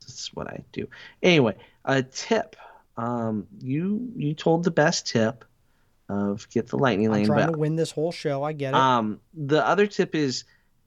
that's 0.00 0.32
what 0.32 0.46
I 0.46 0.64
do. 0.72 0.86
Anyway, 1.22 1.56
a 1.84 2.02
tip. 2.04 2.54
Um, 2.96 3.48
you 3.60 4.12
you 4.16 4.32
told 4.34 4.62
the 4.62 4.70
best 4.70 5.08
tip 5.08 5.44
of 6.08 6.48
get 6.50 6.68
the 6.68 6.78
lightning 6.78 7.10
lane. 7.10 7.22
I'm 7.22 7.26
trying 7.26 7.46
but 7.48 7.52
to 7.54 7.58
win 7.58 7.74
this 7.74 7.90
whole 7.90 8.12
show. 8.12 8.44
I 8.44 8.52
get 8.52 8.68
it. 8.68 8.74
um, 8.76 9.20
the 9.34 9.66
other 9.66 9.88
tip 9.88 10.14
is 10.14 10.44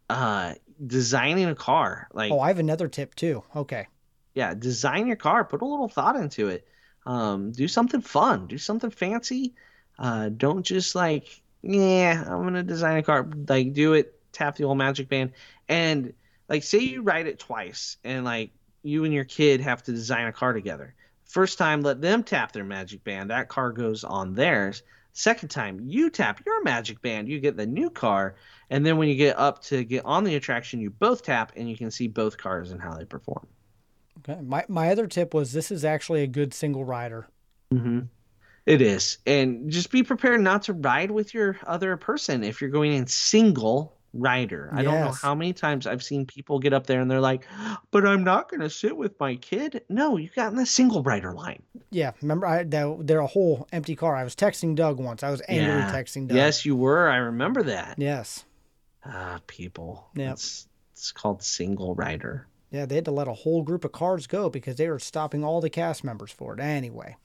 uh 0.10 0.54
designing 0.86 1.46
a 1.46 1.56
car. 1.56 2.08
Like 2.14 2.32
oh, 2.32 2.40
I 2.40 2.48
have 2.48 2.60
another 2.60 2.88
tip 2.88 3.16
too. 3.16 3.44
Okay. 3.56 3.88
yeah, 4.34 4.54
design 4.54 5.08
your 5.08 5.16
car. 5.16 5.44
Put 5.44 5.62
a 5.62 5.66
little 5.66 5.90
thought 5.90 6.16
into 6.16 6.48
it. 6.50 6.68
Um, 7.06 7.52
do 7.52 7.68
something 7.68 8.02
fun. 8.02 8.48
Do 8.48 8.58
something 8.58 8.90
fancy. 8.90 9.54
Uh, 9.98 10.30
don't 10.30 10.64
just 10.64 10.96
like, 10.96 11.42
yeah, 11.62 12.24
I'm 12.26 12.44
gonna 12.44 12.64
design 12.64 12.98
a 12.98 13.04
car. 13.04 13.28
Like, 13.48 13.74
do 13.74 13.94
it. 13.94 14.16
Tap 14.32 14.56
the 14.56 14.64
old 14.64 14.78
magic 14.78 15.10
band, 15.10 15.32
and 15.68 16.14
like, 16.48 16.64
say 16.64 16.78
you 16.78 17.02
ride 17.02 17.26
it 17.26 17.40
twice, 17.40 17.98
and 18.04 18.24
like 18.24 18.52
you 18.84 19.04
and 19.04 19.14
your 19.14 19.26
kid 19.26 19.60
have 19.62 19.84
to 19.84 19.92
design 19.92 20.28
a 20.28 20.32
car 20.32 20.54
together. 20.54 20.94
First 21.26 21.58
time, 21.58 21.82
let 21.82 22.00
them 22.00 22.24
tap 22.24 22.52
their 22.52 22.64
magic 22.64 23.04
band. 23.04 23.32
That 23.32 23.50
car 23.50 23.72
goes 23.72 24.04
on 24.04 24.36
theirs. 24.36 24.84
Second 25.14 25.50
time, 25.50 25.80
you 25.82 26.10
tap 26.10 26.42
your 26.46 26.64
magic 26.64 27.02
band. 27.02 27.28
You 27.28 27.40
get 27.40 27.58
the 27.58 27.66
new 27.66 27.90
car, 27.90 28.36
and 28.70 28.86
then 28.86 28.98
when 28.98 29.10
you 29.10 29.16
get 29.16 29.38
up 29.38 29.62
to 29.64 29.84
get 29.84 30.06
on 30.06 30.24
the 30.24 30.36
attraction, 30.36 30.80
you 30.80 30.90
both 30.90 31.24
tap, 31.24 31.52
and 31.56 31.70
you 31.70 31.76
can 31.76 31.92
see 31.92 32.08
both 32.08 32.38
cars 32.38 32.72
and 32.72 32.82
how 32.82 32.94
they 32.94 33.06
perform. 33.06 33.48
Okay. 34.20 34.40
My 34.42 34.66
my 34.68 34.92
other 34.92 35.08
tip 35.08 35.34
was 35.34 35.52
this 35.52 35.72
is 35.72 35.84
actually 35.84 36.24
a 36.24 36.28
good 36.28 36.54
single 36.54 36.86
rider. 36.86 37.28
Mm-hmm. 37.74 38.02
It 38.66 38.82
is. 38.82 39.18
And 39.26 39.72
just 39.72 39.92
be 39.92 40.04
prepared 40.04 40.42
not 40.42 40.64
to 40.64 40.74
ride 40.74 41.12
with 41.12 41.34
your 41.34 41.58
other 41.66 41.98
person 41.98 42.44
if 42.44 42.62
you're 42.62 42.70
going 42.70 42.94
in 42.94 43.08
single 43.08 43.99
rider. 44.14 44.70
I 44.74 44.82
don't 44.84 45.00
know 45.00 45.12
how 45.12 45.36
many 45.36 45.54
times 45.54 45.86
I've 45.86 46.04
seen 46.04 46.26
people 46.26 46.60
get 46.60 46.74
up 46.74 46.88
there 46.88 47.00
and 47.02 47.10
they're 47.10 47.20
like, 47.22 47.46
but 47.92 48.06
I'm 48.06 48.24
not 48.24 48.50
going 48.50 48.62
to 48.62 48.70
sit 48.70 48.96
with 48.98 49.20
my 49.20 49.36
kid. 49.36 49.84
No, 49.90 50.18
you 50.18 50.30
got 50.36 50.52
in 50.52 50.58
the 50.58 50.66
single 50.66 51.04
rider 51.04 51.32
line. 51.34 51.62
Yeah, 51.92 52.12
remember 52.22 52.46
I 52.48 52.64
that, 52.64 52.98
they're 53.08 53.20
a 53.20 53.28
whole 53.28 53.68
empty 53.72 53.96
car. 53.96 54.16
I 54.16 54.24
was 54.24 54.36
texting 54.36 54.76
Doug 54.76 55.00
once. 55.00 55.22
I 55.24 55.30
was 55.32 55.42
angrily 55.48 55.80
Yeah. 55.80 55.92
texting 55.94 56.28
Doug. 56.28 56.36
Yes, 56.38 56.66
you 56.66 56.76
were. 56.76 57.08
I 57.10 57.18
remember 57.18 57.64
that. 57.64 57.96
Yes. 57.98 58.46
Ah, 59.06 59.40
people. 59.48 60.08
Yep. 60.16 60.34
It's, 60.34 60.68
it's 60.94 61.12
called 61.12 61.42
single 61.44 61.96
rider. 61.96 62.48
Yeah, 62.72 62.86
they 62.86 62.96
had 62.96 63.06
to 63.06 63.12
let 63.12 63.28
a 63.28 63.34
whole 63.34 63.64
group 63.64 63.84
of 63.86 63.92
cars 63.92 64.28
go 64.28 64.50
because 64.50 64.76
they 64.76 64.90
were 64.90 65.00
stopping 65.00 65.44
all 65.44 65.62
the 65.62 65.70
cast 65.70 66.04
members 66.04 66.32
for 66.32 66.54
it. 66.54 66.60
Anyway, 66.60 67.16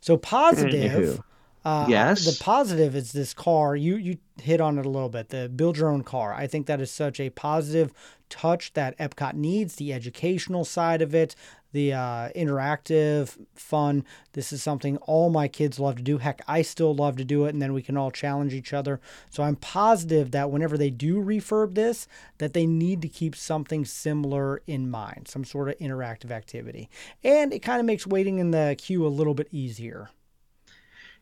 so 0.00 0.16
positive. 0.50 1.22
Uh, 1.64 1.86
Yes. 1.88 2.24
The 2.24 2.42
positive 2.42 2.96
is 2.96 3.12
this 3.12 3.34
car. 3.34 3.76
You 3.76 3.96
you 3.96 4.18
hit 4.40 4.60
on 4.60 4.78
it 4.78 4.86
a 4.86 4.88
little 4.88 5.08
bit. 5.10 5.28
The 5.28 5.48
build 5.48 5.76
your 5.76 5.90
own 5.90 6.02
car. 6.02 6.32
I 6.32 6.46
think 6.46 6.66
that 6.66 6.80
is 6.80 6.90
such 6.90 7.20
a 7.20 7.30
positive 7.30 7.92
touch 8.30 8.72
that 8.74 8.96
Epcot 8.98 9.34
needs. 9.34 9.76
The 9.76 9.92
educational 9.92 10.64
side 10.64 11.02
of 11.02 11.14
it, 11.14 11.34
the 11.72 11.92
uh, 11.92 12.28
interactive 12.34 13.36
fun. 13.54 14.04
This 14.32 14.52
is 14.52 14.62
something 14.62 14.96
all 14.98 15.28
my 15.28 15.48
kids 15.48 15.78
love 15.78 15.96
to 15.96 16.02
do. 16.02 16.18
Heck, 16.18 16.40
I 16.48 16.62
still 16.62 16.94
love 16.94 17.16
to 17.16 17.24
do 17.24 17.44
it, 17.44 17.50
and 17.50 17.60
then 17.60 17.72
we 17.74 17.82
can 17.82 17.96
all 17.96 18.10
challenge 18.10 18.54
each 18.54 18.72
other. 18.72 19.00
So 19.28 19.42
I'm 19.42 19.56
positive 19.56 20.30
that 20.30 20.50
whenever 20.50 20.78
they 20.78 20.90
do 20.90 21.22
refurb 21.22 21.74
this, 21.74 22.08
that 22.38 22.54
they 22.54 22.66
need 22.66 23.02
to 23.02 23.08
keep 23.08 23.36
something 23.36 23.84
similar 23.84 24.62
in 24.66 24.90
mind, 24.90 25.28
some 25.28 25.44
sort 25.44 25.68
of 25.68 25.78
interactive 25.78 26.30
activity, 26.30 26.88
and 27.22 27.52
it 27.52 27.60
kind 27.60 27.80
of 27.80 27.86
makes 27.86 28.06
waiting 28.06 28.38
in 28.38 28.50
the 28.50 28.76
queue 28.78 29.06
a 29.06 29.08
little 29.08 29.34
bit 29.34 29.48
easier. 29.52 30.08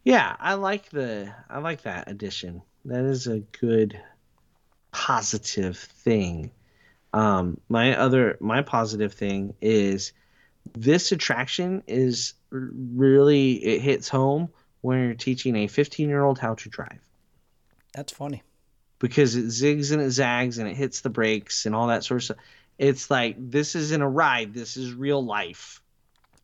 Yeah, 0.09 0.35
I 0.41 0.55
like 0.55 0.89
the 0.89 1.31
I 1.51 1.59
like 1.59 1.83
that 1.83 2.11
addition. 2.11 2.63
That 2.87 3.05
is 3.05 3.27
a 3.27 3.41
good 3.41 4.01
positive 4.91 5.77
thing. 5.77 6.51
Um 7.13 7.61
my 7.69 7.95
other 7.95 8.39
my 8.41 8.63
positive 8.63 9.13
thing 9.13 9.53
is 9.61 10.13
this 10.73 11.13
attraction 11.13 11.83
is 11.87 12.33
really 12.49 13.53
it 13.63 13.83
hits 13.83 14.09
home 14.09 14.49
when 14.81 14.99
you're 15.05 15.15
teaching 15.15 15.55
a 15.57 15.67
15-year-old 15.67 16.39
how 16.39 16.55
to 16.55 16.71
drive 16.71 17.01
That's 17.93 18.13
funny. 18.13 18.43
because 18.99 19.37
it 19.37 19.45
zigs 19.49 19.93
and 19.93 20.01
it 20.01 20.11
zags 20.11 20.57
and 20.57 20.67
it 20.71 20.77
hits 20.77 21.03
the 21.03 21.11
brakes 21.11 21.67
and 21.67 21.75
all 21.75 21.89
that 21.89 22.03
sort 22.03 22.21
of 22.21 22.25
stuff. 22.25 22.37
It's 22.79 23.11
like 23.11 23.37
this 23.39 23.75
isn't 23.75 24.01
a 24.01 24.09
ride, 24.09 24.55
this 24.55 24.79
is 24.79 24.95
real 24.95 25.23
life. 25.23 25.83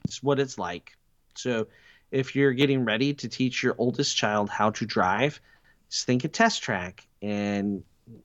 It's 0.05 0.23
what 0.23 0.39
it's 0.39 0.59
like. 0.59 0.97
So 1.35 1.67
if 2.15 2.37
you're 2.37 2.53
getting 2.53 2.85
ready 2.85 3.13
to 3.13 3.29
teach 3.29 3.63
your 3.63 3.75
oldest 3.77 4.17
child 4.17 4.49
how 4.49 4.71
to 4.71 4.87
drive, 4.87 5.41
just 5.91 6.07
think 6.07 6.25
a 6.25 6.29
test 6.29 6.63
track 6.63 7.07
and 7.21 7.83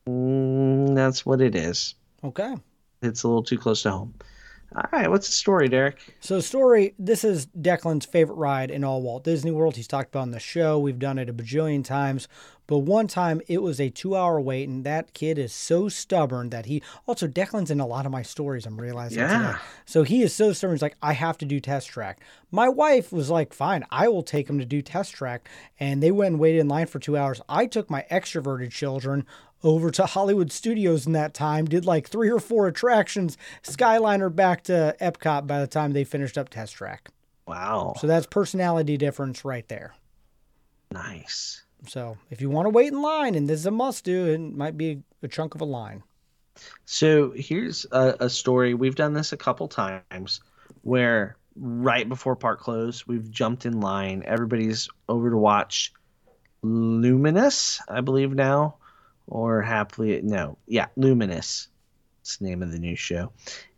mm, 0.08 0.96
that's 0.96 1.26
what 1.26 1.42
it 1.42 1.56
is. 1.56 1.96
Okay. 2.24 2.56
It's 3.02 3.24
a 3.24 3.28
little 3.28 3.44
too 3.44 3.58
close 3.58 3.82
to 3.84 3.92
home. 3.92 4.14
All 4.76 4.86
right, 4.92 5.10
what's 5.10 5.26
the 5.26 5.34
story, 5.34 5.68
Derek? 5.68 5.98
So, 6.20 6.40
story 6.42 6.94
this 7.00 7.24
is 7.24 7.48
Declan's 7.48 8.06
favorite 8.06 8.36
ride 8.36 8.70
in 8.70 8.84
all 8.84 9.02
Walt 9.02 9.24
Disney 9.24 9.50
World. 9.50 9.76
He's 9.76 9.88
talked 9.88 10.10
about 10.10 10.22
on 10.22 10.32
the 10.32 10.40
show. 10.40 10.78
We've 10.78 11.00
done 11.00 11.18
it 11.18 11.28
a 11.28 11.34
bajillion 11.34 11.84
times. 11.84 12.28
But 12.70 12.80
one 12.80 13.08
time 13.08 13.42
it 13.48 13.64
was 13.64 13.82
a 13.82 13.90
two 13.90 14.16
hour 14.16 14.40
wait, 14.40 14.70
and 14.70 14.84
that 14.84 15.16
kid 15.16 15.40
is 15.40 15.52
so 15.52 15.90
stubborn 15.90 16.52
that 16.52 16.68
he 16.68 16.84
also, 17.08 17.28
Declan's 17.28 17.72
in 17.72 17.80
a 17.80 17.88
lot 17.88 18.06
of 18.06 18.12
my 18.12 18.22
stories, 18.22 18.68
I'm 18.68 18.80
realizing 18.80 19.18
Yeah. 19.18 19.38
today. 19.40 19.58
So, 19.86 20.04
he 20.04 20.22
is 20.22 20.36
so 20.36 20.54
stubborn. 20.54 20.76
He's 20.76 20.84
like, 20.84 20.96
I 21.02 21.14
have 21.14 21.40
to 21.40 21.46
do 21.46 21.60
test 21.60 21.88
track. 21.88 22.20
My 22.52 22.70
wife 22.70 23.12
was 23.12 23.32
like, 23.32 23.54
fine, 23.56 23.86
I 23.90 24.08
will 24.08 24.22
take 24.22 24.48
him 24.48 24.60
to 24.60 24.66
do 24.66 24.84
test 24.84 25.16
track. 25.16 25.50
And 25.80 26.04
they 26.04 26.12
went 26.12 26.34
and 26.34 26.40
waited 26.40 26.60
in 26.60 26.68
line 26.68 26.86
for 26.86 27.00
two 27.00 27.18
hours. 27.18 27.42
I 27.50 27.66
took 27.66 27.90
my 27.90 28.06
extroverted 28.12 28.70
children 28.70 29.26
over 29.64 29.90
to 29.90 30.06
Hollywood 30.06 30.52
Studios 30.52 31.08
in 31.08 31.14
that 31.14 31.34
time, 31.34 31.66
did 31.66 31.86
like 31.86 32.08
three 32.08 32.30
or 32.30 32.40
four 32.40 32.68
attractions, 32.68 33.36
Skyliner 33.64 34.34
back 34.34 34.64
to 34.66 34.96
Epcot 35.02 35.48
by 35.48 35.60
the 35.60 35.66
time 35.68 35.94
they 35.94 36.04
finished 36.04 36.38
up 36.38 36.50
Test 36.50 36.76
Track. 36.76 37.10
Wow. 37.48 37.96
So 38.00 38.06
that's 38.06 38.28
personality 38.28 38.96
difference 38.96 39.44
right 39.44 39.68
there. 39.68 39.96
nice. 40.92 41.64
So 41.88 42.18
if 42.30 42.42
you 42.42 42.50
want 42.50 42.66
to 42.66 42.70
wait 42.70 42.92
in 42.92 43.02
line, 43.02 43.36
and 43.36 43.48
this 43.48 43.60
is 43.60 43.66
a 43.66 43.72
must 43.72 44.04
do, 44.04 44.28
it 44.28 44.40
might 44.40 44.78
be 44.78 45.04
a 45.24 45.28
chunk 45.28 45.56
of 45.56 45.62
a 45.62 45.66
line. 45.66 46.04
So 46.86 47.32
here's 47.32 47.86
a, 47.92 48.16
a 48.22 48.30
story. 48.30 48.74
We've 48.74 48.96
done 48.96 49.14
this 49.14 49.32
a 49.32 49.38
couple 49.38 49.68
times 49.68 50.42
where 50.82 51.38
right 51.56 52.08
before 52.08 52.36
park 52.36 52.60
close, 52.60 53.08
we've 53.08 53.30
jumped 53.30 53.66
in 53.66 53.80
line. 53.80 54.24
Everybody's 54.26 54.90
over 55.08 55.30
to 55.30 55.38
watch 55.38 55.94
Luminous, 56.62 57.82
I 57.88 58.02
believe 58.02 58.34
now, 58.34 58.76
or 59.28 59.62
Happily. 59.62 60.22
No, 60.22 60.58
yeah, 60.68 60.88
Luminous. 60.96 61.70
It's 62.22 62.38
the 62.38 62.46
name 62.46 62.62
of 62.62 62.72
the 62.72 62.80
new 62.80 62.96
show. 62.96 63.32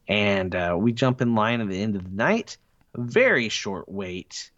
And 0.08 0.56
uh, 0.56 0.76
we 0.78 0.92
jump 0.92 1.22
in 1.22 1.36
line 1.36 1.62
at 1.62 1.70
the 1.70 1.82
end 1.82 1.96
of 1.96 2.04
the 2.04 2.16
night. 2.16 2.58
Very 2.96 3.50
short 3.50 3.88
wait 3.88 4.52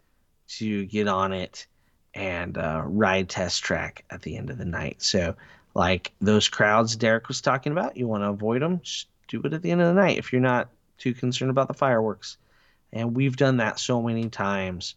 to 0.48 0.86
get 0.86 1.08
on 1.08 1.32
it 1.32 1.66
and 2.14 2.56
uh, 2.56 2.82
ride 2.84 3.28
test 3.28 3.62
track 3.62 4.04
at 4.10 4.22
the 4.22 4.36
end 4.36 4.50
of 4.50 4.58
the 4.58 4.64
night. 4.64 5.02
So, 5.02 5.34
like 5.74 6.12
those 6.20 6.48
crowds 6.48 6.94
Derek 6.96 7.28
was 7.28 7.40
talking 7.40 7.72
about, 7.72 7.96
you 7.96 8.06
want 8.06 8.22
to 8.22 8.28
avoid 8.28 8.62
them. 8.62 8.80
Just 8.82 9.08
do 9.28 9.40
it 9.42 9.52
at 9.52 9.62
the 9.62 9.70
end 9.70 9.80
of 9.80 9.88
the 9.88 10.00
night 10.00 10.18
if 10.18 10.32
you're 10.32 10.40
not 10.40 10.68
too 10.98 11.14
concerned 11.14 11.50
about 11.50 11.68
the 11.68 11.74
fireworks. 11.74 12.36
And 12.92 13.16
we've 13.16 13.36
done 13.36 13.56
that 13.56 13.80
so 13.80 14.00
many 14.00 14.28
times 14.28 14.94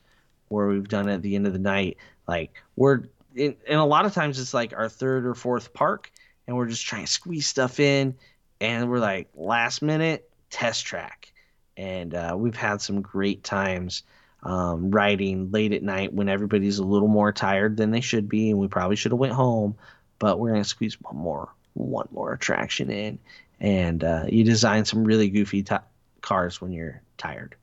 where 0.49 0.67
we've 0.67 0.87
done 0.87 1.09
it 1.09 1.15
at 1.15 1.21
the 1.23 1.35
end 1.35 1.47
of 1.47 1.53
the 1.53 1.59
night. 1.59 1.97
Like 2.27 2.53
we're, 2.75 3.03
and 3.35 3.55
a 3.69 3.83
lot 3.83 4.05
of 4.05 4.13
times 4.13 4.39
it's 4.39 4.53
like 4.53 4.73
our 4.73 4.89
third 4.89 5.25
or 5.25 5.33
fourth 5.33 5.73
park, 5.73 6.11
and 6.45 6.55
we're 6.55 6.67
just 6.67 6.85
trying 6.85 7.05
to 7.05 7.11
squeeze 7.11 7.47
stuff 7.47 7.79
in, 7.79 8.15
and 8.61 8.89
we're 8.89 8.99
like 8.99 9.29
last 9.35 9.81
minute 9.81 10.29
test 10.49 10.85
track, 10.85 11.31
and 11.75 12.13
uh, 12.13 12.35
we've 12.37 12.55
had 12.55 12.81
some 12.81 13.01
great 13.01 13.43
times 13.43 14.03
um, 14.43 14.91
riding 14.91 15.51
late 15.51 15.73
at 15.73 15.83
night 15.83 16.13
when 16.13 16.29
everybody's 16.29 16.79
a 16.79 16.85
little 16.85 17.07
more 17.07 17.31
tired 17.31 17.77
than 17.77 17.91
they 17.91 18.01
should 18.01 18.29
be, 18.29 18.49
and 18.49 18.59
we 18.59 18.67
probably 18.67 18.95
should 18.95 19.11
have 19.11 19.19
went 19.19 19.33
home, 19.33 19.75
but 20.19 20.39
we're 20.39 20.51
gonna 20.51 20.63
squeeze 20.63 20.99
one 21.01 21.17
more 21.17 21.49
one 21.73 22.07
more 22.11 22.33
attraction 22.33 22.89
in, 22.89 23.19
and 23.59 24.03
uh, 24.03 24.25
you 24.27 24.43
design 24.43 24.85
some 24.85 25.03
really 25.03 25.29
goofy 25.29 25.63
t- 25.63 25.75
cars 26.21 26.59
when 26.61 26.71
you're 26.71 27.01
tired. 27.17 27.55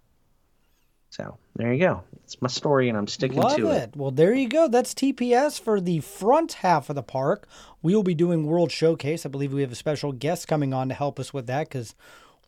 So 1.11 1.39
there 1.55 1.73
you 1.73 1.79
go. 1.79 2.03
It's 2.25 2.41
my 2.43 2.49
story, 2.49 2.89
and 2.89 2.99
I'm 2.99 3.07
sticking 3.07 3.39
Love 3.39 3.57
to 3.57 3.71
it. 3.71 3.77
it. 3.77 3.97
Well, 3.97 4.11
there 4.11 4.35
you 4.35 4.49
go. 4.49 4.67
That's 4.67 4.95
TPS 4.95 5.61
for 5.61 5.81
the 5.81 6.01
front 6.01 6.55
half 6.55 6.91
of 6.91 6.97
the 6.97 7.05
park. 7.05 7.47
We 7.83 7.95
will 7.95 8.03
be 8.03 8.15
doing 8.15 8.47
World 8.47 8.73
Showcase. 8.73 9.25
I 9.25 9.29
believe 9.29 9.53
we 9.53 9.61
have 9.61 9.71
a 9.71 9.77
special 9.77 10.11
guest 10.11 10.49
coming 10.49 10.75
on 10.75 10.89
to 10.89 10.95
help 10.95 11.21
us 11.21 11.33
with 11.33 11.47
that 11.47 11.69
because 11.69 11.95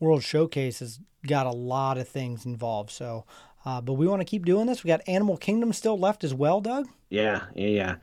World 0.01 0.25
Showcase 0.25 0.81
has 0.81 0.99
got 1.27 1.47
a 1.47 1.53
lot 1.53 1.97
of 1.97 2.09
things 2.09 2.45
involved. 2.45 2.91
So, 2.91 3.25
uh, 3.67 3.81
but 3.81 3.95
we 3.95 4.07
want 4.07 4.21
to 4.21 4.25
keep 4.25 4.45
doing 4.47 4.67
this. 4.67 4.83
We 4.85 4.89
got 4.89 5.01
Animal 5.07 5.37
Kingdom 5.37 5.73
still 5.75 5.99
left 5.99 6.25
as 6.25 6.33
well, 6.33 6.61
Doug. 6.61 6.87
Yeah, 7.11 7.43
yeah, 7.55 7.69
yeah. 7.69 7.95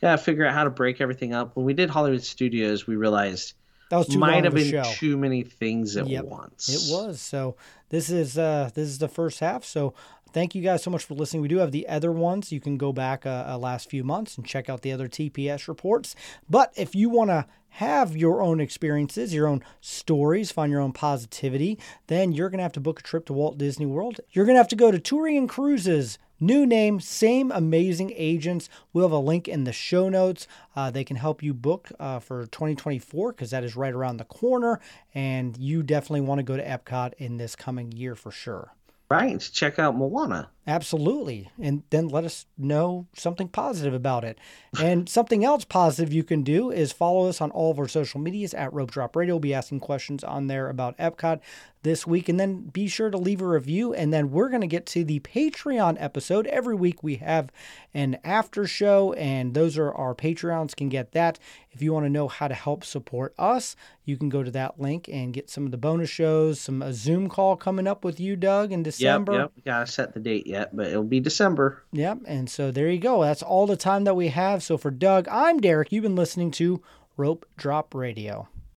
Gotta 0.00 0.18
figure 0.20 0.44
out 0.44 0.52
how 0.52 0.64
to 0.64 0.70
break 0.70 1.00
everything 1.00 1.32
up. 1.32 1.56
When 1.56 1.64
we 1.64 1.72
did 1.74 1.88
Hollywood 1.88 2.22
Studios, 2.24 2.86
we 2.86 2.96
realized 2.96 3.54
That 3.90 3.96
was 3.98 4.08
too 4.08 4.18
might 4.18 4.44
have 4.44 4.54
been 4.54 4.70
show. 4.70 4.82
too 4.84 5.16
many 5.16 5.42
things 5.44 5.96
at 5.96 6.08
Yep, 6.08 6.24
once. 6.24 6.68
It 6.68 6.92
was. 6.92 7.20
So 7.20 7.56
this 7.88 8.10
is 8.10 8.36
uh 8.36 8.70
this 8.74 8.88
is 8.88 8.98
the 8.98 9.08
first 9.08 9.38
half. 9.40 9.64
So 9.64 9.94
thank 10.32 10.54
you 10.54 10.62
guys 10.62 10.82
so 10.82 10.90
much 10.90 11.04
for 11.04 11.14
listening. 11.14 11.42
We 11.42 11.48
do 11.48 11.58
have 11.58 11.72
the 11.72 11.88
other 11.88 12.12
ones. 12.12 12.52
You 12.52 12.60
can 12.60 12.76
go 12.76 12.92
back 12.92 13.26
uh, 13.26 13.44
uh, 13.48 13.58
last 13.58 13.90
few 13.90 14.04
months 14.04 14.36
and 14.36 14.46
check 14.46 14.68
out 14.68 14.82
the 14.82 14.92
other 14.92 15.08
TPS 15.08 15.68
reports. 15.68 16.14
But 16.48 16.72
if 16.76 16.94
you 16.94 17.10
want 17.10 17.30
to 17.30 17.46
have 17.76 18.16
your 18.16 18.42
own 18.42 18.60
experiences, 18.60 19.32
your 19.32 19.48
own 19.48 19.62
stories, 19.80 20.52
find 20.52 20.70
your 20.70 20.80
own 20.80 20.92
positivity, 20.92 21.78
then 22.06 22.32
you're 22.32 22.50
going 22.50 22.58
to 22.58 22.64
have 22.64 22.72
to 22.72 22.80
book 22.80 23.00
a 23.00 23.02
trip 23.02 23.24
to 23.26 23.32
Walt 23.32 23.56
Disney 23.56 23.86
World. 23.86 24.20
You're 24.30 24.44
going 24.44 24.56
to 24.56 24.60
have 24.60 24.68
to 24.68 24.76
go 24.76 24.90
to 24.90 24.98
Touring 24.98 25.38
and 25.38 25.48
Cruises. 25.48 26.18
New 26.38 26.66
name, 26.66 26.98
same 26.98 27.52
amazing 27.52 28.12
agents. 28.16 28.68
We'll 28.92 29.06
have 29.06 29.12
a 29.12 29.18
link 29.18 29.46
in 29.46 29.64
the 29.64 29.72
show 29.72 30.08
notes. 30.08 30.48
Uh, 30.74 30.90
they 30.90 31.04
can 31.04 31.16
help 31.16 31.42
you 31.42 31.54
book 31.54 31.90
uh, 32.00 32.18
for 32.18 32.46
2024 32.46 33.32
because 33.32 33.52
that 33.52 33.64
is 33.64 33.76
right 33.76 33.94
around 33.94 34.16
the 34.16 34.24
corner. 34.24 34.80
And 35.14 35.56
you 35.56 35.82
definitely 35.82 36.22
want 36.22 36.40
to 36.40 36.42
go 36.42 36.56
to 36.56 36.66
Epcot 36.66 37.14
in 37.16 37.36
this 37.36 37.54
coming 37.54 37.92
year 37.92 38.16
for 38.16 38.32
sure. 38.32 38.74
Right. 39.12 39.40
Check 39.52 39.78
out 39.78 39.94
Moana. 39.94 40.48
Absolutely. 40.64 41.50
And 41.60 41.82
then 41.90 42.06
let 42.06 42.24
us 42.24 42.46
know 42.56 43.08
something 43.14 43.48
positive 43.48 43.94
about 43.94 44.22
it. 44.22 44.38
And 44.78 45.08
something 45.08 45.44
else 45.44 45.64
positive 45.64 46.12
you 46.12 46.22
can 46.22 46.42
do 46.42 46.70
is 46.70 46.92
follow 46.92 47.28
us 47.28 47.40
on 47.40 47.50
all 47.50 47.72
of 47.72 47.80
our 47.80 47.88
social 47.88 48.20
medias 48.20 48.54
at 48.54 48.72
Rope 48.72 48.92
Drop 48.92 49.16
Radio. 49.16 49.34
We'll 49.34 49.40
be 49.40 49.54
asking 49.54 49.80
questions 49.80 50.22
on 50.22 50.46
there 50.46 50.68
about 50.68 50.96
Epcot 50.98 51.40
this 51.82 52.06
week. 52.06 52.28
And 52.28 52.38
then 52.38 52.62
be 52.62 52.86
sure 52.86 53.10
to 53.10 53.18
leave 53.18 53.40
a 53.40 53.46
review. 53.46 53.92
And 53.92 54.12
then 54.12 54.30
we're 54.30 54.50
going 54.50 54.60
to 54.60 54.68
get 54.68 54.86
to 54.86 55.04
the 55.04 55.18
Patreon 55.20 55.96
episode. 55.98 56.46
Every 56.46 56.76
week 56.76 57.02
we 57.02 57.16
have 57.16 57.50
an 57.92 58.18
after 58.24 58.66
show, 58.66 59.12
and 59.14 59.54
those 59.54 59.76
are 59.76 59.92
our 59.92 60.14
Patreons 60.14 60.76
can 60.76 60.88
get 60.88 61.12
that. 61.12 61.38
If 61.72 61.82
you 61.82 61.92
want 61.92 62.06
to 62.06 62.10
know 62.10 62.28
how 62.28 62.48
to 62.48 62.54
help 62.54 62.84
support 62.84 63.34
us, 63.38 63.74
you 64.04 64.16
can 64.16 64.28
go 64.28 64.42
to 64.42 64.50
that 64.50 64.80
link 64.80 65.08
and 65.08 65.32
get 65.32 65.50
some 65.50 65.64
of 65.64 65.70
the 65.70 65.76
bonus 65.76 66.10
shows, 66.10 66.60
some 66.60 66.82
a 66.82 66.92
Zoom 66.92 67.28
call 67.28 67.56
coming 67.56 67.86
up 67.86 68.04
with 68.04 68.20
you, 68.20 68.36
Doug, 68.36 68.72
in 68.72 68.82
December. 68.82 69.32
Yep, 69.32 69.52
yep. 69.56 69.64
Gotta 69.64 69.86
set 69.86 70.14
the 70.14 70.20
date 70.20 70.46
yet, 70.52 70.76
but 70.76 70.86
it'll 70.86 71.02
be 71.02 71.18
December. 71.20 71.82
Yep. 71.92 72.18
And 72.26 72.48
so 72.48 72.70
there 72.70 72.88
you 72.88 73.00
go. 73.00 73.22
That's 73.22 73.42
all 73.42 73.66
the 73.66 73.76
time 73.76 74.04
that 74.04 74.14
we 74.14 74.28
have. 74.28 74.62
So 74.62 74.78
for 74.78 74.90
Doug, 74.90 75.26
I'm 75.28 75.58
Derek. 75.58 75.90
You've 75.90 76.04
been 76.04 76.14
listening 76.14 76.52
to 76.52 76.80
Rope 77.16 77.44
Drop 77.56 77.94
Radio. 77.94 78.48